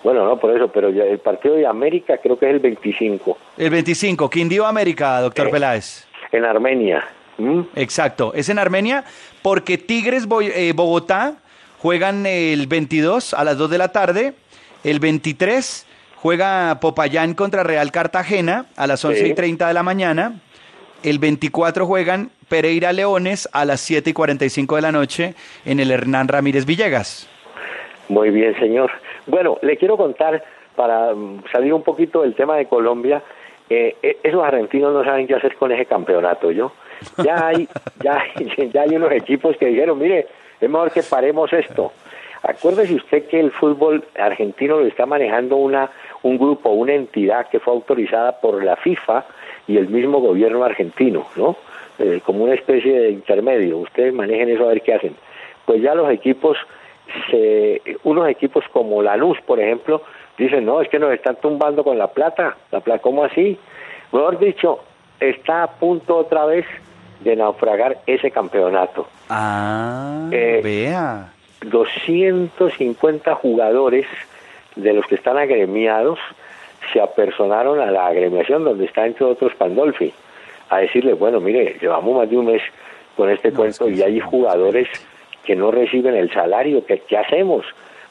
Bueno, 0.05 0.25
no, 0.25 0.37
por 0.39 0.55
eso, 0.57 0.69
pero 0.69 0.89
el 0.89 1.19
partido 1.21 1.55
de 1.55 1.67
América 1.67 2.19
creo 2.19 2.37
que 2.37 2.47
es 2.49 2.53
el 2.55 2.59
25 2.59 3.39
El 3.57 3.71
25, 3.71 4.29
Quindío 4.29 4.67
América, 4.67 5.21
doctor 5.21 5.47
Eh. 5.49 5.51
Peláez. 5.51 6.07
en 6.33 6.45
Armenia. 6.45 7.05
¿Mm? 7.39 7.61
Exacto, 7.77 8.33
es 8.35 8.49
en 8.49 8.59
Armenia 8.59 9.05
porque 9.43 9.79
Tigres 9.79 10.27
eh, 10.43 10.73
Bogotá 10.75 11.37
juegan 11.79 12.27
el 12.27 12.67
22 12.67 13.33
a 13.35 13.45
las 13.45 13.57
2 13.59 13.71
de 13.71 13.79
la 13.79 13.89
tarde, 13.89 14.35
el 14.85 14.99
23 14.99 15.87
juega 16.23 16.79
Popayán 16.81 17.35
contra 17.35 17.65
Real 17.65 17.91
Cartagena 17.91 18.67
a 18.77 18.87
las 18.87 19.05
11 19.05 19.21
y 19.25 19.29
Sí. 19.31 19.35
30 19.35 19.67
de 19.67 19.75
la 19.75 19.83
mañana, 19.83 20.35
el 21.03 21.19
24 21.19 21.85
juegan 21.85 22.31
Pereira 22.49 22.93
Leones 22.93 23.49
a 23.53 23.65
las 23.65 23.81
7 23.81 24.11
y 24.11 24.13
45 24.13 24.77
de 24.77 24.83
la 24.83 24.93
noche 24.93 25.35
en 25.65 25.81
el 25.81 25.91
Hernán 25.91 26.29
Ramírez 26.29 26.65
Villegas. 26.65 27.29
Muy 28.09 28.31
bien, 28.31 28.55
señor. 28.61 28.91
Bueno, 29.27 29.59
le 29.63 29.77
quiero 29.77 29.97
contar, 29.97 30.45
para 30.77 31.13
mm, 31.13 31.43
salir 31.51 31.73
un 31.75 31.83
poquito 31.83 32.23
del 32.23 32.35
tema 32.37 32.57
de 32.57 32.67
Colombia, 32.67 33.23
eh, 33.69 33.97
eh, 34.03 34.19
esos 34.23 34.45
argentinos 34.45 34.93
no 34.93 35.03
saben 35.05 35.27
qué 35.27 35.35
hacer 35.35 35.57
con 35.57 35.73
ese 35.73 35.87
campeonato, 35.87 36.53
¿yo? 36.53 36.73
Ya 37.25 37.47
hay, 37.49 37.69
ya, 38.03 38.19
hay- 38.37 38.71
ya 38.73 38.83
hay 38.83 38.95
unos 38.95 39.11
equipos 39.11 39.57
que 39.57 39.67
dijeron, 39.67 39.99
mire, 39.99 40.29
es 40.61 40.71
mejor 40.71 40.93
que 40.93 41.03
paremos 41.03 41.53
esto. 41.53 41.93
Acuérdese 42.43 42.95
usted 42.95 43.27
que 43.29 43.39
el 43.39 43.53
fútbol 43.53 44.05
argentino 44.19 44.79
lo 44.81 44.87
está 44.87 45.07
manejando 45.07 45.57
una, 45.57 45.91
un 46.23 46.39
grupo, 46.39 46.71
una 46.71 46.95
entidad 46.95 47.49
que 47.49 47.61
fue 47.61 47.73
autorizada 47.73 48.41
por 48.41 48.63
la 48.65 48.77
FIFA 48.77 49.25
y 49.69 49.77
el 49.77 49.89
mismo 49.89 50.21
gobierno 50.21 50.65
argentino, 50.65 51.27
¿no? 51.37 51.57
Eh, 51.99 52.21
como 52.25 52.45
una 52.45 52.55
especie 52.55 52.99
de 52.99 53.11
intermedio. 53.11 53.79
Ustedes 53.79 54.13
manejen 54.13 54.49
eso 54.49 54.65
a 54.65 54.69
ver 54.69 54.83
qué 54.83 54.95
hacen. 54.95 55.15
Pues 55.67 55.81
ya 55.83 55.95
los 55.95 56.11
equipos, 56.11 56.57
se, 57.31 57.81
unos 58.03 58.29
equipos 58.29 58.65
como 58.73 59.03
Lanús, 59.03 59.39
por 59.47 59.61
ejemplo, 59.61 60.03
dicen, 60.37 60.65
no, 60.65 60.81
es 60.81 60.89
que 60.89 60.99
nos 60.99 61.13
están 61.13 61.37
tumbando 61.37 61.85
con 61.85 61.97
la 61.97 62.09
plata. 62.09 62.57
La 62.73 62.81
plata, 62.81 63.01
¿cómo 63.03 63.25
así? 63.25 63.57
Mejor 64.11 64.39
dicho, 64.41 64.81
está 65.21 65.63
a 65.63 65.71
punto 65.71 66.17
otra 66.17 66.45
vez 66.47 66.67
de 67.21 67.37
naufragar 67.37 67.99
ese 68.07 68.33
campeonato. 68.33 69.07
Ah, 69.29 70.29
Eh, 70.33 70.61
vea. 70.65 71.33
250 71.65 73.35
jugadores 73.35 74.07
de 74.77 74.93
los 74.93 75.07
que 75.07 75.17
están 75.17 75.39
agremiados 75.39 76.19
se 76.93 77.01
apersonaron 77.01 77.81
a 77.81 77.91
la 77.91 78.07
agremiación 78.07 78.65
donde 78.65 78.87
está 78.87 79.07
entre 79.07 79.25
otros 79.25 79.55
Pandolfi 79.55 80.13
a 80.71 80.79
decirle, 80.79 81.13
bueno, 81.13 81.41
mire, 81.41 81.77
llevamos 81.81 82.17
más 82.17 82.31
de 82.31 82.39
un 82.39 82.47
mes 82.47 82.63
con 83.17 83.31
este 83.31 83.53
cuento 83.53 83.89
y 83.89 84.03
hay 84.03 84.21
jugadores 84.21 84.89
que 85.45 85.55
no 85.55 85.71
reciben 85.71 86.15
el 86.15 86.33
salario, 86.33 86.85
¿qué, 86.87 87.01
¿qué 87.01 87.19
hacemos? 87.19 87.67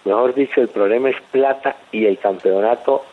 Mejor 0.06 0.34
dicho, 0.34 0.62
el 0.62 0.68
problema 0.68 1.10
es 1.10 1.16
plata 1.32 1.76
y 1.92 2.06
el 2.06 2.18
campeonato 2.18 3.04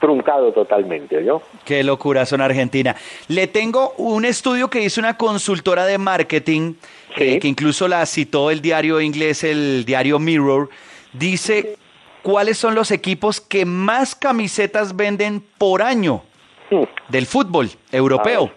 truncado 0.00 0.52
totalmente, 0.52 1.24
¿yo? 1.24 1.42
Qué 1.64 1.82
locura 1.82 2.26
son 2.26 2.40
Argentina. 2.40 2.94
Le 3.28 3.46
tengo 3.46 3.94
un 3.96 4.24
estudio 4.24 4.68
que 4.68 4.80
hizo 4.80 5.00
una 5.00 5.16
consultora 5.16 5.86
de 5.86 5.98
marketing, 5.98 6.74
eh, 7.16 7.38
que 7.38 7.48
incluso 7.48 7.88
la 7.88 8.04
citó 8.06 8.50
el 8.50 8.60
diario 8.60 9.00
inglés, 9.00 9.44
el 9.44 9.84
diario 9.84 10.18
Mirror. 10.18 10.68
Dice 11.12 11.76
cuáles 12.22 12.58
son 12.58 12.74
los 12.74 12.90
equipos 12.90 13.40
que 13.40 13.64
más 13.64 14.14
camisetas 14.14 14.96
venden 14.96 15.42
por 15.58 15.82
año 15.82 16.22
del 17.08 17.26
fútbol 17.26 17.70
europeo. 17.92 18.50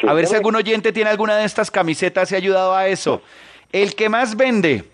Sí, 0.00 0.06
A 0.08 0.12
ver 0.12 0.26
si 0.26 0.34
algún 0.34 0.56
oyente 0.56 0.92
tiene 0.92 1.10
alguna 1.10 1.36
de 1.36 1.44
estas 1.44 1.70
camisetas 1.70 2.32
y 2.32 2.34
ha 2.34 2.38
ayudado 2.38 2.74
a 2.74 2.88
eso. 2.88 3.22
El 3.72 3.94
que 3.94 4.08
más 4.08 4.36
vende, 4.36 4.84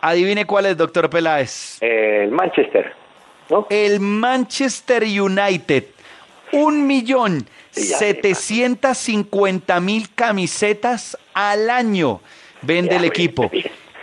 adivine 0.00 0.44
cuál 0.44 0.66
es, 0.66 0.76
doctor 0.76 1.08
Peláez. 1.08 1.78
El 1.80 2.30
Manchester, 2.32 2.92
¿no? 3.50 3.66
El 3.70 4.00
Manchester 4.00 5.02
United. 5.04 5.84
Un 6.52 6.86
millón 6.86 7.46
Ya, 7.74 7.98
setecientos 7.98 8.98
cincuenta 8.98 9.80
mil 9.80 10.14
camisetas 10.14 11.18
al 11.34 11.68
año 11.70 12.20
vende 12.62 12.92
Ya, 12.92 12.96
el 12.98 13.04
equipo. 13.04 13.50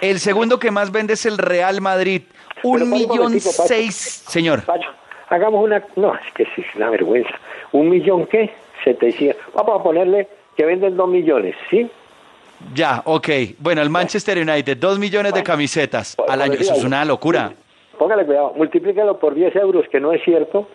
El 0.01 0.19
segundo 0.19 0.59
que 0.59 0.69
más 0.71 0.91
vende 0.91 1.13
es 1.13 1.25
el 1.25 1.37
Real 1.37 1.79
Madrid. 1.81 2.23
Un 2.63 2.89
millón 2.89 3.39
seis, 3.39 4.23
señor. 4.27 4.63
Pacho, 4.63 4.89
hagamos 5.29 5.63
una... 5.63 5.83
No, 5.95 6.13
es 6.15 6.33
que 6.33 6.43
es 6.43 6.75
una 6.75 6.89
vergüenza. 6.89 7.31
¿Un 7.71 7.89
millón 7.89 8.27
qué? 8.27 8.53
700. 8.83 9.41
Vamos 9.53 9.79
a 9.79 9.83
ponerle 9.83 10.27
que 10.55 10.65
venden 10.65 10.95
dos 10.97 11.09
millones, 11.09 11.55
¿sí? 11.69 11.89
Ya, 12.73 13.01
ok. 13.05 13.29
Bueno, 13.59 13.81
el 13.81 13.89
Manchester 13.89 14.37
United, 14.37 14.77
dos 14.77 14.99
millones 14.99 15.33
de 15.33 15.43
camisetas 15.43 16.15
al 16.27 16.41
año. 16.41 16.53
Eso 16.53 16.73
es 16.75 16.83
una 16.83 17.03
locura. 17.03 17.53
Póngale 17.97 18.25
cuidado, 18.25 18.53
multiplícalo 18.55 19.19
por 19.19 19.35
10 19.35 19.55
euros, 19.57 19.85
que 19.91 19.99
no 19.99 20.11
es 20.13 20.21
cierto. 20.23 20.67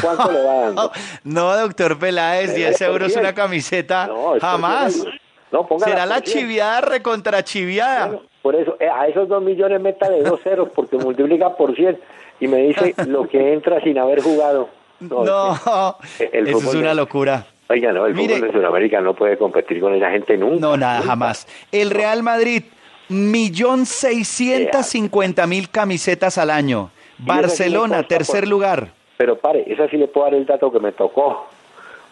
¿Cuánto 0.00 0.30
le 0.30 0.44
va 0.44 0.54
dando? 0.54 0.92
No, 1.24 1.56
doctor 1.56 1.98
Peláez, 1.98 2.54
10 2.54 2.78
por 2.78 2.86
euros 2.88 3.08
10. 3.08 3.20
una 3.20 3.34
camiseta. 3.34 4.06
No, 4.06 4.38
Jamás. 4.40 4.94
10 4.94 5.06
euros. 5.06 5.20
No, 5.52 5.66
Será 5.80 6.06
la 6.06 6.20
10. 6.20 6.32
chiviada 6.32 6.80
recontra 6.80 7.42
chiviada. 7.42 8.20
Por 8.40 8.54
eso, 8.54 8.76
eh, 8.78 8.88
a 8.88 9.08
esos 9.08 9.28
dos 9.28 9.42
millones 9.42 9.80
métale 9.80 10.22
dos 10.22 10.40
ceros, 10.42 10.68
porque 10.74 10.96
multiplica 10.96 11.56
por 11.56 11.74
100 11.74 11.98
y 12.38 12.46
me 12.46 12.58
dice 12.58 12.94
lo 13.08 13.26
que 13.28 13.52
entra 13.52 13.80
sin 13.82 13.98
haber 13.98 14.22
jugado. 14.22 14.68
No, 15.00 15.24
No, 15.24 15.96
el 16.32 16.46
eso 16.48 16.58
es 16.58 16.74
una 16.74 16.94
locura. 16.94 17.46
Oiga, 17.68 17.92
no, 17.92 18.06
el 18.06 18.14
Mire. 18.14 18.34
fútbol 18.36 18.48
de 18.48 18.52
Sudamérica 18.58 19.00
no 19.00 19.14
puede 19.14 19.36
competir 19.38 19.80
con 19.80 19.92
esa 19.94 20.10
gente 20.10 20.36
nunca. 20.36 20.60
No, 20.60 20.76
nada, 20.76 20.98
nunca. 20.98 21.08
jamás. 21.10 21.46
El 21.72 21.90
Real 21.90 22.22
Madrid, 22.22 22.62
millón 23.10 23.84
seiscientas 23.86 24.88
cincuenta 24.88 25.46
mil 25.46 25.68
camisetas 25.68 26.38
al 26.38 26.48
año. 26.50 26.90
Barcelona, 27.18 28.02
tercer 28.06 28.40
por- 28.44 28.48
lugar. 28.48 28.88
Pero 29.18 29.36
pare, 29.36 29.64
esa 29.66 29.86
sí 29.88 29.98
le 29.98 30.08
puedo 30.08 30.24
dar 30.26 30.34
el 30.34 30.46
dato 30.46 30.72
que 30.72 30.80
me 30.80 30.92
tocó. 30.92 31.46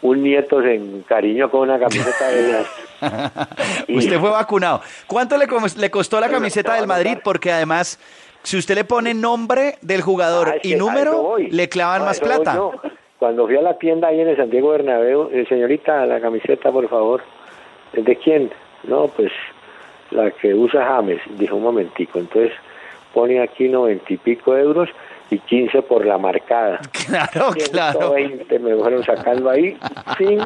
Un 0.03 0.23
nieto 0.23 0.61
se 0.63 0.75
encariñó 0.75 1.51
con 1.51 1.63
una 1.63 1.79
camiseta 1.79 2.29
de 2.29 2.53
las... 2.53 2.67
Y- 3.89 3.97
Usted 3.97 4.19
fue 4.21 4.31
vacunado. 4.31 4.83
¿Cuánto 5.07 5.37
le, 5.39 5.47
le 5.77 5.91
costó 5.91 6.21
la 6.21 6.29
camiseta 6.29 6.75
del 6.75 6.87
Madrid? 6.87 7.17
Porque 7.25 7.51
además, 7.51 7.99
si 8.43 8.59
usted 8.59 8.75
le 8.75 8.85
pone 8.85 9.15
nombre 9.15 9.79
del 9.81 10.03
jugador 10.03 10.51
Ah, 10.57 10.61
y 10.63 10.75
número, 10.75 11.37
le 11.39 11.69
clavan 11.69 12.05
más 12.05 12.21
plata. 12.21 12.61
Cuando 13.19 13.47
fui 13.47 13.57
a 13.57 13.63
la 13.63 13.79
tienda 13.79 14.09
ahí 14.09 14.21
en 14.21 14.29
el 14.29 14.37
Santiago 14.37 14.69
Bernabéu, 14.71 15.31
eh, 15.33 15.47
señorita, 15.49 16.05
la 16.07 16.21
camiseta, 16.21 16.71
por 16.71 16.89
favor. 16.89 17.23
¿Es 17.93 18.05
¿De 18.05 18.17
quién? 18.17 18.51
No, 18.85 19.09
pues 19.09 19.33
la 20.11 20.31
que 20.31 20.55
usa 20.55 20.85
James. 20.87 21.21
Dijo 21.39 21.57
un 21.57 21.63
momentico. 21.63 22.19
Entonces 22.19 22.53
pone 23.15 23.41
aquí 23.43 23.69
noventa 23.69 24.05
y 24.13 24.17
pico 24.17 24.57
euros 24.57 24.89
y 25.31 25.39
15 25.39 25.83
por 25.83 26.05
la 26.07 26.19
marcada. 26.19 26.81
Claro, 27.07 27.51
claro. 27.71 28.15
120 28.17 28.59
me 28.59 28.75
fueron 28.77 29.05
sacando 29.05 29.51
ahí 29.51 29.77
sin 30.19 30.41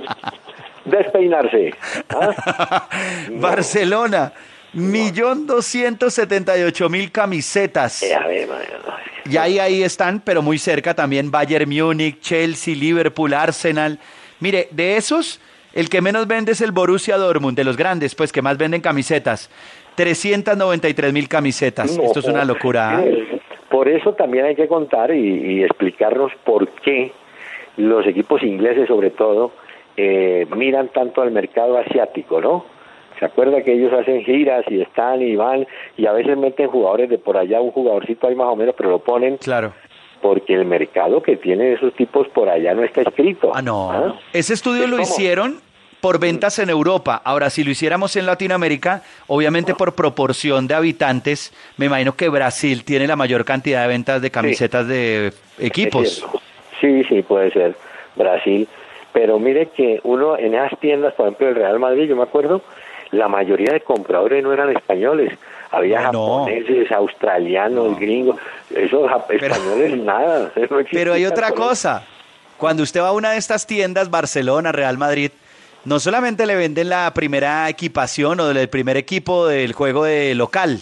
despeinarse. 0.84 1.74
¿Ah? 2.10 2.88
Barcelona, 3.30 4.32
millón 4.72 5.46
doscientos 5.46 6.14
setenta 6.14 6.56
y 6.58 6.62
ocho 6.62 6.88
mil 6.88 7.10
camisetas. 7.10 8.02
Eh, 8.02 8.14
a 8.14 8.26
ver, 8.26 8.48
madre, 8.48 8.68
no, 8.86 8.96
es 8.98 9.22
que- 9.24 9.30
Y 9.30 9.36
ahí, 9.36 9.58
ahí 9.58 9.82
están, 9.82 10.20
pero 10.20 10.42
muy 10.42 10.58
cerca 10.58 10.94
también 10.94 11.30
Bayern 11.30 11.68
Múnich, 11.68 12.20
Chelsea, 12.20 12.74
Liverpool, 12.74 13.34
Arsenal. 13.34 13.98
Mire, 14.40 14.68
de 14.72 14.96
esos, 14.96 15.40
el 15.74 15.88
que 15.88 16.00
menos 16.00 16.26
vende 16.26 16.52
es 16.52 16.60
el 16.60 16.72
Borussia 16.72 17.16
Dortmund, 17.16 17.56
de 17.56 17.64
los 17.64 17.76
grandes, 17.76 18.14
pues 18.14 18.32
que 18.32 18.42
más 18.42 18.58
venden 18.58 18.80
camisetas. 18.80 19.50
393 19.96 21.12
mil 21.12 21.28
camisetas. 21.28 21.96
No, 21.96 22.04
Esto 22.04 22.20
es 22.20 22.26
una 22.26 22.44
locura. 22.44 22.98
¿ah? 22.98 23.04
Por 23.70 23.88
eso 23.88 24.12
también 24.14 24.46
hay 24.46 24.54
que 24.54 24.68
contar 24.68 25.14
y, 25.14 25.18
y 25.18 25.62
explicarnos 25.64 26.32
por 26.44 26.68
qué 26.68 27.12
los 27.76 28.06
equipos 28.06 28.42
ingleses, 28.42 28.88
sobre 28.88 29.10
todo, 29.10 29.52
eh, 29.96 30.46
miran 30.56 30.88
tanto 30.88 31.22
al 31.22 31.30
mercado 31.30 31.78
asiático, 31.78 32.40
¿no? 32.40 32.64
¿Se 33.18 33.26
acuerda 33.26 33.62
que 33.62 33.74
ellos 33.74 33.92
hacen 33.92 34.24
giras 34.24 34.64
y 34.68 34.80
están 34.80 35.22
y 35.22 35.36
van 35.36 35.66
y 35.96 36.06
a 36.06 36.12
veces 36.12 36.36
meten 36.36 36.68
jugadores 36.68 37.08
de 37.08 37.18
por 37.18 37.36
allá, 37.36 37.60
un 37.60 37.70
jugadorcito 37.70 38.26
ahí 38.26 38.34
más 38.34 38.48
o 38.48 38.56
menos, 38.56 38.74
pero 38.76 38.90
lo 38.90 38.98
ponen 38.98 39.36
Claro. 39.36 39.72
Porque 40.22 40.54
el 40.54 40.64
mercado 40.64 41.22
que 41.22 41.36
tienen 41.36 41.74
esos 41.74 41.92
tipos 41.94 42.28
por 42.28 42.48
allá 42.48 42.72
no 42.72 42.84
está 42.84 43.02
escrito. 43.02 43.52
Ah, 43.54 43.60
no. 43.60 43.90
¿Ah? 43.90 44.14
Ese 44.32 44.54
estudio 44.54 44.86
lo 44.86 44.96
¿Cómo? 44.96 45.02
hicieron 45.02 45.60
por 46.00 46.18
ventas 46.18 46.58
en 46.58 46.70
Europa. 46.70 47.20
Ahora, 47.24 47.50
si 47.50 47.62
lo 47.62 47.70
hiciéramos 47.70 48.16
en 48.16 48.26
Latinoamérica, 48.26 49.02
obviamente 49.26 49.74
por 49.74 49.94
proporción 49.94 50.66
de 50.66 50.74
habitantes, 50.74 51.52
me 51.76 51.86
imagino 51.86 52.16
que 52.16 52.28
Brasil 52.28 52.84
tiene 52.84 53.06
la 53.06 53.16
mayor 53.16 53.44
cantidad 53.44 53.82
de 53.82 53.88
ventas 53.88 54.22
de 54.22 54.30
camisetas 54.30 54.88
de 54.88 55.32
equipos. 55.58 56.26
Sí, 56.80 57.04
sí, 57.04 57.22
puede 57.22 57.50
ser 57.52 57.76
Brasil. 58.16 58.66
Pero 59.12 59.38
mire 59.38 59.66
que 59.66 60.00
uno 60.04 60.38
en 60.38 60.54
esas 60.54 60.78
tiendas, 60.80 61.14
por 61.14 61.26
ejemplo, 61.26 61.48
el 61.48 61.54
Real 61.54 61.78
Madrid, 61.78 62.08
yo 62.08 62.16
me 62.16 62.22
acuerdo, 62.22 62.62
la 63.10 63.28
mayoría 63.28 63.72
de 63.72 63.80
compradores 63.80 64.42
no 64.42 64.52
eran 64.52 64.74
españoles. 64.74 65.38
Había 65.72 66.12
No, 66.12 66.44
japoneses, 66.44 66.92
australianos, 66.92 67.98
gringos. 67.98 68.36
Esos 68.74 69.10
españoles 69.28 69.98
nada. 69.98 70.52
no 70.56 70.78
existía 70.78 70.90
Pero 71.00 71.14
hay 71.14 71.24
otra 71.24 71.50
cosa. 71.52 72.04
Cuando 72.58 72.82
usted 72.82 73.00
va 73.00 73.08
a 73.08 73.12
una 73.12 73.32
de 73.32 73.38
estas 73.38 73.66
tiendas, 73.66 74.10
Barcelona, 74.10 74.70
Real 74.70 74.98
Madrid, 74.98 75.30
no 75.84 75.98
solamente 75.98 76.46
le 76.46 76.54
venden 76.54 76.90
la 76.90 77.12
primera 77.12 77.68
equipación 77.68 78.38
o 78.38 78.50
el 78.50 78.68
primer 78.68 78.96
equipo 78.96 79.46
del 79.48 79.72
juego 79.72 80.04
de 80.04 80.34
local, 80.36 80.80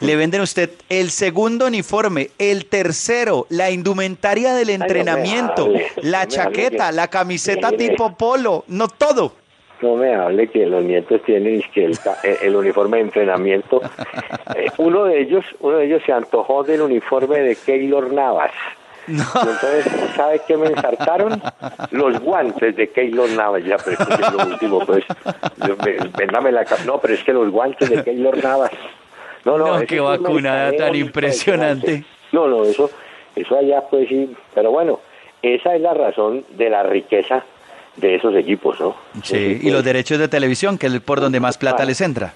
le 0.00 0.16
venden 0.16 0.40
a 0.40 0.44
usted 0.44 0.70
el 0.88 1.10
segundo 1.10 1.66
uniforme, 1.66 2.30
el 2.38 2.64
tercero, 2.66 3.46
la 3.50 3.70
indumentaria 3.70 4.54
del 4.54 4.70
entrenamiento, 4.70 5.68
la 5.96 6.24
no 6.24 6.28
chaqueta, 6.30 6.88
que- 6.88 6.96
la 6.96 7.08
camiseta 7.08 7.70
tipo 7.72 8.16
polo, 8.16 8.64
no 8.66 8.88
todo. 8.88 9.34
No 9.82 9.96
me 9.96 10.14
hable 10.14 10.48
que 10.48 10.66
los 10.66 10.84
nietos 10.84 11.22
tienen 11.22 11.62
que 11.72 11.90
el, 12.42 12.56
uniforme 12.56 12.98
de 12.98 13.02
entrenamiento. 13.04 13.80
Eh, 14.56 14.66
uno 14.78 15.04
de 15.04 15.20
ellos, 15.20 15.44
uno 15.60 15.76
de 15.76 15.86
ellos 15.86 16.02
se 16.04 16.12
antojó 16.12 16.64
del 16.64 16.82
uniforme 16.82 17.38
de 17.38 17.54
Keylor 17.54 18.12
Navas. 18.12 18.50
Y 19.06 19.12
entonces, 19.12 19.86
¿sabe 20.16 20.40
qué 20.46 20.56
me 20.56 20.66
ensartaron? 20.66 21.40
Los 21.92 22.18
guantes 22.18 22.74
de 22.74 22.90
Keylor 22.90 23.30
Navas. 23.30 23.64
Ya, 23.64 23.76
pero 23.76 23.92
esto 23.92 24.12
es 24.12 24.32
lo 24.32 24.46
último, 24.46 24.80
pues. 24.84 25.04
Yo 25.68 25.76
me- 25.76 26.52
la 26.52 26.66
No, 26.84 26.98
pero 26.98 27.14
es 27.14 27.22
que 27.22 27.32
los 27.32 27.50
guantes 27.52 27.90
de 27.90 28.02
Keylor 28.02 28.42
Navas. 28.42 28.72
No, 29.44 29.56
no, 29.56 29.66
No, 29.68 29.76
eso 29.76 29.86
qué 29.86 30.00
vacunada 30.00 30.72
tan 30.72 30.96
impresionante. 30.96 32.04
No, 32.32 32.48
no, 32.48 32.64
eso, 32.64 32.90
eso 33.36 33.56
allá 33.56 33.82
pues 33.88 34.08
sí. 34.08 34.34
Pero 34.52 34.72
bueno, 34.72 34.98
esa 35.42 35.76
es 35.76 35.80
la 35.80 35.94
razón 35.94 36.44
de 36.50 36.70
la 36.70 36.82
riqueza 36.82 37.44
de 37.96 38.14
esos 38.14 38.34
equipos, 38.36 38.80
¿no? 38.80 38.94
Sí, 39.22 39.58
y 39.62 39.70
los 39.70 39.84
derechos 39.84 40.18
de 40.18 40.28
televisión, 40.28 40.78
que 40.78 40.86
es 40.86 41.00
por 41.00 41.20
donde 41.20 41.40
más 41.40 41.58
plata 41.58 41.82
Ah. 41.82 41.86
les 41.86 42.00
entra. 42.00 42.32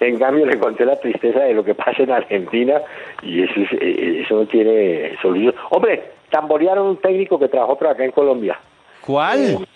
En 0.00 0.18
cambio, 0.18 0.46
le 0.46 0.58
conté 0.58 0.84
la 0.84 0.94
tristeza 0.96 1.40
de 1.40 1.54
lo 1.54 1.64
que 1.64 1.74
pasa 1.74 2.02
en 2.02 2.10
Argentina 2.12 2.80
y 3.22 3.42
eso, 3.42 3.54
es- 3.60 3.72
eh, 3.80 4.22
eso 4.24 4.36
no 4.36 4.46
tiene 4.46 5.16
solución. 5.20 5.54
Hombre, 5.70 6.02
tamborearon 6.30 6.86
un 6.86 6.96
técnico 6.98 7.38
que 7.38 7.48
trabajó 7.48 7.76
por 7.76 7.88
acá 7.88 8.04
en 8.04 8.12
Colombia. 8.12 8.58
¿Cuál? 9.04 9.66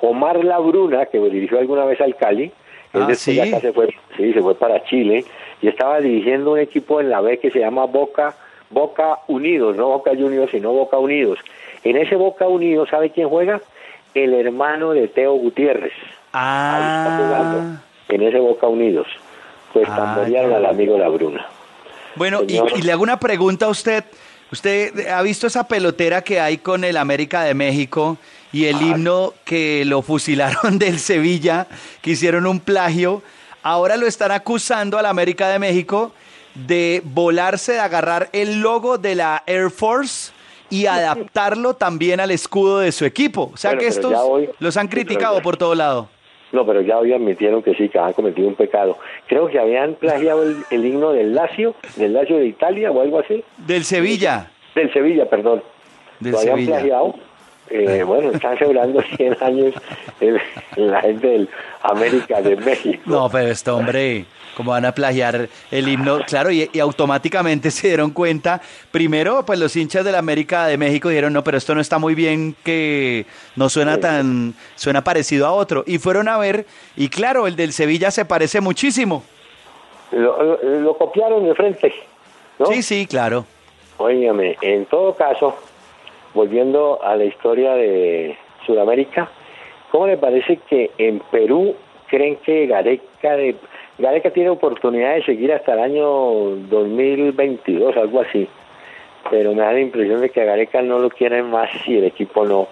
Omar 0.00 0.42
Labruna, 0.44 1.06
que 1.06 1.18
dirigió 1.18 1.58
alguna 1.58 1.84
vez 1.84 2.00
al 2.00 2.16
Cali. 2.16 2.50
Ah, 2.94 3.08
¿sí? 3.14 3.40
acá 3.40 3.60
se 3.60 3.72
fue, 3.72 3.88
sí, 4.16 4.32
se 4.34 4.42
fue 4.42 4.54
para 4.54 4.82
Chile 4.84 5.24
y 5.62 5.68
estaba 5.68 6.00
dirigiendo 6.00 6.52
un 6.52 6.58
equipo 6.58 7.00
en 7.00 7.08
la 7.08 7.20
B 7.22 7.38
que 7.38 7.50
se 7.50 7.60
llama 7.60 7.86
Boca, 7.86 8.34
Boca 8.70 9.18
Unidos, 9.28 9.76
no 9.76 9.88
Boca 9.88 10.10
Juniors, 10.10 10.50
sino 10.50 10.72
Boca 10.72 10.98
Unidos. 10.98 11.38
En 11.84 11.96
ese 11.96 12.16
Boca 12.16 12.46
Unidos, 12.48 12.88
¿sabe 12.90 13.10
quién 13.10 13.28
juega? 13.28 13.60
El 14.14 14.34
hermano 14.34 14.90
de 14.92 15.08
Teo 15.08 15.34
Gutiérrez. 15.34 15.92
Ahí 16.32 16.80
está 16.82 17.16
jugando, 17.18 17.58
Ah, 17.60 17.82
en 18.08 18.22
ese 18.22 18.38
Boca 18.38 18.66
Unidos. 18.66 19.06
Pues 19.72 19.88
Ah, 19.88 19.96
tamborearon 19.96 20.52
al 20.52 20.66
amigo 20.66 20.98
Labruna. 20.98 21.46
bueno, 22.16 22.42
y, 22.46 22.82
le 22.82 22.92
hago 22.92 23.02
una 23.02 23.18
pregunta 23.18 23.66
a 23.66 23.68
usted. 23.68 24.04
¿Usted 24.50 25.08
ha 25.08 25.22
visto 25.22 25.46
esa 25.46 25.66
pelotera 25.66 26.22
que 26.22 26.38
hay 26.40 26.58
con 26.58 26.84
el 26.84 26.98
América 26.98 27.42
de 27.42 27.54
México 27.54 28.18
y 28.52 28.66
el 28.66 28.82
himno 28.82 29.32
que 29.46 29.84
lo 29.86 30.02
fusilaron 30.02 30.78
del 30.78 30.98
Sevilla, 30.98 31.66
que 32.02 32.10
hicieron 32.10 32.46
un 32.46 32.60
plagio? 32.60 33.22
Ahora 33.62 33.96
lo 33.96 34.06
están 34.06 34.30
acusando 34.30 34.98
al 34.98 35.06
América 35.06 35.48
de 35.48 35.58
México 35.58 36.12
de 36.54 37.00
volarse, 37.04 37.72
de 37.72 37.80
agarrar 37.80 38.28
el 38.32 38.60
logo 38.60 38.98
de 38.98 39.14
la 39.14 39.42
Air 39.46 39.70
Force 39.70 40.32
y 40.72 40.86
adaptarlo 40.86 41.74
también 41.74 42.18
al 42.20 42.30
escudo 42.30 42.78
de 42.80 42.92
su 42.92 43.04
equipo. 43.04 43.50
O 43.52 43.56
sea 43.56 43.70
Bueno, 43.72 43.80
que 43.82 43.86
estos 43.88 44.14
hoy- 44.16 44.48
los 44.58 44.76
han 44.76 44.88
criticado 44.88 45.36
ya- 45.36 45.42
por 45.42 45.56
todo 45.56 45.74
lado. 45.74 46.08
No, 46.52 46.66
pero 46.66 46.80
ya 46.82 46.98
hoy 46.98 47.12
admitieron 47.12 47.62
que 47.62 47.74
sí, 47.74 47.88
que 47.88 47.98
habían 47.98 48.12
cometido 48.14 48.46
un 48.48 48.54
pecado. 48.54 48.98
Creo 49.26 49.48
que 49.48 49.58
habían 49.58 49.94
plagiado 49.94 50.42
el, 50.42 50.56
el 50.70 50.84
himno 50.84 51.12
del 51.12 51.34
Lazio, 51.34 51.74
del 51.96 52.12
Lazio 52.12 52.36
de 52.36 52.46
Italia 52.46 52.90
o 52.90 53.00
algo 53.00 53.20
así. 53.20 53.42
Del 53.58 53.84
Sevilla. 53.84 54.50
Del 54.74 54.92
Sevilla, 54.92 55.24
perdón. 55.28 55.62
Del 56.20 56.32
Lo 56.32 56.38
habían 56.40 56.56
Sevilla. 56.56 56.72
plagiado. 56.76 57.14
Eh, 57.70 58.02
bueno, 58.06 58.30
están 58.32 58.58
celebrando 58.58 59.02
100 59.16 59.36
años 59.40 59.74
el- 60.20 60.40
la 60.76 61.00
gente 61.00 61.26
del 61.26 61.48
América 61.82 62.42
de 62.42 62.56
México. 62.56 63.00
No, 63.06 63.28
pero 63.30 63.48
este 63.48 63.70
hombre, 63.70 64.24
¿cómo 64.56 64.70
van 64.72 64.84
a 64.84 64.92
plagiar 64.94 65.48
el 65.70 65.88
himno? 65.88 66.20
Claro, 66.26 66.50
y, 66.50 66.68
y 66.72 66.78
automáticamente 66.80 67.70
se 67.72 67.88
dieron 67.88 68.10
cuenta. 68.10 68.60
Primero, 68.90 69.44
pues 69.44 69.58
los 69.58 69.74
hinchas 69.76 70.04
de 70.04 70.12
la 70.12 70.18
América 70.18 70.66
de 70.66 70.76
México 70.78 71.08
dijeron, 71.08 71.32
no, 71.32 71.42
pero 71.44 71.58
esto 71.58 71.74
no 71.74 71.80
está 71.80 71.98
muy 71.98 72.14
bien, 72.14 72.54
que 72.64 73.26
no 73.56 73.68
suena 73.68 73.98
tan, 73.98 74.54
suena 74.74 75.02
parecido 75.04 75.46
a 75.46 75.52
otro. 75.52 75.84
Y 75.86 75.98
fueron 75.98 76.28
a 76.28 76.38
ver, 76.38 76.66
y 76.96 77.08
claro, 77.08 77.46
el 77.46 77.56
del 77.56 77.72
Sevilla 77.72 78.10
se 78.10 78.24
parece 78.24 78.60
muchísimo. 78.60 79.22
Lo, 80.12 80.42
lo- 80.42 80.80
lo 80.80 80.96
copiaron 80.98 81.44
de 81.46 81.54
frente. 81.54 81.92
¿no? 82.58 82.66
Sí, 82.66 82.82
sí, 82.82 83.06
claro. 83.06 83.46
Óigame, 83.98 84.56
en 84.60 84.84
todo 84.86 85.14
caso, 85.14 85.56
volviendo 86.34 87.02
a 87.02 87.16
la 87.16 87.24
historia 87.24 87.74
de 87.74 88.36
Sudamérica, 88.66 89.30
¿cómo 89.90 90.06
le 90.06 90.16
parece 90.16 90.58
que 90.68 90.90
en 90.98 91.20
Perú 91.30 91.74
creen 92.08 92.36
que 92.44 92.66
Gareca 92.66 93.36
de 93.36 93.56
Gareca 94.02 94.30
tiene 94.30 94.50
oportunidad 94.50 95.14
de 95.14 95.24
seguir 95.24 95.52
hasta 95.52 95.74
el 95.74 95.78
año 95.78 96.04
2022, 96.68 97.96
algo 97.96 98.20
así? 98.20 98.48
Pero 99.30 99.54
me 99.54 99.62
da 99.62 99.72
la 99.72 99.80
impresión 99.80 100.20
de 100.20 100.28
que 100.28 100.42
a 100.42 100.44
Gareca 100.44 100.82
no 100.82 100.98
lo 100.98 101.08
quieren 101.08 101.48
más 101.50 101.70
si 101.84 101.96
el 101.96 102.04
equipo 102.04 102.44
no 102.44 102.68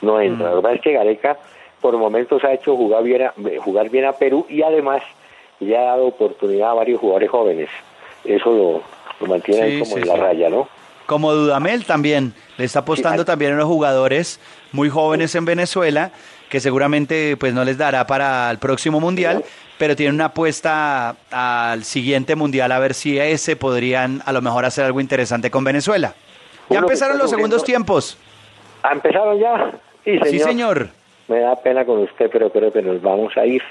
no 0.00 0.20
entra. 0.20 0.50
Lo 0.50 0.56
que 0.56 0.62
pasa 0.62 0.74
es 0.76 0.80
que 0.80 0.92
Gareca 0.92 1.38
por 1.80 1.96
momentos 1.96 2.42
ha 2.44 2.52
hecho 2.52 2.76
jugar 2.76 3.02
bien 3.02 3.22
a, 3.22 3.34
jugar 3.62 3.90
bien 3.90 4.06
a 4.06 4.12
Perú 4.12 4.46
y 4.48 4.62
además 4.62 5.02
le 5.60 5.76
ha 5.76 5.82
dado 5.82 6.06
oportunidad 6.06 6.70
a 6.70 6.74
varios 6.74 7.00
jugadores 7.00 7.30
jóvenes. 7.30 7.68
Eso 8.24 8.50
lo, 8.50 8.82
lo 9.20 9.26
mantiene 9.26 9.62
ahí 9.62 9.72
Sí, 9.72 9.78
como 9.80 9.96
sí, 9.96 10.00
en 10.02 10.08
la 10.08 10.14
sí. 10.14 10.20
raya, 10.20 10.48
¿no? 10.50 10.68
Como 11.06 11.34
Dudamel 11.34 11.84
también, 11.84 12.32
le 12.56 12.64
está 12.64 12.80
apostando 12.80 13.26
también 13.26 13.52
a 13.52 13.54
unos 13.56 13.66
jugadores 13.66 14.40
muy 14.72 14.88
jóvenes 14.88 15.34
en 15.34 15.44
Venezuela, 15.44 16.10
que 16.48 16.60
seguramente 16.60 17.36
pues 17.36 17.52
no 17.54 17.64
les 17.64 17.78
dará 17.78 18.06
para 18.06 18.50
el 18.50 18.58
próximo 18.58 19.00
mundial, 19.00 19.44
pero 19.78 19.96
tienen 19.96 20.14
una 20.14 20.26
apuesta 20.26 21.16
al 21.30 21.84
siguiente 21.84 22.36
mundial 22.36 22.70
a 22.72 22.78
ver 22.78 22.94
si 22.94 23.18
ese 23.18 23.56
podrían 23.56 24.22
a 24.24 24.32
lo 24.32 24.40
mejor 24.42 24.64
hacer 24.64 24.84
algo 24.84 25.00
interesante 25.00 25.50
con 25.50 25.64
Venezuela. 25.64 26.14
Ya 26.70 26.78
Uno 26.78 26.86
empezaron 26.86 27.18
los 27.18 27.30
segundos 27.30 27.60
sufriendo- 27.62 27.84
tiempos. 27.86 28.18
¿Ah, 28.82 28.92
¿Empezaron 28.92 29.38
ya? 29.38 29.72
Sí, 30.04 30.12
señor. 30.12 30.28
Sí, 30.28 30.38
señor. 30.38 30.88
Me 31.28 31.40
da 31.40 31.56
pena 31.56 31.84
con 31.84 31.98
usted, 32.00 32.28
pero 32.30 32.50
creo 32.50 32.72
que 32.72 32.82
nos 32.82 33.00
vamos 33.00 33.34
a 33.36 33.46
ir. 33.46 33.62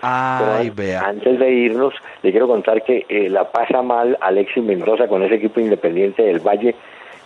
Ay, 0.00 0.70
vea. 0.70 1.00
Antes 1.02 1.38
de 1.38 1.50
irnos, 1.50 1.94
le 2.22 2.30
quiero 2.32 2.48
contar 2.48 2.82
que 2.82 3.06
eh, 3.08 3.28
la 3.28 3.50
pasa 3.52 3.82
mal 3.82 4.18
Alexis 4.20 4.62
Mendoza 4.64 5.06
con 5.06 5.22
ese 5.22 5.36
equipo 5.36 5.60
independiente 5.60 6.22
del 6.22 6.40
Valle, 6.40 6.74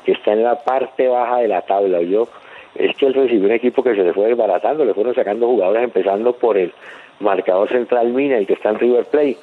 que 0.04 0.12
está 0.12 0.32
en 0.32 0.42
la 0.42 0.56
parte 0.62 1.08
baja 1.08 1.38
de 1.38 1.48
la 1.48 1.62
tabla. 1.62 2.02
Yo 2.02 2.28
Es 2.78 2.96
que 2.96 3.06
él 3.06 3.14
recibió 3.14 3.46
un 3.46 3.52
equipo 3.52 3.82
que 3.82 3.94
se 3.94 4.02
le 4.02 4.12
fue 4.12 4.26
desbaratando, 4.28 4.84
le 4.84 4.94
fueron 4.94 5.14
sacando 5.14 5.46
jugadores, 5.46 5.84
empezando 5.84 6.32
por 6.34 6.56
el 6.58 6.72
marcador 7.20 7.68
central 7.68 8.08
Mina, 8.08 8.36
el 8.38 8.46
que 8.46 8.54
está 8.54 8.70
en 8.70 8.78
River 8.78 9.04
Plate, 9.06 9.38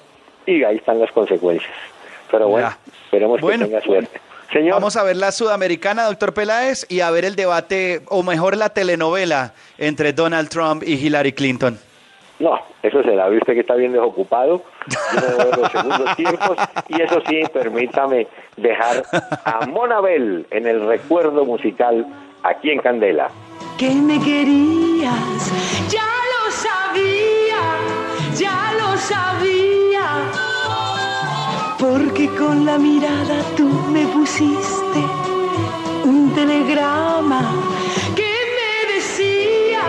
y 0.46 0.64
ahí 0.64 0.78
están 0.78 1.00
las 1.00 1.12
consecuencias. 1.12 1.74
Pero 2.32 2.48
bueno, 2.50 2.70
Ya. 2.70 2.78
esperemos 3.06 3.42
Bueno. 3.42 3.66
que 3.66 3.72
tenga 3.72 3.82
suerte. 3.84 4.20
Señor, 4.52 4.74
Vamos 4.76 4.96
a 4.98 5.04
ver 5.04 5.16
la 5.18 5.32
sudamericana, 5.32 6.04
doctor 6.06 6.34
Peláez, 6.34 6.86
y 6.90 7.00
a 7.00 7.10
ver 7.10 7.26
el 7.26 7.36
debate, 7.36 8.02
o 8.10 8.22
mejor 8.22 8.56
la 8.56 8.70
telenovela, 8.70 9.54
entre 9.80 10.14
Donald 10.14 10.50
Trump 10.50 10.84
y 10.86 10.94
Hillary 10.94 11.34
Clinton. 11.34 11.80
No, 12.40 12.60
eso 12.84 13.02
se 13.04 13.16
la 13.16 13.30
ve 13.30 13.38
usted 13.38 13.54
que 13.54 13.62
está 13.62 13.76
bien 13.76 13.94
desocupado. 13.94 14.62
Los 15.58 15.72
segundos 15.72 16.16
tiempos. 16.18 16.58
Y 16.90 17.02
eso 17.02 17.22
sí, 17.28 17.42
permítame 17.54 18.28
dejar 18.58 19.04
a 19.46 19.66
Monabel 19.66 20.46
en 20.52 20.68
el 20.68 20.86
recuerdo 20.86 21.46
musical 21.46 22.06
aquí 22.44 22.72
en 22.72 22.80
Candela. 22.80 23.30
que 23.78 23.89
me 23.89 24.20
querías. 24.20 25.52
Ya 25.89 26.12
lo 26.32 26.52
sabía, 26.52 27.62
ya 28.36 28.74
lo 28.80 28.98
sabía. 28.98 30.06
porque 31.80 32.28
con 32.39 32.66
la 32.66 32.78
mirada 32.78 33.44
tú 33.58 33.68
me 33.91 34.06
pusiste 34.08 35.02
un 36.06 36.32
telegrama 36.34 37.41
que 38.16 38.32
me 38.58 38.94
decía, 38.94 39.84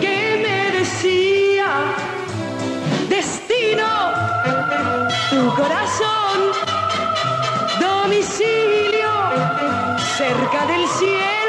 que 0.00 0.16
me 0.44 0.78
decía, 0.78 1.68
destino, 3.08 3.90
tu 5.30 5.42
corazón, 5.54 6.38
domicilio, 7.80 9.12
cerca 10.18 10.66
del 10.66 10.86
cielo, 10.88 11.41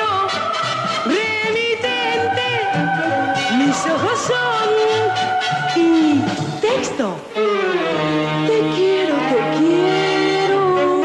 mis 3.73 3.91
ojos 3.91 4.31
y 5.75 6.21
texto. 6.61 7.15
Te 7.33 8.59
quiero, 8.75 9.15
te 9.15 9.57
quiero. 9.65 11.01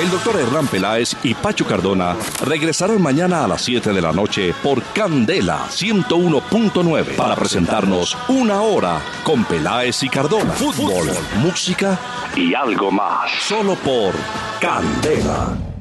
El 0.00 0.10
doctor 0.10 0.40
Hernán 0.40 0.66
Peláez 0.68 1.16
y 1.22 1.34
Pacho 1.34 1.66
Cardona 1.66 2.16
regresarán 2.44 3.02
mañana 3.02 3.44
a 3.44 3.48
las 3.48 3.62
7 3.62 3.92
de 3.92 4.00
la 4.00 4.12
noche 4.12 4.54
por 4.62 4.82
Candela 4.94 5.66
101.9 5.68 7.14
para 7.14 7.36
presentarnos 7.36 8.16
una 8.28 8.62
hora 8.62 9.00
con 9.22 9.44
Peláez 9.44 10.02
y 10.02 10.08
Cardona. 10.08 10.52
Fútbol, 10.52 11.10
música 11.36 11.98
y 12.36 12.54
algo 12.54 12.90
más. 12.90 13.30
Solo 13.42 13.74
por 13.74 14.14
Candela. 14.60 15.73